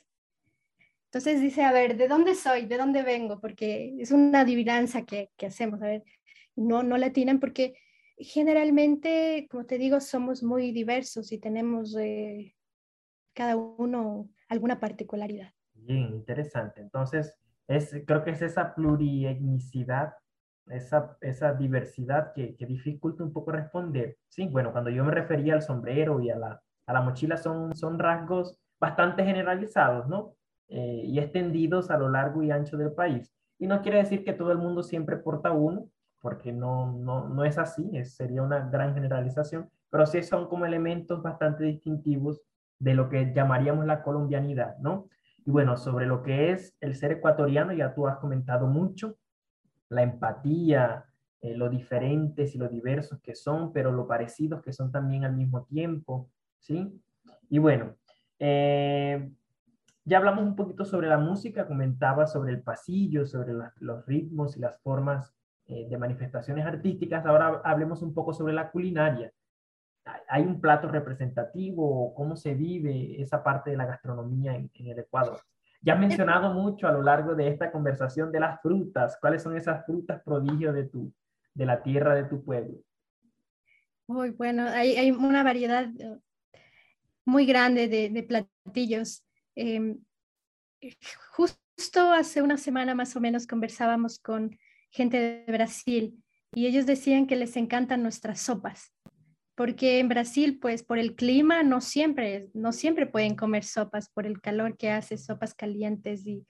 Entonces 1.06 1.42
dice, 1.42 1.64
a 1.64 1.72
ver, 1.72 1.98
¿de 1.98 2.08
dónde 2.08 2.36
soy? 2.36 2.68
¿De 2.68 2.78
dónde 2.78 3.02
vengo? 3.02 3.40
Porque 3.40 3.96
es 4.00 4.12
una 4.12 4.42
adivinanza 4.42 5.06
que, 5.06 5.32
que 5.38 5.48
hacemos. 5.48 5.82
A 5.82 5.88
ver, 5.88 6.04
no, 6.56 6.84
no 6.84 6.98
la 6.98 7.08
atinan 7.08 7.40
porque 7.40 7.74
generalmente, 8.20 9.48
como 9.50 9.66
te 9.66 9.78
digo, 9.78 10.00
somos 10.02 10.44
muy 10.44 10.72
diversos 10.72 11.32
y 11.32 11.40
tenemos 11.40 11.96
eh, 11.98 12.56
cada 13.34 13.56
uno 13.56 14.30
alguna 14.50 14.80
particularidad. 14.80 15.54
Bien, 15.74 16.14
interesante. 16.14 16.82
Entonces, 16.82 17.36
es, 17.68 17.96
creo 18.06 18.24
que 18.24 18.32
es 18.32 18.42
esa 18.42 18.76
plurietnicidad, 18.76 20.14
esa, 20.70 21.18
esa 21.22 21.54
diversidad 21.54 22.34
que, 22.34 22.56
que, 22.56 22.66
dificulta 22.66 23.24
un 23.24 23.34
poco 23.34 23.52
responder. 23.52 24.18
Sí, 24.28 24.48
bueno, 24.48 24.72
cuando 24.72 24.90
yo 24.90 25.04
me 25.04 25.12
refería 25.12 25.56
al 25.56 25.62
sombrero 25.62 26.20
y 26.22 26.30
a 26.30 26.38
la, 26.38 27.02
mochila 27.02 27.38
son, 27.38 28.00
rasgos 28.00 28.58
bastante 28.80 29.24
generalizados, 29.24 30.08
¿no? 30.08 30.36
Eh, 30.68 31.04
y 31.06 31.20
extendidos 31.20 31.90
a 31.90 31.98
lo 31.98 32.10
largo 32.10 32.44
y 32.44 32.52
ancho 32.52 32.78
del 32.78 32.94
país. 32.94 33.34
Y 33.58 33.68
no 33.68 33.82
quiere 33.82 33.98
decir 33.98 34.24
que 34.24 34.34
todo 34.34 34.52
el 34.52 34.58
mundo 34.58 34.84
siempre 34.84 35.18
porta 35.18 35.52
uno, 35.52 35.90
porque 36.22 36.52
no, 36.52 36.94
no, 36.94 37.28
no 37.28 37.44
es 37.44 37.58
así, 37.58 38.04
sería 38.06 38.44
una 38.44 38.70
gran 38.70 38.94
generalización, 38.94 39.70
pero 39.90 40.06
sí 40.06 40.22
son 40.24 40.48
como 40.48 40.66
elementos 40.66 41.22
bastante 41.22 41.64
distintivos 41.64 42.42
de 42.80 42.94
lo 42.94 43.10
que 43.10 43.34
llamaríamos 43.34 43.86
la 43.86 44.04
colombianidad, 44.04 44.78
¿no? 44.78 45.10
Y 45.46 45.52
bueno, 45.52 45.78
sobre 45.78 46.06
lo 46.06 46.22
que 46.22 46.52
es 46.52 46.76
el 46.80 46.96
ser 46.96 47.14
ecuatoriano, 47.14 47.74
ya 47.74 47.94
tú 47.94 48.08
has 48.08 48.18
comentado 48.18 48.68
mucho, 48.68 49.18
la 49.90 50.04
empatía, 50.04 51.06
eh, 51.42 51.56
lo 51.56 51.70
diferentes 51.70 52.56
y 52.56 52.58
lo 52.58 52.68
diversos 52.68 53.20
que 53.22 53.36
son, 53.36 53.74
pero 53.74 53.92
lo 53.92 54.08
parecidos 54.08 54.62
que 54.62 54.74
son 54.74 54.92
también 54.92 55.26
al 55.26 55.36
mismo 55.36 55.64
tiempo, 55.64 56.30
¿sí? 56.60 57.02
Y 57.50 57.58
bueno, 57.60 57.96
eh, 58.40 59.32
ya 60.06 60.18
hablamos 60.18 60.44
un 60.44 60.56
poquito 60.56 60.86
sobre 60.86 61.08
la 61.08 61.18
música, 61.18 61.68
comentaba 61.68 62.26
sobre 62.26 62.52
el 62.52 62.62
pasillo, 62.62 63.26
sobre 63.26 63.54
los 63.80 64.06
ritmos 64.06 64.58
y 64.58 64.60
las 64.60 64.80
formas 64.82 65.36
eh, 65.68 65.88
de 65.88 65.98
manifestaciones 65.98 66.66
artísticas. 66.66 67.26
Ahora 67.28 67.62
hablemos 67.64 68.02
un 68.02 68.14
poco 68.14 68.34
sobre 68.34 68.54
la 68.54 68.72
culinaria. 68.72 69.32
¿Hay 70.28 70.42
un 70.42 70.60
plato 70.60 70.88
representativo? 70.88 72.14
¿Cómo 72.16 72.36
se 72.36 72.56
vive 72.56 73.22
esa 73.22 73.44
parte 73.44 73.70
de 73.70 73.78
la 73.78 73.86
gastronomía 73.86 74.56
en, 74.56 74.72
el 74.74 74.98
Ecuador? 74.98 75.40
Ya 75.82 75.94
has 75.94 76.00
mencionado 76.00 76.54
mucho 76.54 76.88
a 76.88 76.92
lo 76.92 77.02
largo 77.02 77.36
de 77.36 77.48
esta 77.48 77.72
conversación 77.72 78.32
de 78.32 78.40
las 78.42 78.62
frutas. 78.62 79.18
¿Cuáles 79.20 79.44
son 79.44 79.56
esas 79.56 79.86
frutas 79.86 80.22
prodigio 80.24 80.74
de, 80.74 80.86
tu, 80.86 81.14
de 81.54 81.66
la 81.66 81.82
tierra 81.82 82.16
de 82.16 82.26
tu 82.26 82.44
pueblo? 82.44 82.80
Muy 84.08 84.32
bueno, 84.32 84.68
hay, 84.68 84.96
hay 84.98 85.12
una 85.12 85.44
variedad 85.44 85.88
eh, 86.00 86.20
muy 87.26 87.46
grande 87.46 87.88
de, 87.88 88.10
de 88.10 88.24
platillos. 88.24 89.24
Em, 89.56 90.00
justo 91.32 92.12
hace 92.14 92.42
una 92.42 92.58
semana 92.58 92.96
más 92.96 93.16
o 93.16 93.22
menos 93.22 93.48
conversábamos 93.48 94.20
con 94.20 94.58
gente 94.92 95.46
de 95.46 95.52
Brasil 95.52 96.22
y 96.54 96.66
ellos 96.66 96.86
decían 96.86 97.28
que 97.28 97.36
les 97.36 97.56
encantan 97.56 98.02
nuestras 98.02 98.42
sopas, 98.42 98.92
porque 99.60 100.00
en 100.00 100.08
Brasil, 100.08 100.58
pues 100.58 100.84
por 100.84 101.00
el 101.00 101.16
clima, 101.16 101.64
no 101.64 101.82
siempre, 101.82 102.48
no 102.54 102.72
siempre 102.72 103.08
pueden 103.08 103.36
comer 103.36 103.66
sopas 103.66 104.08
por 104.08 104.26
el 104.26 104.40
calor 104.40 104.78
que 104.78 104.90
hace, 104.90 105.18
sopas 105.18 105.54
calientes. 105.54 106.26
Y 106.26 106.46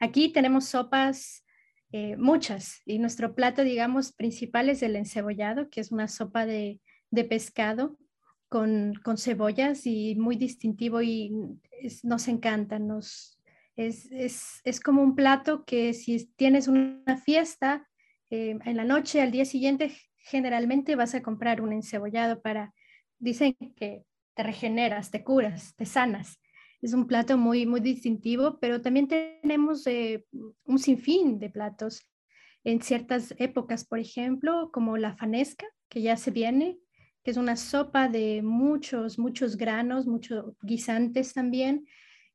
aquí 0.00 0.30
tenemos 0.30 0.64
sopas, 0.64 1.44
eh, 1.92 2.16
muchas, 2.16 2.80
y 2.86 2.98
nuestro 2.98 3.34
plato, 3.34 3.64
digamos, 3.64 4.14
principal 4.14 4.70
es 4.70 4.82
el 4.82 4.96
encebollado, 4.96 5.68
que 5.68 5.82
es 5.82 5.92
una 5.92 6.08
sopa 6.08 6.46
de, 6.46 6.80
de 7.10 7.24
pescado 7.24 7.98
con, 8.48 8.94
con, 9.04 9.18
cebollas 9.18 9.84
y 9.84 10.14
muy 10.14 10.36
distintivo 10.36 11.02
y 11.02 11.32
nos 12.02 12.28
encanta, 12.28 12.78
nos, 12.78 13.38
es, 13.76 14.10
es, 14.10 14.62
es, 14.64 14.80
como 14.80 15.02
un 15.02 15.14
plato 15.14 15.66
que 15.66 15.92
si 15.92 16.32
tienes 16.36 16.68
una 16.68 17.18
fiesta 17.18 17.86
eh, 18.30 18.56
en 18.64 18.76
la 18.78 18.84
noche, 18.84 19.20
al 19.20 19.32
día 19.32 19.44
siguiente, 19.44 19.94
generalmente 20.24 20.96
vas 20.96 21.14
a 21.14 21.22
comprar 21.22 21.60
un 21.60 21.72
encebollado 21.72 22.40
para, 22.40 22.74
dicen 23.18 23.54
que 23.76 24.04
te 24.34 24.42
regeneras, 24.42 25.10
te 25.10 25.22
curas, 25.22 25.74
te 25.76 25.86
sanas. 25.86 26.40
Es 26.82 26.92
un 26.92 27.06
plato 27.06 27.38
muy, 27.38 27.66
muy 27.66 27.80
distintivo, 27.80 28.58
pero 28.60 28.82
también 28.82 29.08
tenemos 29.08 29.86
eh, 29.86 30.24
un 30.64 30.78
sinfín 30.78 31.38
de 31.38 31.50
platos 31.50 32.02
en 32.64 32.82
ciertas 32.82 33.34
épocas, 33.38 33.84
por 33.84 33.98
ejemplo, 33.98 34.70
como 34.72 34.96
la 34.96 35.14
fanesca, 35.16 35.66
que 35.88 36.02
ya 36.02 36.16
se 36.16 36.30
viene, 36.30 36.78
que 37.22 37.30
es 37.30 37.36
una 37.36 37.56
sopa 37.56 38.08
de 38.08 38.42
muchos, 38.42 39.18
muchos 39.18 39.56
granos, 39.56 40.06
muchos 40.06 40.54
guisantes 40.62 41.32
también, 41.32 41.86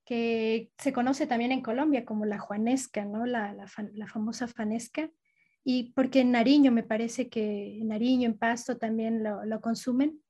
que 0.05 0.71
se 0.79 0.93
conoce 0.93 1.27
también 1.27 1.51
en 1.51 1.61
Colombia 1.61 2.05
como 2.05 2.25
la 2.25 2.39
juanesca, 2.39 3.05
¿no? 3.05 3.27
La, 3.27 3.53
la, 3.53 4.07
famosa 4.07 4.47
fanesca. 4.47 5.11
Y 5.63 5.91
porque 5.93 6.21
en 6.21 6.31
Nariño 6.31 6.71
me 6.71 6.83
parece 6.83 7.29
que 7.29 7.79
en 7.79 7.89
Nariño, 7.89 8.27
en 8.27 8.37
Pasto 8.37 8.77
también 8.77 9.23
lo, 9.23 9.45
lo 9.45 9.61
consumen. 9.61 10.21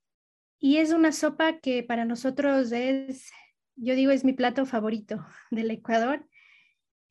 Y 0.60 0.78
es 0.78 0.92
una 0.92 1.12
sopa 1.12 1.60
que 1.60 1.84
para 1.84 2.04
nosotros 2.06 2.72
es, 2.72 3.32
yo 3.76 3.96
digo, 3.96 4.12
es 4.12 4.26
mi 4.26 4.34
plato 4.34 4.66
favorito 4.66 5.26
del 5.52 5.72
Ecuador, 5.72 6.28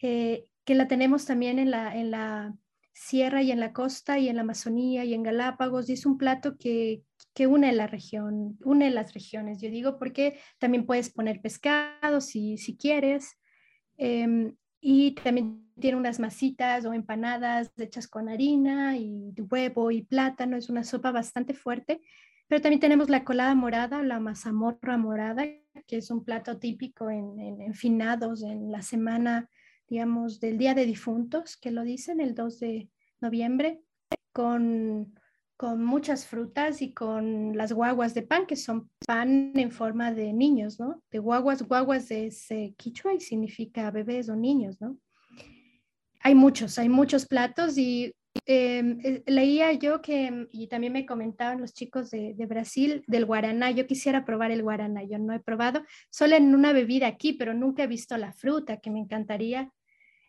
eh, 0.01 0.45
que 0.65 0.75
la 0.75 0.87
tenemos 0.87 1.25
también 1.25 1.59
en 1.59 1.71
la, 1.71 1.97
en 1.97 2.11
la 2.11 2.55
sierra 2.93 3.43
y 3.43 3.53
en 3.53 3.61
la 3.61 3.73
costa 3.73 4.19
y 4.19 4.29
en 4.29 4.37
la 4.37 4.43
Amazonía 4.43 5.05
y 5.05 5.15
en 5.15 5.23
Galápagos. 5.23 5.89
Y 5.89 5.95
es 5.95 6.05
un 6.05 6.19
plato 6.19 6.59
que, 6.59 7.03
que 7.33 7.47
une 7.47 7.73
la 7.73 7.87
región, 7.87 8.59
une 8.65 8.91
las 8.91 9.15
regiones. 9.15 9.61
Yo 9.63 9.71
digo 9.71 9.99
porque 9.99 10.39
también 10.59 10.85
puedes 10.85 11.09
poner 11.11 11.41
pescado 11.41 12.21
si, 12.21 12.59
si 12.59 12.77
quieres. 12.77 13.39
Em, 13.97 14.57
y 14.81 15.13
también 15.13 15.69
tiene 15.81 15.97
unas 15.97 16.21
masitas 16.21 16.85
o 16.85 16.93
empanadas 16.93 17.73
hechas 17.77 18.09
con 18.09 18.29
harina 18.29 18.97
y 18.97 19.33
huevo 19.51 19.91
y 19.91 20.03
plátano. 20.03 20.57
Es 20.57 20.69
una 20.71 20.85
sopa 20.85 21.11
bastante 21.11 21.55
fuerte. 21.55 22.01
Pero 22.49 22.63
también 22.63 22.81
tenemos 22.81 23.11
la 23.11 23.25
colada 23.25 23.55
morada, 23.55 24.03
la 24.03 24.21
mazamorra 24.21 24.97
morada, 24.97 25.45
que 25.87 25.99
es 25.99 26.11
un 26.11 26.25
plato 26.25 26.59
típico 26.59 27.11
en, 27.11 27.39
en, 27.39 27.75
finados, 27.75 28.43
en 28.43 28.73
la 28.73 28.81
semana, 28.81 29.51
digamos, 29.87 30.41
del 30.41 30.57
Día 30.57 30.75
de 30.75 30.87
Difuntos, 30.87 31.59
que 31.59 31.71
lo 31.71 31.83
dicen, 31.83 32.21
el 32.21 32.35
2 32.35 32.61
de 32.61 32.89
noviembre, 33.21 33.83
con 34.33 35.18
con 35.59 35.85
muchas 35.85 36.25
frutas 36.25 36.81
y 36.83 36.95
con 36.95 37.57
las 37.57 37.73
guaguas 37.73 38.15
de 38.15 38.23
pan, 38.23 38.47
que 38.47 38.55
son 38.55 38.89
pan 39.05 39.53
en 39.57 39.73
forma 39.73 40.13
de 40.13 40.33
niños, 40.33 40.79
¿no? 40.79 41.03
De 41.11 41.19
guaguas, 41.19 41.65
guaguas 41.65 42.13
es 42.13 42.49
eh, 42.53 42.75
quichua 42.79 43.13
y 43.13 43.21
significa 43.21 43.91
bebés 43.91 44.29
o 44.29 44.37
niños, 44.37 44.81
¿no? 44.81 44.97
Hay 46.21 46.37
muchos, 46.37 46.79
hay 46.79 46.89
muchos 46.89 47.27
platos 47.27 47.77
y 47.77 48.15
em, 48.47 49.01
eh, 49.03 49.25
leía 49.27 49.73
yo 49.73 50.01
que, 50.01 50.47
y 50.53 50.69
también 50.69 50.93
me 50.93 51.05
comentaban 51.05 51.61
los 51.61 51.75
chicos 51.75 52.09
de, 52.11 52.35
Brasil, 52.49 53.03
del 53.09 53.27
guaraná. 53.27 53.73
Yo 53.73 53.89
quisiera 53.89 54.25
probar 54.25 54.53
el 54.53 54.63
guaraná, 54.63 55.03
yo 55.03 55.19
no 55.19 55.33
he 55.33 55.41
probado, 55.41 55.83
solo 56.09 56.37
en 56.37 56.55
una 56.55 56.73
bebida 56.73 57.09
aquí, 57.09 57.33
pero 57.33 57.53
nunca 57.53 57.83
he 57.83 57.89
visto 57.89 58.17
la 58.17 58.33
fruta, 58.33 58.77
que 58.77 58.93
me 58.93 59.01
encantaría 59.01 59.73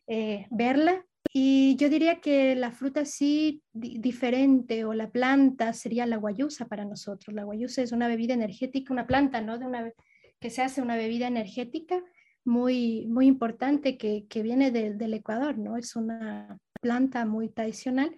eh, 0.07 0.47
verla 0.49 1.05
y 1.32 1.75
yo 1.75 1.89
diría 1.89 2.21
que 2.21 2.55
la 2.55 2.71
fruta 2.71 3.05
sí 3.05 3.61
diferente 3.73 4.84
o 4.86 4.93
la 4.93 5.11
planta 5.11 5.73
sería 5.73 6.07
la 6.07 6.17
guayusa 6.17 6.67
para 6.67 6.86
nosotros. 6.86 7.36
La 7.36 7.43
guayusa 7.43 7.84
es 7.84 7.91
una 7.91 8.07
bebida 8.07 8.34
energética, 8.34 8.91
una 8.91 9.05
planta, 9.05 9.39
¿no? 9.39 9.59
De 9.59 9.65
una, 9.65 9.93
que 10.39 10.49
se 10.49 10.63
hace 10.63 10.82
una 10.82 10.95
bebida 10.95 11.27
energética 11.27 12.03
muy, 12.45 13.05
muy 13.07 13.27
importante 13.27 13.95
que, 13.97 14.25
que 14.27 14.41
viene 14.41 14.71
del 14.71 15.13
Ecuador, 15.13 15.59
¿no? 15.59 15.77
Es 15.77 15.95
una 15.95 16.57
planta 16.82 17.25
muy 17.25 17.49
tradicional, 17.49 18.15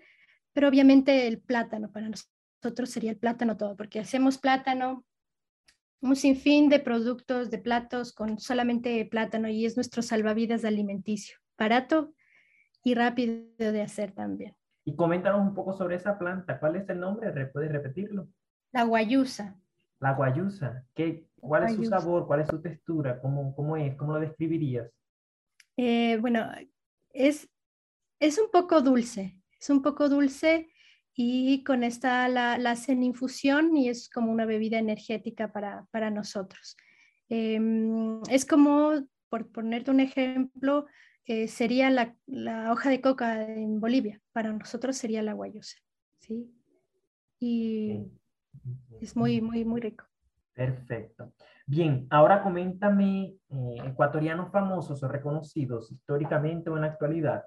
pero 0.53 0.69
obviamente 0.69 1.27
el 1.27 1.39
plátano 1.39 1.91
para 1.91 2.09
nosotros 2.09 2.89
sería 2.89 3.11
el 3.11 3.17
plátano 3.17 3.57
todo, 3.57 3.75
porque 3.75 3.99
hacemos 3.99 4.37
plátano, 4.37 5.03
un 5.99 6.15
sinfín 6.15 6.69
de 6.69 6.79
productos, 6.79 7.51
de 7.51 7.57
platos 7.57 8.13
con 8.13 8.39
solamente 8.39 9.05
plátano 9.05 9.49
y 9.49 9.65
es 9.65 9.75
nuestro 9.75 10.01
salvavidas 10.01 10.63
alimenticio. 10.63 11.37
Barato, 11.57 12.13
y 12.83 12.93
rápido 12.95 13.43
de 13.57 13.81
hacer 13.81 14.11
también. 14.11 14.55
Y 14.85 14.95
coméntanos 14.95 15.41
un 15.41 15.53
poco 15.53 15.73
sobre 15.73 15.95
esa 15.95 16.17
planta. 16.17 16.59
¿Cuál 16.59 16.75
es 16.75 16.89
el 16.89 16.99
nombre? 16.99 17.31
¿Puedes 17.47 17.71
repetirlo? 17.71 18.27
La 18.71 18.83
guayusa. 18.83 19.59
La 19.99 20.13
guayusa. 20.13 20.85
¿Qué, 20.95 21.27
¿Cuál 21.39 21.65
es 21.65 21.75
su 21.75 21.85
sabor? 21.85 22.25
¿Cuál 22.25 22.41
es 22.41 22.47
su 22.47 22.61
textura? 22.61 23.21
¿Cómo, 23.21 23.55
cómo 23.55 23.77
es? 23.77 23.95
¿Cómo 23.95 24.13
lo 24.13 24.19
describirías? 24.19 24.89
Eh, 25.77 26.17
bueno, 26.19 26.49
es, 27.09 27.47
es 28.19 28.39
un 28.39 28.49
poco 28.51 28.81
dulce. 28.81 29.39
Es 29.59 29.69
un 29.69 29.83
poco 29.83 30.09
dulce 30.09 30.71
y 31.13 31.63
con 31.63 31.83
esta 31.83 32.27
la, 32.29 32.57
la 32.57 32.71
hacen 32.71 33.03
infusión 33.03 33.75
y 33.75 33.89
es 33.89 34.09
como 34.09 34.31
una 34.31 34.45
bebida 34.45 34.79
energética 34.79 35.51
para, 35.51 35.85
para 35.91 36.09
nosotros. 36.09 36.77
Em, 37.29 38.21
es 38.29 38.45
como, 38.45 39.07
por 39.29 39.51
ponerte 39.51 39.91
un 39.91 39.99
ejemplo, 39.99 40.87
eh, 41.25 41.47
sería 41.47 41.89
la, 41.89 42.15
la, 42.25 42.71
hoja 42.71 42.89
de 42.89 43.01
coca 43.01 43.43
en 43.43 43.79
Bolivia, 43.79 44.19
para 44.31 44.51
nosotros 44.51 44.97
sería 44.97 45.21
la 45.21 45.33
guayosa, 45.33 45.77
¿sí? 46.19 46.51
Y 47.39 48.05
es 48.99 49.15
muy, 49.15 49.41
muy, 49.41 49.65
muy 49.65 49.81
rico. 49.81 50.05
Perfecto. 50.53 51.33
Bien, 51.65 52.05
ahora 52.09 52.43
coméntame 52.43 53.35
eh, 53.49 53.77
ecuatorianos 53.85 54.51
famosos 54.51 55.01
o 55.01 55.07
reconocidos 55.07 55.91
históricamente 55.91 56.69
o 56.69 56.75
en 56.75 56.81
la 56.81 56.87
actualidad, 56.87 57.43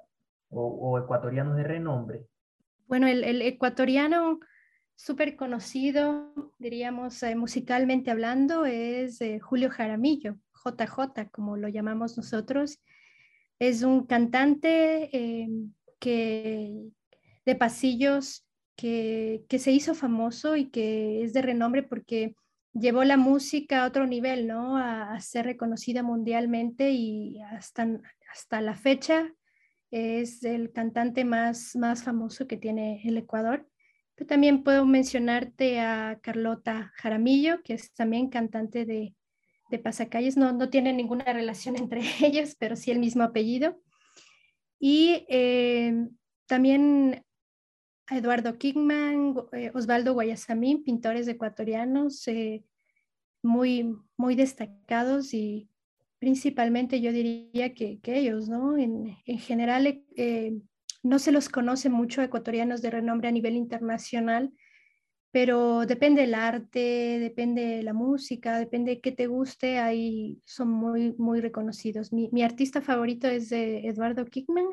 o, 0.49 0.67
o 0.67 0.99
ecuatorianos 0.99 1.57
de 1.57 1.65
renombre. 1.65 2.27
Bueno, 2.87 3.07
el, 3.07 3.25
el 3.25 3.43
ecuatoriano 3.43 4.41
súper 4.97 5.37
conocido, 5.37 6.33
diríamos 6.59 7.23
eh, 7.23 7.35
musicalmente 7.35 8.11
hablando, 8.11 8.65
es 8.65 9.21
eh, 9.21 9.41
Julio 9.41 9.71
Jaramillo, 9.71 10.37
JJ, 10.65 11.31
como 11.31 11.57
lo 11.57 11.69
llamamos 11.69 12.17
nosotros. 12.17 12.81
Es 13.59 13.83
un 13.83 14.07
cantante 14.07 15.11
eh, 15.17 15.49
que, 15.99 16.91
de 17.45 17.55
pasillos 17.55 18.47
que, 18.77 19.45
que, 19.49 19.59
se 19.59 19.73
hizo 19.73 19.95
famoso 19.95 20.57
y 20.57 20.71
que 20.71 21.23
es 21.23 21.33
de 21.33 21.43
renombre 21.43 21.83
porque 21.83 22.35
llevó 22.75 23.05
la 23.05 23.17
música 23.17 23.83
a 23.83 23.87
otro 23.87 24.07
nivel, 24.07 24.47
¿no? 24.47 24.77
A, 24.77 25.21
ser 25.21 25.47
reconocida 25.47 26.03
mundialmente 26.03 26.91
y 26.91 27.41
hasta, 27.41 27.89
hasta 28.31 28.61
la 28.61 28.75
fecha 28.75 29.33
es 29.91 30.43
el 30.43 30.73
cantante 30.73 31.25
más, 31.25 31.77
más 31.77 32.03
famoso 32.03 32.47
que 32.47 32.57
tiene 32.57 33.01
el 33.05 33.17
Ecuador. 33.17 33.69
Pero 34.17 34.27
también 34.29 34.65
puedo 34.65 34.85
mencionarte 34.87 35.81
a 35.81 36.19
Carlota 36.21 36.93
Jaramillo, 36.97 37.63
que 37.63 37.75
es 37.75 37.93
también 37.95 38.29
cantante 38.29 38.85
de, 38.85 39.15
de 39.71 39.79
Pasacalles. 39.79 40.37
No, 40.37 40.53
no 40.53 40.71
tiene 40.71 40.93
ninguna 40.93 41.25
relación 41.33 41.77
entre 41.79 42.03
ellos, 42.21 42.57
pero 42.59 42.77
sí 42.77 42.91
el 42.91 42.99
mismo 42.99 43.23
apellido. 43.23 43.81
Y 44.79 45.25
eh, 45.29 46.09
también 46.47 47.25
Eduardo 48.11 48.59
Kingman, 48.59 49.35
eh, 49.53 49.71
Osvaldo 49.75 50.13
Guayasamín, 50.13 50.85
pintores 50.85 51.27
ecuatorianos 51.27 52.27
eh, 52.29 52.65
muy, 53.43 53.97
muy 54.17 54.35
destacados 54.35 55.33
y 55.33 55.69
principalmente 56.19 57.01
yo 57.01 57.13
diría 57.13 57.75
que, 57.75 58.01
ellos, 58.05 58.49
¿no? 58.49 58.77
En, 58.77 59.17
general 59.39 60.05
eh, 60.17 60.59
no 61.03 61.19
se 61.19 61.33
los 61.33 61.49
conoce 61.49 61.89
mucho 61.89 62.23
ecuatorianos 62.23 62.83
de 62.83 62.91
renombre 62.91 63.29
a 63.29 63.33
nivel 63.33 63.57
internacional, 63.57 64.53
pero 65.35 65.85
depende 65.85 66.21
del 66.21 66.35
arte, 66.37 67.19
depende 67.19 67.83
la 67.83 67.93
música, 67.93 68.57
depende 68.57 69.01
qué 69.01 69.11
te 69.11 69.27
guste, 69.27 69.79
ahí 69.81 70.41
son 70.45 70.71
muy, 70.71 71.13
muy 71.19 71.41
reconocidos. 71.41 72.13
Mi, 72.13 72.29
mi 72.31 72.45
artista 72.45 72.81
favorito 72.81 73.27
es 73.27 73.51
Eduardo 73.51 74.27
Kickman, 74.27 74.69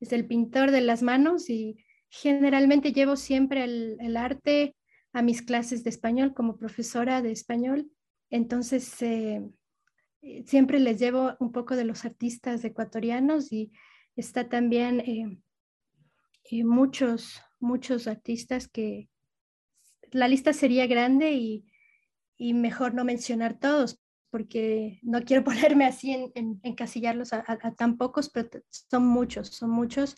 es 0.00 0.12
el 0.12 0.26
pintor 0.26 0.72
de 0.72 0.82
las 0.82 1.02
manos 1.02 1.48
y 1.48 1.78
generalmente 2.10 2.92
llevo 2.92 3.16
siempre 3.16 3.64
el, 3.64 4.16
arte 4.18 4.76
a 5.14 5.22
mis 5.22 5.40
clases 5.40 5.84
de 5.84 5.88
español 5.90 6.34
como 6.34 6.58
profesora 6.58 7.22
de 7.22 7.32
español, 7.32 7.90
entonces 8.28 9.00
eh, 9.00 9.40
eh, 10.20 10.44
siempre 10.46 10.80
les 10.80 10.98
llevo 10.98 11.32
un 11.40 11.50
poco 11.50 11.76
de 11.76 11.84
los 11.86 12.04
artistas 12.04 12.62
ecuatorianos 12.62 13.50
y 13.50 13.72
está 14.16 14.50
también 14.50 15.00
eh, 15.00 16.62
muchos, 16.62 17.40
muchos 17.58 18.06
artistas 18.06 18.68
que 18.68 19.08
la 20.14 20.28
lista 20.28 20.52
sería 20.52 20.86
grande 20.86 21.32
y, 21.32 21.64
mejor 22.54 22.94
no 22.94 23.04
mencionar 23.04 23.58
todos 23.58 24.00
porque 24.30 24.98
no 25.02 25.22
quiero 25.24 25.44
ponerme 25.74 25.86
así 25.86 26.12
en, 26.34 26.60
encasillarlos 26.62 27.32
a, 27.32 27.44
tan 27.76 27.96
pocos, 27.96 28.30
pero 28.30 28.48
son 28.70 29.06
muchos, 29.06 29.48
son 29.48 29.70
muchos. 29.70 30.16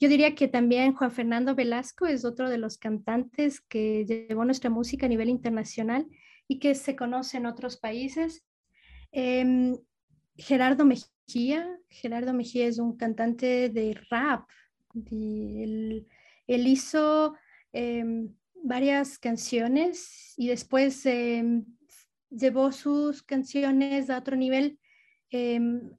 Yo 0.00 0.08
diría 0.08 0.34
que 0.34 0.48
también 0.48 0.94
Juan 0.94 1.12
Fernando 1.12 1.54
Velasco 1.54 2.06
es 2.06 2.24
otro 2.24 2.48
de 2.50 2.58
los 2.58 2.78
cantantes 2.78 3.60
que 3.60 4.04
llevó 4.06 4.44
nuestra 4.44 4.70
música 4.70 5.06
a 5.06 5.08
nivel 5.08 5.28
internacional 5.28 6.06
y 6.48 6.58
que 6.58 6.74
se 6.74 6.96
conoce 6.96 7.36
en 7.36 7.46
otros 7.46 7.76
países. 7.76 8.44
Em, 9.12 9.76
Gerardo 10.36 10.84
Mejía, 10.84 11.78
Gerardo 11.88 12.32
Mejía 12.32 12.66
es 12.66 12.78
un 12.78 12.96
cantante 12.96 13.68
de 13.68 13.98
rap. 14.10 14.48
él, 15.10 16.06
hizo 16.46 17.34
em, 17.72 18.34
varias 18.64 19.18
canciones 19.18 20.34
y 20.36 20.48
después 20.48 21.04
em, 21.06 21.64
llevó 22.30 22.72
sus 22.72 23.22
canciones 23.22 24.10
a 24.10 24.18
otro 24.18 24.36
nivel 24.36 24.78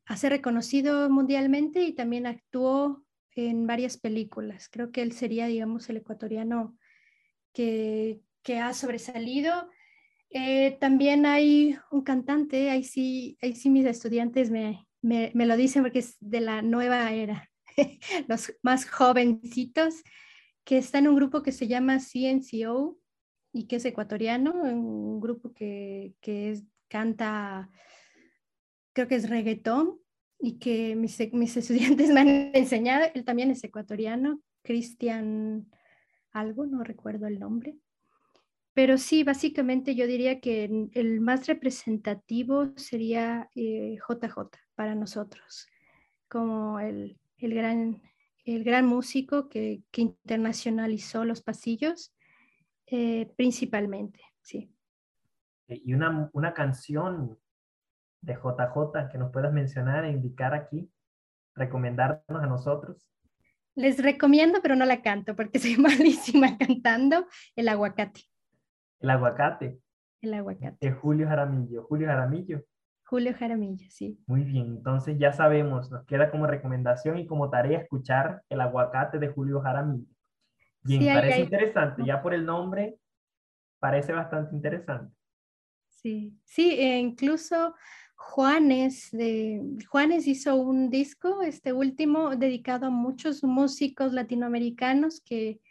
a 0.05 0.15
ser 0.15 0.31
reconocido 0.31 1.09
mundialmente 1.09 1.83
y 1.83 1.93
también 1.93 2.25
actuó 2.25 3.03
en 3.35 3.67
varias 3.67 3.97
películas. 3.97 4.69
Creo 4.69 4.93
que 4.93 5.01
él 5.01 5.11
sería, 5.11 5.47
digamos, 5.47 5.89
el 5.89 5.97
ecuatoriano 5.97 6.77
que, 7.53 8.21
que 8.43 8.59
ha 8.59 8.73
sobresalido. 8.73 9.69
Eh, 10.29 10.77
también 10.79 11.25
hay 11.25 11.77
un 11.91 12.01
cantante, 12.03 12.69
ahí 12.69 12.85
sí, 12.85 13.37
ahí 13.41 13.55
sí 13.55 13.69
mis 13.69 13.85
estudiantes 13.85 14.51
me, 14.51 14.87
me, 15.01 15.31
me 15.33 15.45
lo 15.45 15.57
dicen 15.57 15.83
porque 15.83 15.99
es 15.99 16.15
de 16.21 16.39
la 16.39 16.61
nueva 16.61 17.11
era, 17.11 17.49
los 18.27 18.53
más 18.63 18.89
jovencitos, 18.89 19.95
que 20.65 20.77
está 20.77 20.99
en 20.99 21.07
un 21.07 21.15
grupo 21.15 21.41
que 21.41 21.53
se 21.53 21.67
llama 21.67 21.99
CNCO 21.99 22.99
y 23.53 23.67
que 23.67 23.77
es 23.77 23.85
ecuatoriano, 23.85 24.51
un 24.53 25.21
grupo 25.21 25.53
que, 25.53 26.15
que 26.19 26.59
canta, 26.89 27.69
creo 28.91 29.07
que 29.07 29.15
es 29.15 29.29
reggaetón, 29.29 29.99
y 30.39 30.59
que 30.59 30.95
mis, 30.95 31.17
mis 31.33 31.57
estudiantes 31.57 32.09
me 32.09 32.19
han 32.21 32.27
enseñado, 32.53 33.05
él 33.13 33.23
también 33.23 33.51
es 33.51 33.63
ecuatoriano, 33.63 34.41
Cristian 34.61 35.67
algo, 36.31 36.65
no 36.65 36.83
recuerdo 36.83 37.27
el 37.27 37.39
nombre. 37.39 37.77
Pero 38.73 38.97
sí, 38.97 39.23
básicamente 39.23 39.95
yo 39.95 40.05
diría 40.05 40.41
que 40.41 40.89
el 40.91 41.21
más 41.21 41.47
representativo 41.47 42.73
sería 42.75 43.49
JJ 43.55 44.41
eh, 44.41 44.59
para 44.75 44.95
nosotros, 44.95 45.67
como 46.27 46.81
el, 46.81 47.17
el, 47.37 47.53
gran, 47.53 48.01
el 48.45 48.63
gran 48.63 48.85
músico 48.85 49.49
que, 49.49 49.83
que 49.91 50.01
internacionalizó 50.01 51.25
los 51.25 51.41
pasillos, 51.41 52.15
eh, 52.87 53.33
principalmente, 53.35 54.21
sí. 54.41 54.71
Y 55.67 55.93
una, 55.95 56.29
una 56.33 56.53
canción 56.53 57.37
de 58.21 58.35
JJ 58.35 59.09
que 59.11 59.17
nos 59.17 59.31
puedas 59.31 59.51
mencionar 59.51 60.05
e 60.05 60.11
indicar 60.11 60.53
aquí, 60.53 60.91
recomendarnos 61.55 62.43
a 62.43 62.47
nosotros? 62.47 63.09
Les 63.75 64.01
recomiendo, 64.01 64.59
pero 64.61 64.75
no 64.75 64.85
la 64.85 65.01
canto 65.01 65.35
porque 65.35 65.59
soy 65.59 65.77
malísima 65.77 66.57
cantando, 66.57 67.27
El 67.55 67.69
Aguacate. 67.69 68.21
El 68.99 69.09
Aguacate. 69.09 69.79
El 70.21 70.33
Aguacate. 70.33 70.77
De 70.79 70.91
Julio 70.91 71.27
Jaramillo. 71.27 71.83
Julio 71.83 72.07
Jaramillo. 72.07 72.63
Julio 73.15 73.33
Jaramillo, 73.33 73.89
sí. 73.89 74.19
Muy 74.27 74.43
bien, 74.43 74.65
entonces 74.65 75.17
ya 75.17 75.31
sabemos, 75.31 75.89
nos 75.89 76.05
queda 76.05 76.29
como 76.29 76.47
recomendación 76.47 77.17
y 77.17 77.25
como 77.25 77.49
tarea 77.49 77.79
escuchar 77.79 78.41
El 78.49 78.59
Aguacate 78.59 79.19
de 79.19 79.29
Julio 79.29 79.61
Jaramillo. 79.61 80.13
Bien, 80.83 81.15
parece 81.15 81.39
interesante, 81.39 82.03
ya 82.05 82.21
por 82.21 82.33
el 82.33 82.45
nombre 82.45 82.97
parece 83.79 84.11
bastante 84.11 84.53
interesante. 84.53 85.15
Sí, 85.87 86.37
sí, 86.43 86.71
e 86.77 86.99
incluso 86.99 87.73
Juanes, 88.15 89.11
de, 89.13 89.61
Juanes 89.87 90.27
hizo 90.27 90.57
un 90.57 90.89
disco, 90.89 91.41
este 91.41 91.71
último, 91.71 92.35
dedicado 92.35 92.87
a 92.87 92.89
muchos 92.89 93.45
músicos 93.45 94.11
latinoamericanos 94.11 95.21
que, 95.21 95.61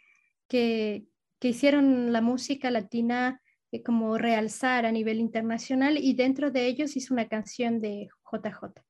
que, 0.47 1.05
hicieron 1.41 2.11
la 2.11 2.21
música 2.21 2.71
latina 2.71 3.39
como 3.83 4.17
realzar 4.17 4.85
a 4.85 4.91
nivel 4.91 5.19
internacional 5.19 5.97
y 5.97 6.13
dentro 6.15 6.51
de 6.51 6.67
ellos 6.67 6.95
hizo 6.95 7.13
una 7.13 7.27
canción 7.27 7.79
de 7.79 8.09
JJ. 8.31 8.81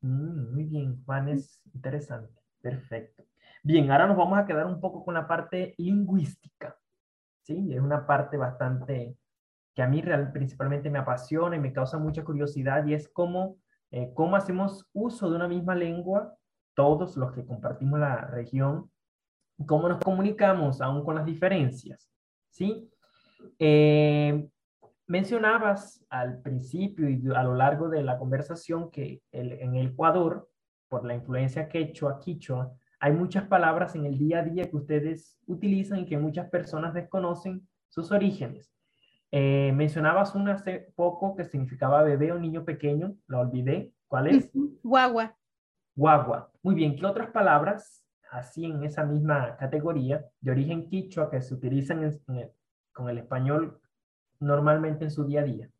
Mm, 0.00 0.54
muy 0.54 0.64
bien, 0.64 1.02
Juanes, 1.04 1.60
interesante, 1.74 2.40
perfecto. 2.60 3.24
Bien, 3.62 3.90
ahora 3.90 4.06
nos 4.06 4.16
vamos 4.16 4.38
a 4.38 4.46
quedar 4.46 4.66
un 4.66 4.80
poco 4.80 5.04
con 5.04 5.14
la 5.14 5.26
parte 5.26 5.74
lingüística. 5.78 6.76
¿sí? 7.42 7.72
Es 7.72 7.80
una 7.80 8.06
parte 8.06 8.36
bastante 8.36 9.16
que 9.74 9.82
a 9.82 9.88
mí 9.88 10.00
real, 10.00 10.32
principalmente 10.32 10.88
me 10.88 10.98
apasiona 10.98 11.56
y 11.56 11.60
me 11.60 11.72
causa 11.72 11.98
mucha 11.98 12.24
curiosidad 12.24 12.86
y 12.86 12.94
es 12.94 13.08
cómo, 13.08 13.58
eh, 13.90 14.12
cómo 14.14 14.36
hacemos 14.36 14.88
uso 14.92 15.28
de 15.28 15.36
una 15.36 15.48
misma 15.48 15.74
lengua, 15.74 16.34
todos 16.74 17.16
los 17.16 17.32
que 17.32 17.44
compartimos 17.44 18.00
la 18.00 18.26
región, 18.28 18.90
cómo 19.66 19.88
nos 19.88 19.98
comunicamos 19.98 20.80
aún 20.80 21.04
con 21.04 21.16
las 21.16 21.26
diferencias. 21.26 22.08
¿sí? 22.50 22.90
Eh, 23.58 24.48
mencionabas 25.06 26.04
al 26.10 26.42
principio 26.42 27.08
y 27.08 27.22
a 27.34 27.42
lo 27.42 27.54
largo 27.54 27.88
de 27.88 28.02
la 28.02 28.18
conversación 28.18 28.90
que 28.90 29.22
en 29.32 29.76
el 29.76 29.88
Ecuador, 29.88 30.48
por 30.88 31.04
la 31.04 31.14
influencia 31.14 31.68
quechua, 31.68 32.18
quichua, 32.20 32.72
hay 32.98 33.12
muchas 33.12 33.44
palabras 33.44 33.94
en 33.94 34.06
el 34.06 34.18
día 34.18 34.40
a 34.40 34.42
día 34.42 34.68
que 34.70 34.76
ustedes 34.76 35.38
utilizan 35.46 36.00
y 36.00 36.06
que 36.06 36.18
muchas 36.18 36.48
personas 36.48 36.94
desconocen 36.94 37.68
sus 37.88 38.10
orígenes. 38.10 38.72
Eh, 39.32 39.72
mencionabas 39.74 40.34
una 40.34 40.54
hace 40.54 40.92
poco 40.94 41.36
que 41.36 41.44
significaba 41.44 42.02
bebé 42.02 42.32
o 42.32 42.38
niño 42.38 42.64
pequeño, 42.64 43.16
la 43.26 43.40
olvidé. 43.40 43.92
¿Cuál 44.06 44.28
es? 44.28 44.50
Guagua. 44.82 45.36
Guagua. 45.94 46.50
Muy 46.62 46.74
bien, 46.74 46.96
¿qué 46.96 47.04
otras 47.06 47.30
palabras, 47.30 48.04
así 48.30 48.64
en 48.64 48.84
esa 48.84 49.04
misma 49.04 49.56
categoría, 49.56 50.24
de 50.40 50.50
origen 50.50 50.88
quichua 50.88 51.30
que 51.30 51.42
se 51.42 51.54
utilizan 51.54 52.04
con 52.96 53.10
el 53.10 53.18
español 53.18 53.78
normalmente 54.40 55.04
en 55.04 55.10
su 55.10 55.24
día 55.24 55.42
a 55.42 55.44
día? 55.44 55.70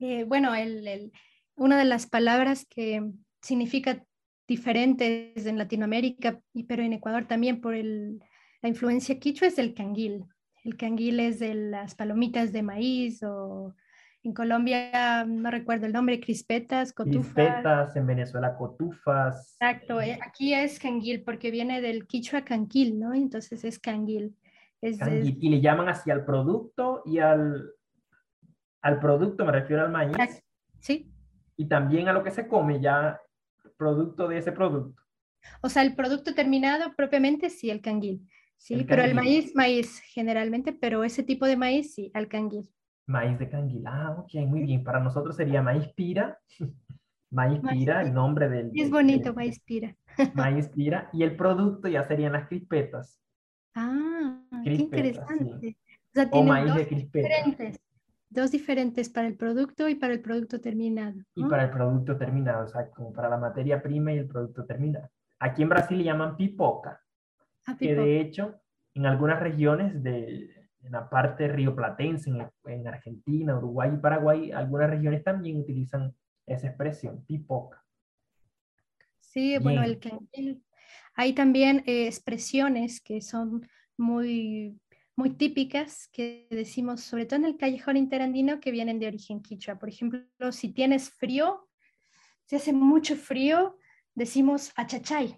Eh, 0.00 0.24
bueno, 0.24 0.54
el, 0.54 1.12
una 1.56 1.78
de 1.78 1.84
las 1.84 2.06
palabras 2.06 2.64
que 2.64 3.12
significa 3.42 4.02
diferentes 4.48 5.46
en 5.46 5.58
Latinoamérica, 5.58 6.40
pero 6.66 6.82
en 6.82 6.94
Ecuador 6.94 7.26
también 7.26 7.60
por 7.60 7.74
la 7.76 8.68
influencia 8.68 9.20
quichua 9.20 9.48
es 9.48 9.58
el 9.58 9.74
canguil. 9.74 10.24
El 10.64 10.76
canguil 10.76 11.20
es 11.20 11.38
de 11.38 11.54
las 11.54 11.94
palomitas 11.94 12.50
de 12.52 12.62
maíz 12.62 13.22
o 13.22 13.74
en 14.22 14.34
Colombia, 14.34 15.24
no 15.26 15.50
recuerdo 15.50 15.86
el 15.86 15.92
nombre, 15.92 16.20
crispetas, 16.20 16.92
cotufas. 16.92 17.32
Crispetas, 17.32 17.96
en 17.96 18.06
Venezuela 18.06 18.54
cotufas. 18.56 19.52
Exacto, 19.52 20.00
eh, 20.00 20.18
aquí 20.22 20.52
es 20.52 20.78
canguil 20.78 21.22
porque 21.22 21.50
viene 21.50 21.80
del 21.80 22.06
quichua 22.06 22.42
canquil, 22.42 22.98
¿no? 22.98 23.14
Entonces 23.14 23.64
es 23.64 23.78
canguil. 23.78 24.34
Es, 24.80 24.98
canguil. 24.98 25.38
Y 25.40 25.48
le 25.50 25.60
llaman 25.60 25.88
así 25.88 26.10
al 26.10 26.24
producto 26.24 27.02
y 27.04 27.18
al, 27.18 27.72
al 28.82 29.00
producto, 29.00 29.44
me 29.44 29.52
refiero 29.52 29.82
al 29.82 29.90
maíz. 29.90 30.16
Sí. 30.78 31.12
Y 31.56 31.66
también 31.68 32.08
a 32.08 32.12
lo 32.12 32.22
que 32.22 32.30
se 32.30 32.48
come 32.48 32.80
ya, 32.80 33.20
producto 33.76 34.28
de 34.28 34.38
ese 34.38 34.52
producto. 34.52 35.02
O 35.62 35.68
sea, 35.68 35.82
el 35.82 35.94
producto 35.94 36.34
terminado 36.34 36.94
propiamente 36.96 37.50
sí, 37.50 37.70
el 37.70 37.80
canguil. 37.80 38.26
Sí, 38.56 38.84
pero 38.86 39.02
el 39.02 39.14
maíz, 39.14 39.54
maíz 39.54 40.00
generalmente, 40.00 40.72
pero 40.72 41.02
ese 41.02 41.22
tipo 41.22 41.46
de 41.46 41.56
maíz 41.56 41.94
sí, 41.94 42.10
al 42.12 42.28
canguil. 42.28 42.68
Maíz 43.06 43.38
de 43.38 43.48
canguil, 43.48 43.84
ah, 43.86 44.16
ok, 44.18 44.34
muy 44.46 44.60
bien. 44.62 44.84
Para 44.84 45.00
nosotros 45.00 45.34
sería 45.34 45.62
maíz 45.62 45.88
pira. 45.94 46.38
maíz 47.30 47.60
pira, 47.70 48.02
el 48.02 48.12
nombre 48.12 48.48
del... 48.48 48.70
Es 48.74 48.90
bonito, 48.90 49.32
maíz 49.34 49.60
pira. 49.60 49.96
maíz 50.34 50.68
pira. 50.68 51.08
Y 51.12 51.22
el 51.22 51.36
producto 51.36 51.88
ya 51.88 52.06
serían 52.06 52.32
las 52.32 52.48
crispetas. 52.48 53.19
Ah, 53.74 54.42
qué 54.64 54.74
interesante. 54.74 55.76
O, 56.32 56.42
maíz 56.42 56.74
de 56.74 56.88
crispetas. 56.88 57.46
Diferentes, 57.46 57.80
dos 58.28 58.50
diferentes 58.50 59.08
para 59.08 59.28
el 59.28 59.36
producto 59.36 59.88
y 59.88 59.94
para 59.94 60.12
el 60.12 60.20
producto 60.20 60.60
terminado. 60.60 61.20
Y 61.34 61.44
para 61.44 61.64
el 61.64 61.70
producto 61.70 62.16
terminado, 62.16 62.64
o 62.64 62.68
sea, 62.68 62.90
como 62.90 63.12
para 63.12 63.28
la 63.28 63.38
materia 63.38 63.82
prima 63.82 64.12
y 64.12 64.18
el 64.18 64.26
producto 64.26 64.64
terminado. 64.64 65.08
Aquí 65.38 65.62
en 65.62 65.68
Brasil 65.68 65.98
le 65.98 66.04
llaman 66.04 66.36
pipoca, 66.36 67.00
ah, 67.66 67.76
que 67.78 67.94
de 67.94 68.20
hecho 68.20 68.60
en 68.94 69.06
algunas 69.06 69.40
regiones 69.40 70.02
de 70.02 70.60
en 70.82 70.92
la 70.92 71.08
parte 71.08 71.48
rioplatense, 71.48 72.30
en, 72.30 72.50
en 72.64 72.88
Argentina, 72.88 73.56
Uruguay 73.56 73.90
y 73.94 73.98
Paraguay, 73.98 74.52
algunas 74.52 74.88
regiones 74.88 75.22
también 75.22 75.60
utilizan 75.60 76.14
esa 76.46 76.68
expresión, 76.68 77.24
pipoca. 77.26 77.84
Sí, 79.20 79.58
bueno, 79.58 79.82
el 79.82 79.98
que 80.00 80.10
hay 81.20 81.34
también 81.34 81.82
eh, 81.84 82.06
expresiones 82.06 83.02
que 83.02 83.20
son 83.20 83.68
muy, 83.98 84.80
muy 85.16 85.28
típicas 85.36 86.08
que 86.10 86.48
decimos, 86.50 87.02
sobre 87.02 87.26
todo 87.26 87.40
en 87.40 87.44
el 87.44 87.58
callejón 87.58 87.98
interandino, 87.98 88.58
que 88.58 88.70
vienen 88.70 88.98
de 88.98 89.08
origen 89.08 89.42
quichua. 89.42 89.78
Por 89.78 89.90
ejemplo, 89.90 90.22
si 90.50 90.72
tienes 90.72 91.10
frío, 91.10 91.68
si 92.46 92.56
hace 92.56 92.72
mucho 92.72 93.16
frío, 93.16 93.76
decimos 94.14 94.72
achachay. 94.76 95.36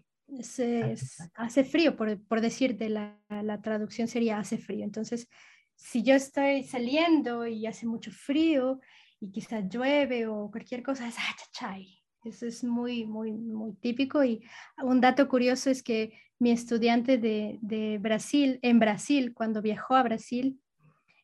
hace 1.34 1.64
frío, 1.64 1.96
por, 1.96 2.24
por 2.26 2.40
decirte, 2.40 2.88
la, 2.88 3.20
la, 3.28 3.60
traducción 3.60 4.06
sería 4.06 4.38
hace 4.38 4.58
frío. 4.58 4.84
Entonces, 4.84 5.28
si 5.74 6.04
yo 6.04 6.14
estoy 6.14 6.62
saliendo 6.62 7.44
y 7.44 7.66
hace 7.66 7.86
mucho 7.86 8.12
frío 8.12 8.78
y 9.18 9.32
quizás 9.32 9.64
llueve 9.68 10.28
o 10.28 10.48
cualquier 10.48 10.84
cosa, 10.84 11.08
es 11.08 11.16
achachay. 11.18 12.01
Eso 12.24 12.46
es 12.46 12.62
muy, 12.62 13.04
muy, 13.04 13.32
muy 13.32 13.72
típico. 13.74 14.22
Y 14.22 14.42
un 14.82 15.00
dato 15.00 15.28
curioso 15.28 15.70
es 15.70 15.82
que 15.82 16.12
mi 16.38 16.50
estudiante 16.50 17.18
de, 17.18 17.58
de 17.62 17.98
Brasil, 17.98 18.58
en 18.62 18.78
Brasil, 18.78 19.32
cuando 19.34 19.62
viajó 19.62 19.94
a 19.96 20.02
Brasil, 20.02 20.60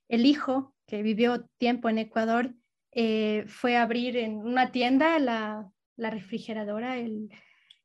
el 0.08 0.26
hijo 0.26 0.74
que 0.86 1.02
vivió 1.02 1.46
tiempo 1.58 1.88
en 1.88 1.98
Ecuador, 1.98 2.54
eh, 2.92 3.44
fue 3.46 3.76
a 3.76 3.82
abrir 3.82 4.16
en 4.16 4.38
una 4.38 4.72
tienda 4.72 5.18
la, 5.18 5.70
la 5.96 6.10
refrigeradora, 6.10 6.98
el, 6.98 7.28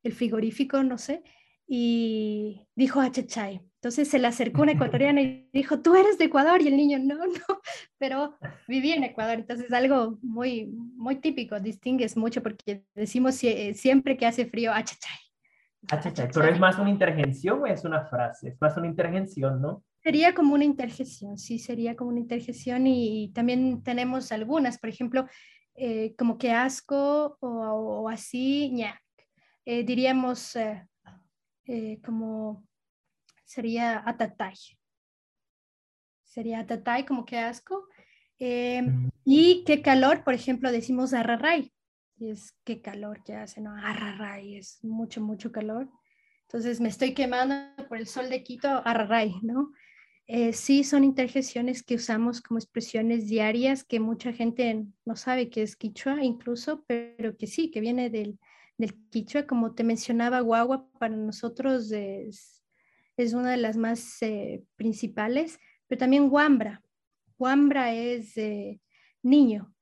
el, 0.02 0.12
frigorífico, 0.12 0.82
no 0.82 0.98
sé, 0.98 1.22
y 1.66 2.66
dijo 2.74 3.00
achachay. 3.00 3.60
Entonces 3.76 4.08
se 4.08 4.18
le 4.18 4.26
acercó 4.26 4.62
una 4.62 4.72
ecuatoriana 4.72 5.20
y 5.20 5.48
dijo, 5.52 5.80
tú 5.80 5.94
eres 5.94 6.18
de 6.18 6.26
Ecuador, 6.26 6.62
y 6.62 6.68
el 6.68 6.76
niño, 6.76 6.98
no, 6.98 7.16
no, 7.26 7.60
pero 7.98 8.36
viví 8.66 8.92
en 8.92 9.04
Ecuador, 9.04 9.34
entonces 9.38 9.72
algo 9.72 10.18
muy, 10.22 10.66
muy 10.66 11.16
típico, 11.16 11.60
distingues 11.60 12.16
mucho 12.16 12.42
porque 12.42 12.84
decimos 12.94 13.34
siempre 13.74 14.16
que 14.16 14.26
hace 14.26 14.46
frío, 14.46 14.72
achachay. 14.72 15.18
Achachay, 15.90 16.28
pero 16.32 16.48
es 16.48 16.58
más 16.58 16.78
una 16.78 16.90
intervención 16.90 17.60
o 17.60 17.66
es 17.66 17.84
una 17.84 18.06
frase, 18.06 18.48
es 18.48 18.60
más 18.60 18.76
una 18.76 18.86
intervención, 18.86 19.60
¿no? 19.60 19.84
Sería 20.04 20.34
como 20.34 20.54
una 20.54 20.64
interjección, 20.64 21.38
sí, 21.38 21.58
sería 21.58 21.96
como 21.96 22.10
una 22.10 22.20
interjección 22.20 22.86
y, 22.86 23.32
también 23.34 23.82
tenemos 23.82 24.32
algunas, 24.32 24.78
por 24.78 24.90
ejemplo, 24.90 25.26
eh, 25.74 26.14
como 26.18 26.36
que 26.36 26.52
asco 26.52 27.38
o, 27.40 28.08
así, 28.10 28.70
ña. 28.70 29.00
Eh, 29.64 29.82
diríamos 29.82 30.56
eh, 30.56 30.86
como 32.04 32.66
sería 33.44 34.02
atatay. 34.06 34.54
Sería 36.24 36.60
atatay 36.60 37.04
como 37.04 37.24
que 37.24 37.38
asco. 37.38 37.88
Mm. 38.40 39.08
Y 39.24 39.64
qué 39.64 39.80
calor, 39.82 40.24
por 40.24 40.34
ejemplo, 40.34 40.70
decimos 40.72 41.14
arraray. 41.14 41.72
Y 42.16 42.30
es 42.30 42.56
qué 42.64 42.80
calor 42.80 43.22
que 43.24 43.34
hace, 43.34 43.60
¿no? 43.60 43.74
Arraray, 43.74 44.56
es 44.56 44.82
mucho, 44.84 45.20
mucho 45.20 45.50
calor. 45.50 45.88
Entonces 46.42 46.80
me 46.80 46.88
estoy 46.88 47.14
quemando 47.14 47.54
por 47.88 47.98
el 47.98 48.06
sol 48.06 48.28
de 48.28 48.42
Quito, 48.44 48.68
arraray, 48.68 49.34
¿no? 49.42 49.72
Eh, 50.26 50.52
sí, 50.52 50.84
son 50.84 51.04
interjecciones 51.04 51.82
que 51.82 51.96
usamos 51.96 52.40
como 52.40 52.58
expresiones 52.58 53.28
diarias 53.28 53.84
que 53.84 54.00
mucha 54.00 54.32
gente 54.32 54.86
no 55.04 55.16
sabe 55.16 55.50
que 55.50 55.62
es 55.62 55.76
quichua 55.76 56.24
incluso, 56.24 56.84
pero 56.86 57.36
que 57.36 57.46
sí, 57.46 57.70
que 57.70 57.80
viene 57.80 58.08
del, 58.08 58.38
del 58.78 58.94
quichua. 59.10 59.46
Como 59.46 59.74
te 59.74 59.84
mencionaba, 59.84 60.40
guagua 60.40 60.88
para 60.98 61.16
nosotros 61.16 61.90
es, 61.92 62.64
es 63.16 63.32
una 63.34 63.50
de 63.50 63.56
las 63.56 63.76
más 63.76 64.20
eh, 64.22 64.64
principales, 64.76 65.58
pero 65.86 65.98
también 65.98 66.28
guambra. 66.28 66.82
Guambra 67.38 67.92
es 67.92 68.36
eh, 68.36 68.80
niño. 69.22 69.74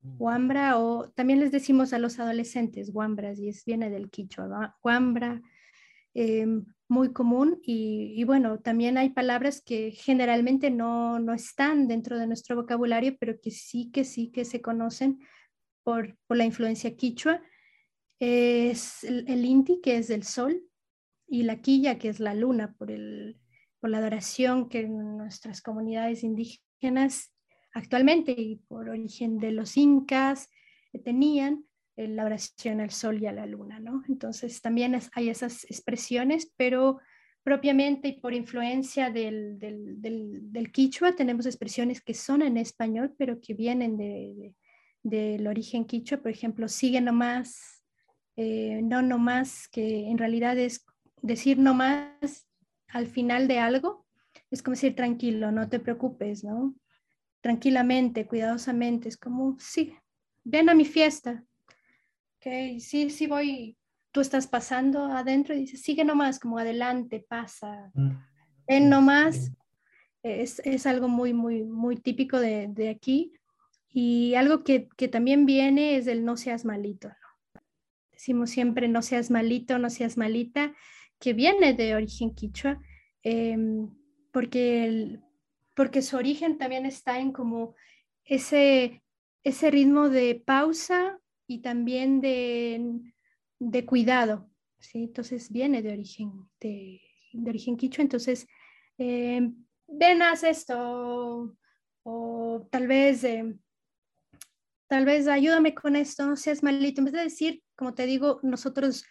Guambra 0.00 0.78
o 0.78 1.10
también 1.10 1.40
les 1.40 1.50
decimos 1.50 1.92
a 1.92 1.98
los 1.98 2.18
adolescentes 2.18 2.92
guambras 2.92 3.38
y 3.38 3.48
es, 3.48 3.64
viene 3.64 3.90
del 3.90 4.10
quichua. 4.10 4.76
Guambra, 4.82 5.42
em, 6.14 6.64
muy 6.88 7.12
común 7.12 7.60
y, 7.62 8.24
bueno, 8.24 8.60
también 8.60 8.96
hay 8.96 9.10
palabras 9.10 9.60
que 9.60 9.90
generalmente 9.90 10.70
no, 10.70 11.18
no, 11.18 11.34
están 11.34 11.86
dentro 11.86 12.18
de 12.18 12.26
nuestro 12.26 12.56
vocabulario, 12.56 13.16
pero 13.20 13.38
que 13.40 13.50
sí, 13.50 13.90
que 13.92 14.04
sí, 14.04 14.30
que 14.30 14.44
se 14.46 14.62
conocen 14.62 15.20
por, 15.82 16.16
por 16.26 16.38
la 16.38 16.44
influencia 16.44 16.96
quichua. 16.96 17.42
Es 18.20 19.04
el, 19.04 19.44
inti, 19.44 19.80
que 19.80 19.96
es 19.96 20.08
del 20.08 20.24
sol, 20.24 20.62
y 21.26 21.42
la 21.42 21.60
quilla, 21.60 21.98
que 21.98 22.08
es 22.08 22.20
la 22.20 22.34
luna, 22.34 22.74
por, 22.78 22.90
el, 22.90 23.38
por 23.80 23.90
la 23.90 23.98
adoración 23.98 24.68
que 24.68 24.88
nuestras 24.88 25.62
comunidades 25.62 26.24
indígenas 26.24 27.32
actualmente 27.74 28.32
y 28.32 28.56
por 28.56 28.88
origen 28.88 29.38
de 29.38 29.52
los 29.52 29.76
incas 29.76 30.48
tenían 31.04 31.64
la 31.96 32.24
oración 32.24 32.80
al 32.80 32.90
sol 32.90 33.20
y 33.20 33.26
a 33.26 33.32
la 33.32 33.46
luna, 33.46 33.80
¿no? 33.80 34.04
Entonces 34.08 34.60
también 34.62 34.98
hay 35.14 35.28
esas 35.28 35.64
expresiones, 35.64 36.52
pero 36.56 37.00
propiamente 37.42 38.08
y 38.08 38.20
por 38.20 38.34
influencia 38.34 39.10
del, 39.10 39.58
del, 39.58 40.00
del, 40.00 40.70
quichua 40.70 41.16
tenemos 41.16 41.46
expresiones 41.46 42.00
que 42.00 42.14
son 42.14 42.42
en 42.42 42.56
español, 42.56 43.14
pero 43.18 43.40
que 43.40 43.54
vienen 43.54 43.96
de, 43.96 44.54
del 45.02 45.46
origen 45.46 45.86
quichua, 45.86 46.18
por 46.18 46.30
ejemplo, 46.30 46.68
sigue 46.68 47.00
nomás, 47.00 47.77
eh, 48.40 48.82
no 48.84 49.02
nomás, 49.02 49.66
que 49.66 50.08
en 50.08 50.16
realidad 50.16 50.56
es 50.58 50.86
decir 51.22 51.58
nomás 51.58 52.46
al 52.86 53.08
final 53.08 53.48
de 53.48 53.58
algo, 53.58 54.06
es 54.48 54.62
como 54.62 54.76
decir 54.76 54.94
tranquilo, 54.94 55.50
no 55.50 55.68
te 55.68 55.80
preocupes, 55.80 56.44
¿no? 56.44 56.76
Tranquilamente, 57.40 58.28
cuidadosamente, 58.28 59.08
es 59.08 59.16
como, 59.16 59.56
sí, 59.58 59.92
ven 60.44 60.68
a 60.68 60.76
mi 60.76 60.84
fiesta, 60.84 61.44
ok, 62.36 62.78
sí, 62.78 63.10
sí 63.10 63.26
voy, 63.26 63.76
tú 64.12 64.20
estás 64.20 64.46
pasando 64.46 65.06
adentro 65.06 65.56
y 65.56 65.62
dices, 65.62 65.82
sigue 65.82 66.04
nomás, 66.04 66.38
como 66.38 66.58
adelante, 66.58 67.26
pasa, 67.28 67.90
mm. 67.94 68.10
ven 68.68 68.88
nomás, 68.88 69.50
es, 70.22 70.60
es, 70.64 70.86
algo 70.86 71.08
muy, 71.08 71.34
muy, 71.34 71.64
muy 71.64 71.96
típico 71.96 72.38
de, 72.38 72.68
de 72.68 72.88
aquí. 72.88 73.32
Y 73.90 74.34
algo 74.34 74.62
que, 74.62 74.88
que, 74.96 75.08
también 75.08 75.44
viene 75.44 75.96
es 75.96 76.06
el 76.06 76.24
no 76.24 76.36
seas 76.36 76.64
malito. 76.64 77.08
¿no? 77.08 77.27
Decimos 78.18 78.50
siempre 78.50 78.88
no 78.88 79.00
seas 79.00 79.30
malito, 79.30 79.78
no 79.78 79.90
seas 79.90 80.16
malita, 80.16 80.74
que 81.20 81.34
viene 81.34 81.72
de 81.72 81.94
origen 81.94 82.34
quichua, 82.34 82.82
em, 83.22 83.88
porque, 84.32 85.20
porque 85.76 86.02
su 86.02 86.16
origen 86.16 86.58
también 86.58 86.84
está 86.84 87.20
en 87.20 87.30
como 87.30 87.76
ese, 88.24 89.04
ese 89.44 89.70
ritmo 89.70 90.08
de 90.08 90.34
pausa 90.34 91.20
y 91.46 91.58
también 91.60 92.20
de, 92.20 92.98
de 93.60 93.86
cuidado, 93.86 94.50
¿sí? 94.80 95.04
Entonces 95.04 95.52
viene 95.52 95.80
de 95.80 95.92
origen, 95.92 96.50
de, 96.58 97.00
de 97.32 97.50
origen 97.50 97.76
quichua, 97.76 98.02
entonces 98.02 98.48
eh, 98.98 99.48
ven, 99.86 100.22
haz 100.22 100.42
esto, 100.42 101.56
o 102.02 102.68
tal 102.68 102.88
vez, 102.88 103.22
eh, 103.22 103.56
tal 104.88 105.04
vez 105.04 105.28
ayúdame 105.28 105.72
con 105.72 105.94
esto, 105.94 106.26
no 106.26 106.34
seas 106.34 106.64
malito, 106.64 107.00
en 107.00 107.04
vez 107.04 107.14
de 107.14 107.22
decir, 107.22 107.62
como 107.78 107.94
te 107.94 108.06
digo, 108.06 108.40
nosotros 108.42 109.04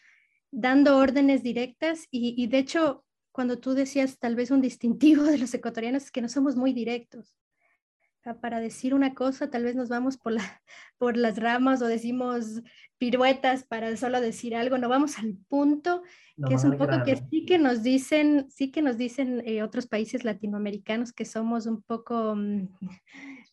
dando 0.52 0.98
órdenes 0.98 1.42
directas 1.42 2.06
y, 2.12 2.36
y 2.38 2.48
de 2.48 2.60
hecho, 2.60 3.06
cuando 3.32 3.60
tú 3.60 3.74
decías 3.74 4.20
tal 4.20 4.36
vez 4.36 4.52
un 4.52 4.62
distintivo 4.62 5.24
de 5.24 5.38
los 5.38 5.54
ecuatorianos 5.54 6.04
es 6.04 6.12
que 6.12 6.22
no 6.22 6.30
somos 6.30 6.56
muy 6.56 6.74
directos. 6.74 7.34
Para 8.42 8.60
decir 8.60 8.94
una 8.94 9.14
cosa, 9.14 9.50
tal 9.50 9.64
vez 9.64 9.78
nos 9.78 9.88
vamos 9.88 10.18
por, 10.18 10.34
la, 10.34 10.42
por 10.98 11.16
las 11.16 11.38
ramas 11.38 11.82
o 11.82 11.88
decimos 11.88 12.62
piruetas 12.98 13.64
para 13.64 13.96
solo 13.96 14.20
decir 14.20 14.54
algo, 14.54 14.78
no 14.78 14.90
vamos 14.90 15.18
al 15.18 15.38
punto, 15.48 16.04
que 16.46 16.56
es 16.56 16.64
un 16.66 16.78
poco 16.78 17.04
que 17.06 17.16
sí 17.16 17.46
que 17.46 17.58
nos 17.58 17.84
dicen, 17.84 18.48
sí 18.50 18.70
que 18.70 18.82
nos 18.82 18.98
dicen 18.98 19.42
eh, 19.46 19.64
otros 19.64 19.88
países 19.88 20.26
latinoamericanos 20.26 21.14
que 21.14 21.24
somos 21.24 21.68
un 21.68 21.82
poco, 21.84 22.36
mm, 22.36 22.68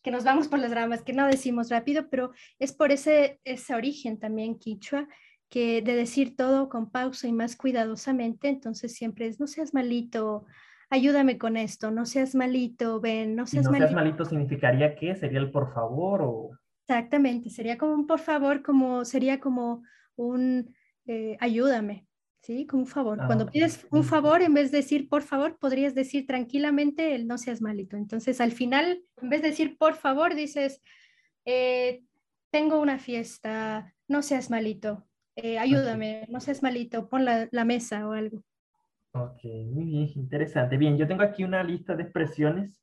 que 0.05 0.11
nos 0.11 0.23
vamos 0.23 0.47
por 0.47 0.59
las 0.59 0.69
ramas, 0.69 1.01
que 1.01 1.13
no 1.13 1.25
decimos 1.25 1.71
rápido, 1.71 2.09
pero 2.11 2.31
es 2.59 2.73
por 2.73 2.91
ese, 2.91 3.39
ese 3.43 3.73
origen 3.73 4.19
también 4.19 4.59
quichua, 4.59 5.07
que 5.49 5.81
de 5.81 5.95
decir 5.95 6.35
todo 6.35 6.69
con 6.69 6.91
pausa 6.91 7.27
y 7.27 7.33
más 7.33 7.55
cuidadosamente, 7.55 8.49
entonces 8.49 8.93
siempre 8.93 9.25
es, 9.25 9.39
no 9.39 9.47
seas 9.47 9.73
malito, 9.73 10.45
ayúdame 10.91 11.39
con 11.39 11.57
esto, 11.57 11.89
no 11.89 12.05
seas 12.05 12.35
malito, 12.35 13.01
ven, 13.01 13.35
no 13.35 13.47
seas, 13.47 13.65
no 13.65 13.75
seas 13.75 13.93
malito. 13.93 14.25
significaría 14.25 14.95
que 14.95 15.15
sería 15.15 15.39
el 15.39 15.49
por 15.49 15.73
favor 15.73 16.21
o... 16.21 16.51
Exactamente, 16.87 17.49
sería 17.49 17.79
como 17.79 17.95
un 17.95 18.05
por 18.05 18.19
favor, 18.19 18.61
como 18.61 19.05
sería 19.05 19.39
como 19.39 19.81
un 20.17 20.71
eh, 21.07 21.35
ayúdame, 21.39 22.05
¿sí? 22.45 22.67
Como 22.67 22.83
un 22.83 22.87
favor. 22.87 23.17
Ah, 23.19 23.25
Cuando 23.25 23.49
pides 23.49 23.87
un 23.89 24.03
favor, 24.03 24.43
en 24.43 24.53
vez 24.53 24.71
de 24.71 24.77
decir 24.77 25.09
por 25.09 25.23
favor, 25.23 25.57
podrías 25.57 25.95
decir 25.95 26.27
tranquilamente 26.27 27.15
el 27.15 27.27
no 27.27 27.37
seas 27.39 27.61
malito. 27.61 27.97
Entonces, 27.97 28.39
al 28.39 28.51
final, 28.51 29.01
en 29.21 29.29
vez 29.29 29.41
de 29.41 29.49
decir 29.49 29.77
por 29.77 29.95
favor, 29.95 30.35
dices, 30.35 30.81
eh, 31.45 32.03
tengo 32.51 32.79
una 32.79 32.99
fiesta, 32.99 33.95
no 34.07 34.21
seas 34.21 34.51
malito, 34.51 35.07
eh, 35.35 35.57
ayúdame, 35.57 36.27
no 36.29 36.39
seas 36.39 36.61
malito, 36.61 37.09
pon 37.09 37.25
la, 37.25 37.49
la, 37.51 37.65
mesa 37.65 38.07
o 38.07 38.11
algo. 38.11 38.43
Ok, 39.13 39.43
muy 39.71 39.85
bien, 39.85 40.09
interesante. 40.15 40.77
Bien, 40.77 40.97
yo 40.97 41.07
tengo 41.07 41.23
aquí 41.23 41.43
una 41.43 41.63
lista 41.63 41.95
de 41.95 42.03
expresiones, 42.03 42.79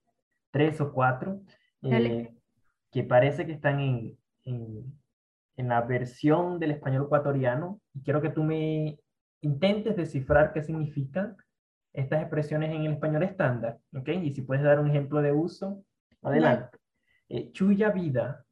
tres 0.51 0.81
o 0.81 0.93
cuatro, 0.93 1.41
que 1.81 3.05
parece 3.05 3.47
que 3.47 3.53
están 3.53 3.81
en, 3.81 4.19
en, 4.45 4.93
en 5.57 5.69
la 5.69 5.81
versión 5.83 6.59
del 6.59 6.73
español 6.73 7.05
ecuatoriano 7.05 7.81
y 7.95 8.03
quiero 8.03 8.21
que 8.21 8.29
tú 8.29 8.43
me 8.43 8.99
intentes 9.43 9.97
descifrar 9.97 10.53
qué 10.53 10.63
significan 10.63 11.37
estas 11.93 12.23
expresiones 12.23 12.75
en 12.75 12.87
el 12.87 12.93
español 12.95 13.23
estándar, 13.23 13.79
¿ok? 13.95 14.09
Y 14.23 14.35
si 14.35 14.43
puedes 14.43 14.65
dar 14.65 14.81
un 14.81 14.89
ejemplo 14.89 15.21
de 15.21 15.33
uso, 15.33 15.85
adelante. 16.23 16.79
Eh, 17.29 17.53
chuya 17.53 17.91
vida. 17.91 18.45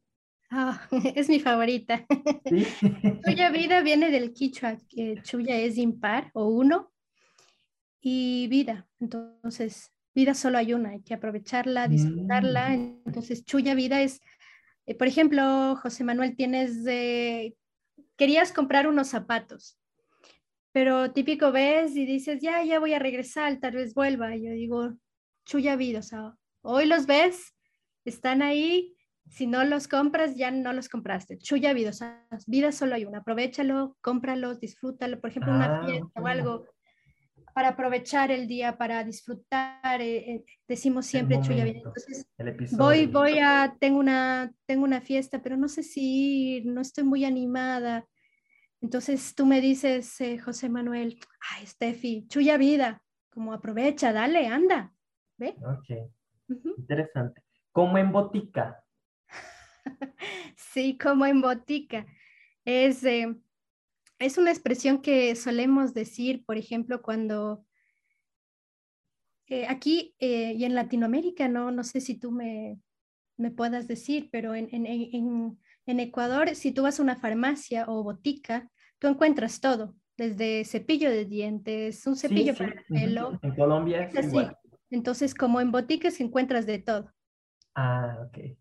Ah, 0.51 0.87
es 1.15 1.27
mi 1.27 1.39
favorita. 1.39 2.05
¿Sí? 2.45 2.67
chuya 3.25 3.49
vida 3.49 3.81
viene 3.81 4.11
del 4.11 4.33
quichua, 4.33 4.77
que 4.87 5.21
chuya 5.23 5.57
es 5.57 5.77
impar 5.77 6.29
o 6.33 6.47
uno, 6.47 6.91
y 8.03 8.47
vida, 8.47 8.87
entonces 8.99 9.91
vida 10.15 10.33
solo 10.33 10.57
hay 10.57 10.73
una, 10.73 10.89
hay 10.89 11.01
que 11.01 11.13
aprovecharla, 11.13 11.87
disfrutarla, 11.87 12.69
mm. 12.69 13.01
entonces 13.05 13.45
chuya 13.45 13.75
vida 13.75 14.01
es 14.01 14.21
eh, 14.85 14.95
por 14.95 15.07
ejemplo, 15.07 15.75
José 15.77 16.03
Manuel, 16.03 16.35
tienes 16.35 16.83
de, 16.83 17.55
querías 18.17 18.51
comprar 18.51 18.87
unos 18.87 19.07
zapatos, 19.07 19.77
pero 20.71 21.11
típico 21.11 21.51
ves 21.51 21.95
y 21.95 22.05
dices, 22.05 22.41
ya, 22.41 22.63
ya 22.63 22.79
voy 22.79 22.93
a 22.93 22.99
regresar, 22.99 23.59
tal 23.59 23.75
vez 23.75 23.93
vuelva. 23.93 24.35
Y 24.35 24.45
yo 24.45 24.51
digo, 24.51 24.93
chuya 25.45 25.75
vida, 25.75 25.99
o 25.99 26.03
sea, 26.03 26.33
hoy 26.61 26.85
los 26.85 27.05
ves, 27.05 27.55
están 28.05 28.41
ahí, 28.41 28.95
si 29.29 29.47
no 29.47 29.63
los 29.63 29.87
compras, 29.87 30.35
ya 30.35 30.51
no 30.51 30.73
los 30.73 30.89
compraste. 30.89 31.37
Chuya 31.37 31.73
vida, 31.73 31.89
o 31.89 31.93
sea, 31.93 32.25
vida 32.47 32.71
solo 32.71 32.95
hay 32.95 33.05
una, 33.05 33.19
aprovechalo, 33.19 33.97
cómpralos, 34.01 34.59
disfrútalo, 34.59 35.19
por 35.19 35.29
ejemplo, 35.29 35.53
una 35.53 35.79
ah, 35.79 35.85
fiesta 35.85 36.21
o 36.21 36.27
algo, 36.27 36.65
para 37.53 37.69
aprovechar 37.69 38.31
el 38.31 38.47
día, 38.47 38.77
para 38.77 39.03
disfrutar, 39.03 40.01
eh, 40.01 40.17
eh, 40.17 40.45
decimos 40.67 41.05
siempre 41.05 41.41
Chuya 41.41 41.65
Vida. 41.65 41.81
Entonces, 41.83 42.25
voy, 42.77 43.07
voy 43.07 43.39
a, 43.39 43.75
tengo 43.79 43.99
una, 43.99 44.51
tengo 44.65 44.83
una 44.83 45.01
fiesta, 45.01 45.41
pero 45.41 45.57
no 45.57 45.67
sé 45.67 45.83
si 45.83 46.55
ir, 46.55 46.65
no 46.65 46.81
estoy 46.81 47.03
muy 47.03 47.25
animada. 47.25 48.05
Entonces 48.81 49.35
tú 49.35 49.45
me 49.45 49.61
dices, 49.61 50.19
eh, 50.21 50.39
José 50.39 50.69
Manuel, 50.69 51.19
ay, 51.51 51.65
Steffi, 51.67 52.27
Chuya 52.27 52.57
Vida, 52.57 53.01
como 53.29 53.53
aprovecha, 53.53 54.11
dale, 54.11 54.47
anda, 54.47 54.93
¿ve? 55.37 55.55
Ok, 55.63 56.09
interesante. 56.77 57.41
Como 57.71 57.97
en 57.97 58.11
botica. 58.11 58.83
sí, 60.55 60.97
como 60.97 61.25
en 61.25 61.41
botica. 61.41 62.05
Es 62.65 63.03
es 64.21 64.37
una 64.37 64.51
expresión 64.51 65.01
que 65.01 65.35
solemos 65.35 65.95
decir, 65.95 66.45
por 66.45 66.57
ejemplo, 66.57 67.01
cuando 67.01 67.65
eh, 69.47 69.65
aquí 69.67 70.15
eh, 70.19 70.53
y 70.53 70.63
en 70.63 70.75
Latinoamérica, 70.75 71.47
no, 71.47 71.71
no 71.71 71.83
sé 71.83 72.01
si 72.01 72.19
tú 72.19 72.31
me, 72.31 72.79
me 73.37 73.49
puedas 73.49 73.87
decir, 73.87 74.29
pero 74.31 74.53
en, 74.53 74.69
en, 74.71 74.85
en, 74.85 75.59
en, 75.85 75.99
Ecuador, 75.99 76.55
si 76.55 76.71
tú 76.71 76.83
vas 76.83 76.99
a 76.99 77.03
una 77.03 77.15
farmacia 77.15 77.85
o 77.87 78.03
botica, 78.03 78.69
tú 78.99 79.07
encuentras 79.07 79.59
todo, 79.59 79.95
desde 80.17 80.63
cepillo 80.65 81.09
de 81.09 81.25
dientes, 81.25 82.05
un 82.07 82.15
cepillo 82.15 82.55
para 82.55 82.73
el 82.73 82.85
pelo. 82.87 83.39
En 83.41 83.55
Colombia 83.55 84.03
es, 84.03 84.17
así. 84.17 84.37
Entonces, 84.89 85.33
como 85.33 85.61
en 85.61 85.71
boticas 85.71 86.19
encuentras 86.19 86.65
de 86.65 86.79
todo. 86.79 87.11
Ah, 87.75 88.27
ok. 88.27 88.57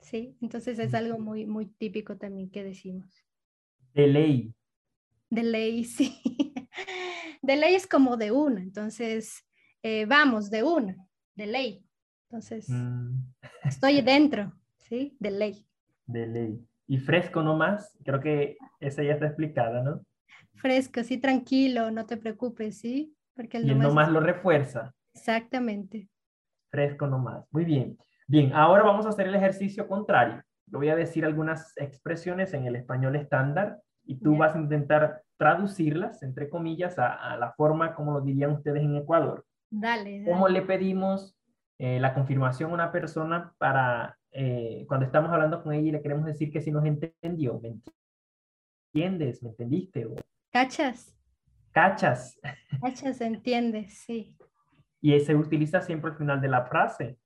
Sí, 0.00 0.36
entonces 0.40 0.78
es 0.78 0.94
algo 0.94 1.18
muy, 1.18 1.46
muy 1.46 1.66
típico 1.66 2.16
también 2.16 2.50
que 2.50 2.64
decimos. 2.64 3.24
De 3.94 4.06
ley. 4.06 4.54
De 5.30 5.42
ley, 5.42 5.84
sí. 5.84 6.20
De 7.42 7.56
ley 7.56 7.74
es 7.74 7.86
como 7.86 8.16
de 8.16 8.32
una, 8.32 8.62
entonces 8.62 9.44
eh, 9.82 10.06
vamos, 10.06 10.50
de 10.50 10.62
una, 10.62 10.96
de 11.34 11.46
ley. 11.46 11.84
Entonces, 12.28 12.68
mm. 12.68 13.14
estoy 13.64 14.00
dentro, 14.02 14.52
¿sí? 14.76 15.16
De 15.20 15.30
ley. 15.30 15.67
De 16.08 16.26
ley. 16.26 16.60
Y 16.88 16.98
fresco 16.98 17.42
nomás, 17.42 17.96
creo 18.04 18.20
que 18.20 18.56
esa 18.80 19.02
ya 19.02 19.12
está 19.12 19.26
explicada, 19.26 19.82
¿no? 19.82 20.00
Fresco, 20.54 21.04
sí, 21.04 21.18
tranquilo, 21.18 21.90
no 21.90 22.06
te 22.06 22.16
preocupes, 22.16 22.78
¿sí? 22.78 23.14
Porque 23.36 23.58
el 23.58 23.66
y 23.66 23.68
nomás, 23.68 23.88
nomás 23.88 24.10
lo 24.10 24.20
refuerza. 24.20 24.92
Exactamente. 25.14 26.08
Fresco 26.70 27.06
nomás. 27.06 27.46
Muy 27.52 27.64
bien. 27.64 27.96
Bien, 28.26 28.52
ahora 28.52 28.82
vamos 28.82 29.06
a 29.06 29.10
hacer 29.10 29.28
el 29.28 29.34
ejercicio 29.34 29.86
contrario. 29.86 30.42
Yo 30.66 30.78
voy 30.78 30.88
a 30.88 30.96
decir 30.96 31.24
algunas 31.24 31.72
expresiones 31.76 32.52
en 32.52 32.66
el 32.66 32.76
español 32.76 33.16
estándar 33.16 33.80
y 34.04 34.18
tú 34.20 34.36
vas 34.36 34.54
a 34.54 34.58
intentar 34.58 35.22
traducirlas, 35.38 36.22
entre 36.22 36.48
comillas, 36.50 36.98
a, 36.98 37.36
la 37.36 37.52
forma 37.52 37.94
como 37.94 38.12
lo 38.12 38.20
dirían 38.20 38.52
ustedes 38.52 38.82
en 38.82 38.96
Ecuador. 38.96 39.46
Dale. 39.70 40.24
¿Cómo 40.24 40.48
le 40.48 40.62
pedimos 40.62 41.38
eh, 41.78 42.00
la 42.00 42.12
confirmación 42.12 42.70
a 42.70 42.74
una 42.74 42.92
persona 42.92 43.54
para 43.58 44.17
eh, 44.32 44.84
cuando 44.88 45.06
estamos 45.06 45.30
hablando 45.30 45.62
con 45.62 45.72
ella 45.72 45.88
y 45.88 45.92
le 45.92 46.02
queremos 46.02 46.24
decir 46.24 46.50
que 46.50 46.60
si 46.60 46.70
nos 46.70 46.84
entendió? 46.84 47.60
¿Me 47.60 47.78
entiendes? 48.92 49.42
¿Me 49.42 49.50
entendiste? 49.50 50.06
Cachas. 50.50 51.14
Cachas. 51.72 52.38
Cachas, 52.82 53.20
entiendes, 53.20 53.98
sí. 53.98 54.36
Y 55.00 55.18
se 55.20 55.34
utiliza 55.34 55.80
siempre 55.80 56.10
al 56.10 56.16
final 56.16 56.40
de 56.40 56.48
la 56.48 56.66
frase. 56.66 57.18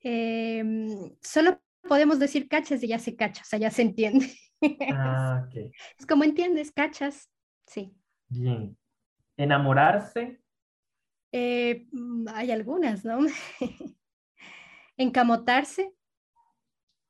Em, 0.00 1.16
solo 1.20 1.60
podemos 1.82 2.18
decir 2.18 2.48
cachas 2.48 2.82
y 2.84 2.88
ya 2.88 2.98
se 2.98 3.16
cacha, 3.16 3.42
o 3.42 3.44
sea, 3.44 3.58
ya 3.58 3.70
se 3.70 3.82
entiende. 3.82 4.26
Ah, 4.92 5.44
ok. 5.46 5.70
Es 5.96 6.04
como 6.04 6.24
entiendes, 6.24 6.72
cachas. 6.72 7.30
Sí. 7.64 7.94
Bien. 8.28 8.76
¿Enamorarse? 9.36 10.40
Eh, 11.30 11.86
mm, 11.92 12.26
hay 12.34 12.50
algunas, 12.50 13.04
¿no? 13.04 13.20
Encamotarse. 14.96 15.94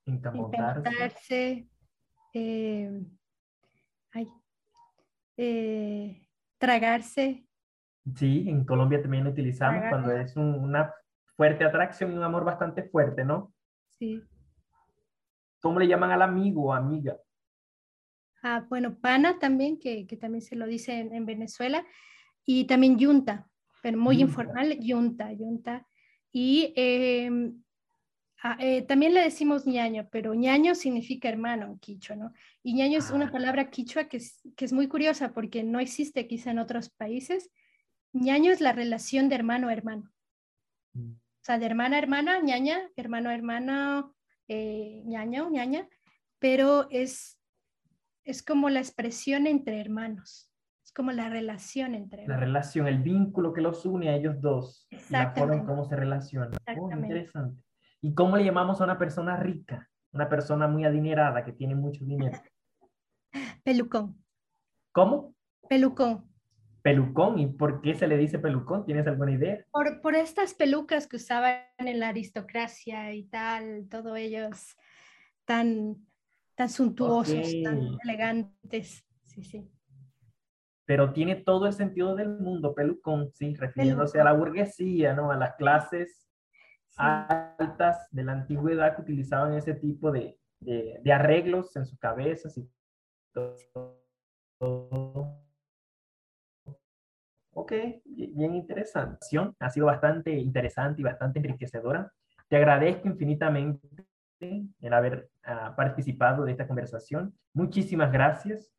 Encamotarse. 0.09 1.69
Eh, 2.35 3.05
eh, 5.37 6.27
tragarse. 6.59 7.47
Sí, 8.17 8.47
en 8.49 8.65
Colombia 8.65 9.01
también 9.03 9.25
lo 9.25 9.31
utilizamos 9.31 9.85
cuando 9.91 10.13
es 10.13 10.35
una 10.37 10.93
fuerte 11.37 11.65
atracción 11.65 12.13
y 12.13 12.17
un 12.17 12.25
amor 12.25 12.45
bastante 12.45 12.83
fuerte, 12.85 13.25
¿no? 13.25 13.53
Sí. 13.99 14.23
¿Cómo 15.61 15.79
le 15.79 15.87
llaman 15.87 16.11
al 16.11 16.23
amigo 16.23 16.67
o 16.67 16.73
amiga? 16.73 17.17
Ah, 18.43 18.65
bueno, 18.69 18.99
pana 18.99 19.39
también, 19.39 19.79
que, 19.79 20.07
también 20.21 20.43
se 20.43 20.57
lo 20.57 20.67
dice 20.67 20.99
en, 20.99 21.27
Venezuela, 21.27 21.85
y 22.45 22.67
también 22.67 22.99
yunta, 22.99 23.49
pero 23.83 23.99
muy 23.99 24.21
informal, 24.23 24.79
yunta, 24.81 25.33
yunta. 25.33 25.87
Y 26.33 26.73
em, 26.77 27.63
ah, 28.43 28.57
eh, 28.61 28.83
también 28.83 29.15
le 29.15 29.23
decimos 29.23 29.67
ñaño, 29.67 30.09
pero 30.11 30.35
ñaño 30.35 30.75
significa 30.75 31.29
hermano 31.29 31.67
en 31.67 31.79
quichua, 31.79 32.17
¿no? 32.17 32.33
Y 32.63 32.75
ñaño 32.75 32.99
es 32.99 33.11
una 33.11 33.27
ah. 33.27 33.33
palabra 33.33 33.71
quichua 33.71 34.05
que 34.05 34.19
es, 34.19 34.41
que 34.57 34.65
es 34.65 34.73
muy 34.73 34.89
curiosa 34.89 35.33
porque 35.33 35.63
no 35.63 35.81
existe 35.81 36.27
quizá 36.27 36.51
en 36.51 36.59
otros 36.59 36.91
países. 36.91 37.51
ñaño 38.13 38.53
es 38.53 38.61
la 38.61 38.73
relación 38.73 39.29
de 39.29 39.37
hermano 39.37 39.69
a 39.69 39.73
hermano. 39.73 40.11
Mm. 40.95 41.13
O 41.13 41.45
sea, 41.45 41.59
de 41.59 41.67
hermana 41.67 41.97
a 41.97 42.01
hermana, 42.01 42.41
ñaña, 42.41 42.91
hermano 42.97 43.31
a 43.31 43.35
hermano, 43.35 44.15
eh, 44.49 45.03
ñaño, 45.05 45.51
ñaña, 45.51 45.89
pero 46.39 46.89
es 46.91 47.39
es 48.29 48.43
como 48.43 48.69
la 48.69 48.81
expresión 48.81 49.47
entre 49.47 49.81
hermanos, 49.81 50.53
es 50.85 50.93
como 50.93 51.13
la 51.13 51.31
relación 51.31 51.95
entre 51.95 52.25
hermanos. 52.25 52.41
La 52.41 52.47
relación, 52.47 52.87
el 52.87 53.03
vínculo 53.03 53.55
que 53.55 53.63
los 53.63 53.87
une 53.87 54.11
a 54.11 54.17
ellos 54.17 54.39
dos, 54.43 54.87
la 55.09 55.33
forma 55.33 55.55
en 55.55 55.65
cómo 55.65 55.87
se 55.87 55.97
relacionan. 55.97 56.51
Oh, 56.79 56.91
interesante. 56.93 57.63
¿Y 58.01 58.15
cómo 58.15 58.37
le 58.37 58.45
llamamos 58.45 58.81
a 58.81 58.85
una 58.85 58.99
persona 58.99 59.37
rica? 59.37 59.89
Una 60.13 60.29
persona 60.29 60.69
muy 60.69 60.85
adinerada 60.85 61.45
que 61.45 61.53
tiene 61.53 61.75
mucho 61.75 62.05
dinero. 62.05 62.39
Pelucón. 63.65 64.23
¿Cómo? 64.93 65.35
Pelucón. 65.69 66.25
Pelucón, 66.83 67.39
¿y 67.39 67.47
por 67.49 67.83
qué 67.83 67.95
se 67.95 68.07
le 68.07 68.17
dice 68.17 68.39
pelucón? 68.39 68.85
¿Tienes 68.85 69.07
alguna 69.07 69.33
idea? 69.33 69.65
Por, 69.73 70.01
por 70.01 70.15
estas 70.15 70.55
pelucas 70.55 71.07
que 71.07 71.17
usaban 71.17 71.61
en 71.77 72.01
la 72.01 72.09
aristocracia 72.09 73.13
y 73.13 73.25
tal, 73.25 73.89
todos 73.91 74.17
ellos 74.17 74.77
tan 75.45 75.97
tan 76.59 76.69
suntuosos, 76.69 77.53
tan 77.63 77.97
elegantes. 78.03 79.07
sí, 79.23 79.45
sí. 79.45 79.71
Pero 80.85 81.13
tiene 81.13 81.37
todo 81.37 81.67
el 81.67 81.73
sentido 81.73 82.17
del 82.17 82.31
mundo, 82.31 82.75
pelucón, 82.75 83.31
sí, 83.33 83.55
refiriéndose 83.55 84.21
a 84.21 84.25
la 84.25 84.33
burguesía, 84.33 85.13
¿no? 85.13 85.31
A 85.31 85.37
las 85.37 85.55
clases 85.55 86.28
altas 86.99 88.09
de 88.11 88.25
la 88.25 88.33
antigüedad 88.33 88.97
que 88.97 89.03
utilizaban 89.03 89.55
ese 89.55 89.75
tipo 89.75 90.11
de, 90.11 90.39
de, 90.61 91.13
arreglos 91.13 91.75
en 91.77 91.87
sus 91.87 91.99
cabezas 91.99 92.57
y 92.59 92.69
todo. 93.33 93.99
Ok, 97.53 97.73
bien 98.05 98.55
interesante. 98.55 99.19
Ha 99.59 99.71
sido 99.71 99.87
bastante 99.87 100.33
interesante 100.33 101.01
y 101.01 101.05
bastante 101.05 101.39
enriquecedora. 101.39 102.13
Te 102.49 102.57
agradezco 102.57 103.09
infinitamente 103.09 103.81
el 104.41 104.93
haber 104.93 105.29
ah, 105.45 105.75
participado 105.77 106.45
de 106.45 106.53
esta 106.53 106.67
conversación. 106.67 107.35
Muchísimas 107.53 108.13
gracias. 108.13 108.73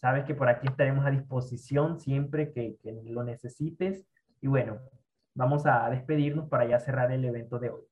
Sabes 0.00 0.24
que 0.24 0.34
por 0.34 0.48
aquí 0.48 0.66
estaremos 0.66 1.06
a 1.06 1.10
disposición 1.10 2.00
siempre 2.00 2.52
que, 2.52 2.76
que 2.82 2.92
lo 3.04 3.24
necesites. 3.24 4.06
Y 4.40 4.48
bueno, 4.48 4.80
vamos 5.34 5.66
a 5.66 5.90
despedirnos 5.90 6.48
para 6.48 6.66
ya 6.66 6.78
cerrar 6.78 7.12
el 7.12 7.24
evento 7.24 7.58
de 7.58 7.70
hoy. 7.70 7.82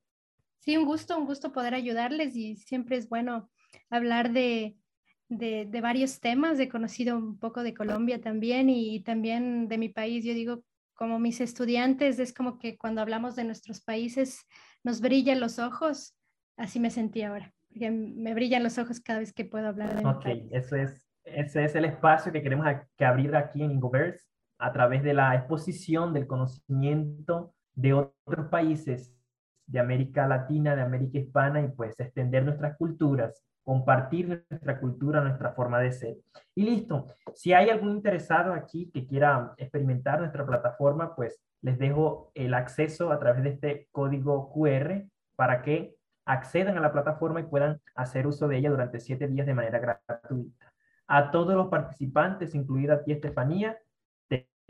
Sí, 0.60 0.76
un 0.76 0.84
gusto, 0.84 1.18
un 1.18 1.26
gusto 1.26 1.52
poder 1.52 1.74
ayudarles 1.74 2.36
y 2.36 2.56
siempre 2.56 2.96
es 2.96 3.08
bueno 3.08 3.50
hablar 3.90 4.32
de, 4.32 4.76
de, 5.28 5.66
de, 5.66 5.80
varios 5.80 6.20
temas. 6.20 6.58
He 6.60 6.68
conocido 6.68 7.16
un 7.18 7.38
poco 7.38 7.64
de 7.64 7.74
Colombia 7.74 8.20
también 8.20 8.70
y, 8.70 9.02
también 9.02 9.66
de 9.66 9.78
mi 9.78 9.88
país. 9.88 10.24
Yo 10.24 10.34
digo, 10.34 10.62
como 10.94 11.18
mis 11.18 11.40
estudiantes, 11.40 12.20
es 12.20 12.32
como 12.32 12.58
que 12.58 12.78
cuando 12.78 13.00
hablamos 13.00 13.34
de 13.34 13.44
nuestros 13.44 13.80
países 13.80 14.46
nos 14.84 15.00
brillan 15.00 15.40
los 15.40 15.58
ojos. 15.58 16.16
Así 16.56 16.78
me 16.78 16.90
sentí 16.90 17.22
ahora, 17.22 17.52
porque 17.68 17.90
me 17.90 18.34
brillan 18.34 18.62
los 18.62 18.78
ojos 18.78 19.00
cada 19.00 19.18
vez 19.18 19.32
que 19.32 19.44
puedo 19.44 19.66
hablar 19.66 19.96
de 19.96 20.06
Ok, 20.06 20.26
eso 20.52 20.76
es, 20.76 21.08
ese 21.24 21.64
es 21.64 21.74
el 21.74 21.86
espacio 21.86 22.30
que 22.30 22.42
queremos 22.42 22.66
que 22.96 23.04
abrir 23.04 23.34
aquí 23.34 23.62
en 23.62 23.72
Ingoverse 23.72 24.31
a 24.62 24.72
través 24.72 25.02
de 25.02 25.12
la 25.12 25.34
exposición 25.34 26.12
del 26.14 26.28
conocimiento 26.28 27.52
de 27.74 27.94
otros 27.94 28.46
países 28.48 29.12
de 29.66 29.80
América 29.80 30.28
Latina, 30.28 30.76
de 30.76 30.82
América 30.82 31.18
Hispana 31.18 31.62
y 31.62 31.68
pues 31.68 31.98
extender 31.98 32.44
nuestras 32.44 32.76
culturas, 32.76 33.42
compartir 33.64 34.44
nuestra 34.48 34.78
cultura, 34.78 35.20
nuestra 35.20 35.50
forma 35.52 35.80
de 35.80 35.90
ser. 35.90 36.16
Y 36.54 36.62
listo, 36.62 37.08
si 37.34 37.52
hay 37.52 37.70
algún 37.70 37.90
interesado 37.90 38.54
aquí 38.54 38.88
que 38.92 39.04
quiera 39.04 39.52
experimentar 39.56 40.20
nuestra 40.20 40.46
plataforma, 40.46 41.16
pues 41.16 41.40
les 41.60 41.76
dejo 41.76 42.30
el 42.34 42.54
acceso 42.54 43.10
a 43.10 43.18
través 43.18 43.42
de 43.42 43.50
este 43.50 43.88
código 43.90 44.52
QR 44.52 45.02
para 45.34 45.62
que 45.62 45.96
accedan 46.24 46.78
a 46.78 46.80
la 46.80 46.92
plataforma 46.92 47.40
y 47.40 47.44
puedan 47.44 47.80
hacer 47.96 48.28
uso 48.28 48.46
de 48.46 48.58
ella 48.58 48.70
durante 48.70 49.00
siete 49.00 49.26
días 49.26 49.46
de 49.46 49.54
manera 49.54 49.80
gratuita. 49.80 50.72
A 51.08 51.32
todos 51.32 51.56
los 51.56 51.66
participantes, 51.66 52.54
incluida 52.54 52.94
a 52.94 53.02
ti, 53.02 53.10
Estefanía, 53.10 53.72
te, 53.72 53.82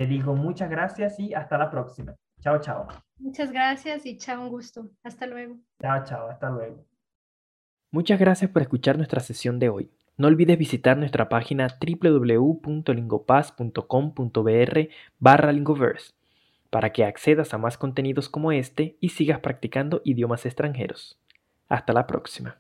te 0.03 0.09
digo 0.09 0.35
muchas 0.35 0.69
gracias 0.69 1.21
y 1.21 1.33
hasta 1.33 1.57
la 1.57 1.71
próxima. 1.71 2.17
Chao, 2.41 2.61
chao. 2.61 2.89
Muchas 3.21 3.53
gracias 3.53 4.05
y 4.05 4.17
chao, 4.17 4.43
un 4.43 4.49
gusto. 4.49 4.91
Hasta 5.05 5.29
luego. 5.29 5.59
Chao, 5.81 6.03
chao, 6.05 6.29
hasta 6.29 6.51
luego. 6.51 6.85
Muchas 7.93 8.19
gracias 8.19 8.51
por 8.51 8.63
escuchar 8.63 8.97
nuestra 8.97 9.21
sesión 9.21 9.61
de 9.61 9.69
hoy. 9.69 9.93
No 10.17 10.27
olvides 10.27 10.59
visitar 10.59 10.99
nuestra 10.99 11.29
página 11.29 11.69
www.lingopaz.com.br 11.81 14.81
barra 15.21 15.53
lingoverse 15.53 16.15
para 16.69 16.91
que 16.91 17.05
accedas 17.05 17.55
a 17.55 17.59
más 17.59 17.79
contenidos 17.79 18.29
como 18.29 18.51
este 18.51 18.97
y 18.99 19.11
sigas 19.11 19.39
practicando 19.39 20.03
idiomas 20.05 20.47
extranjeros. 20.47 21.17
Hasta 21.69 21.93
la 21.93 22.09
próxima. 22.09 22.59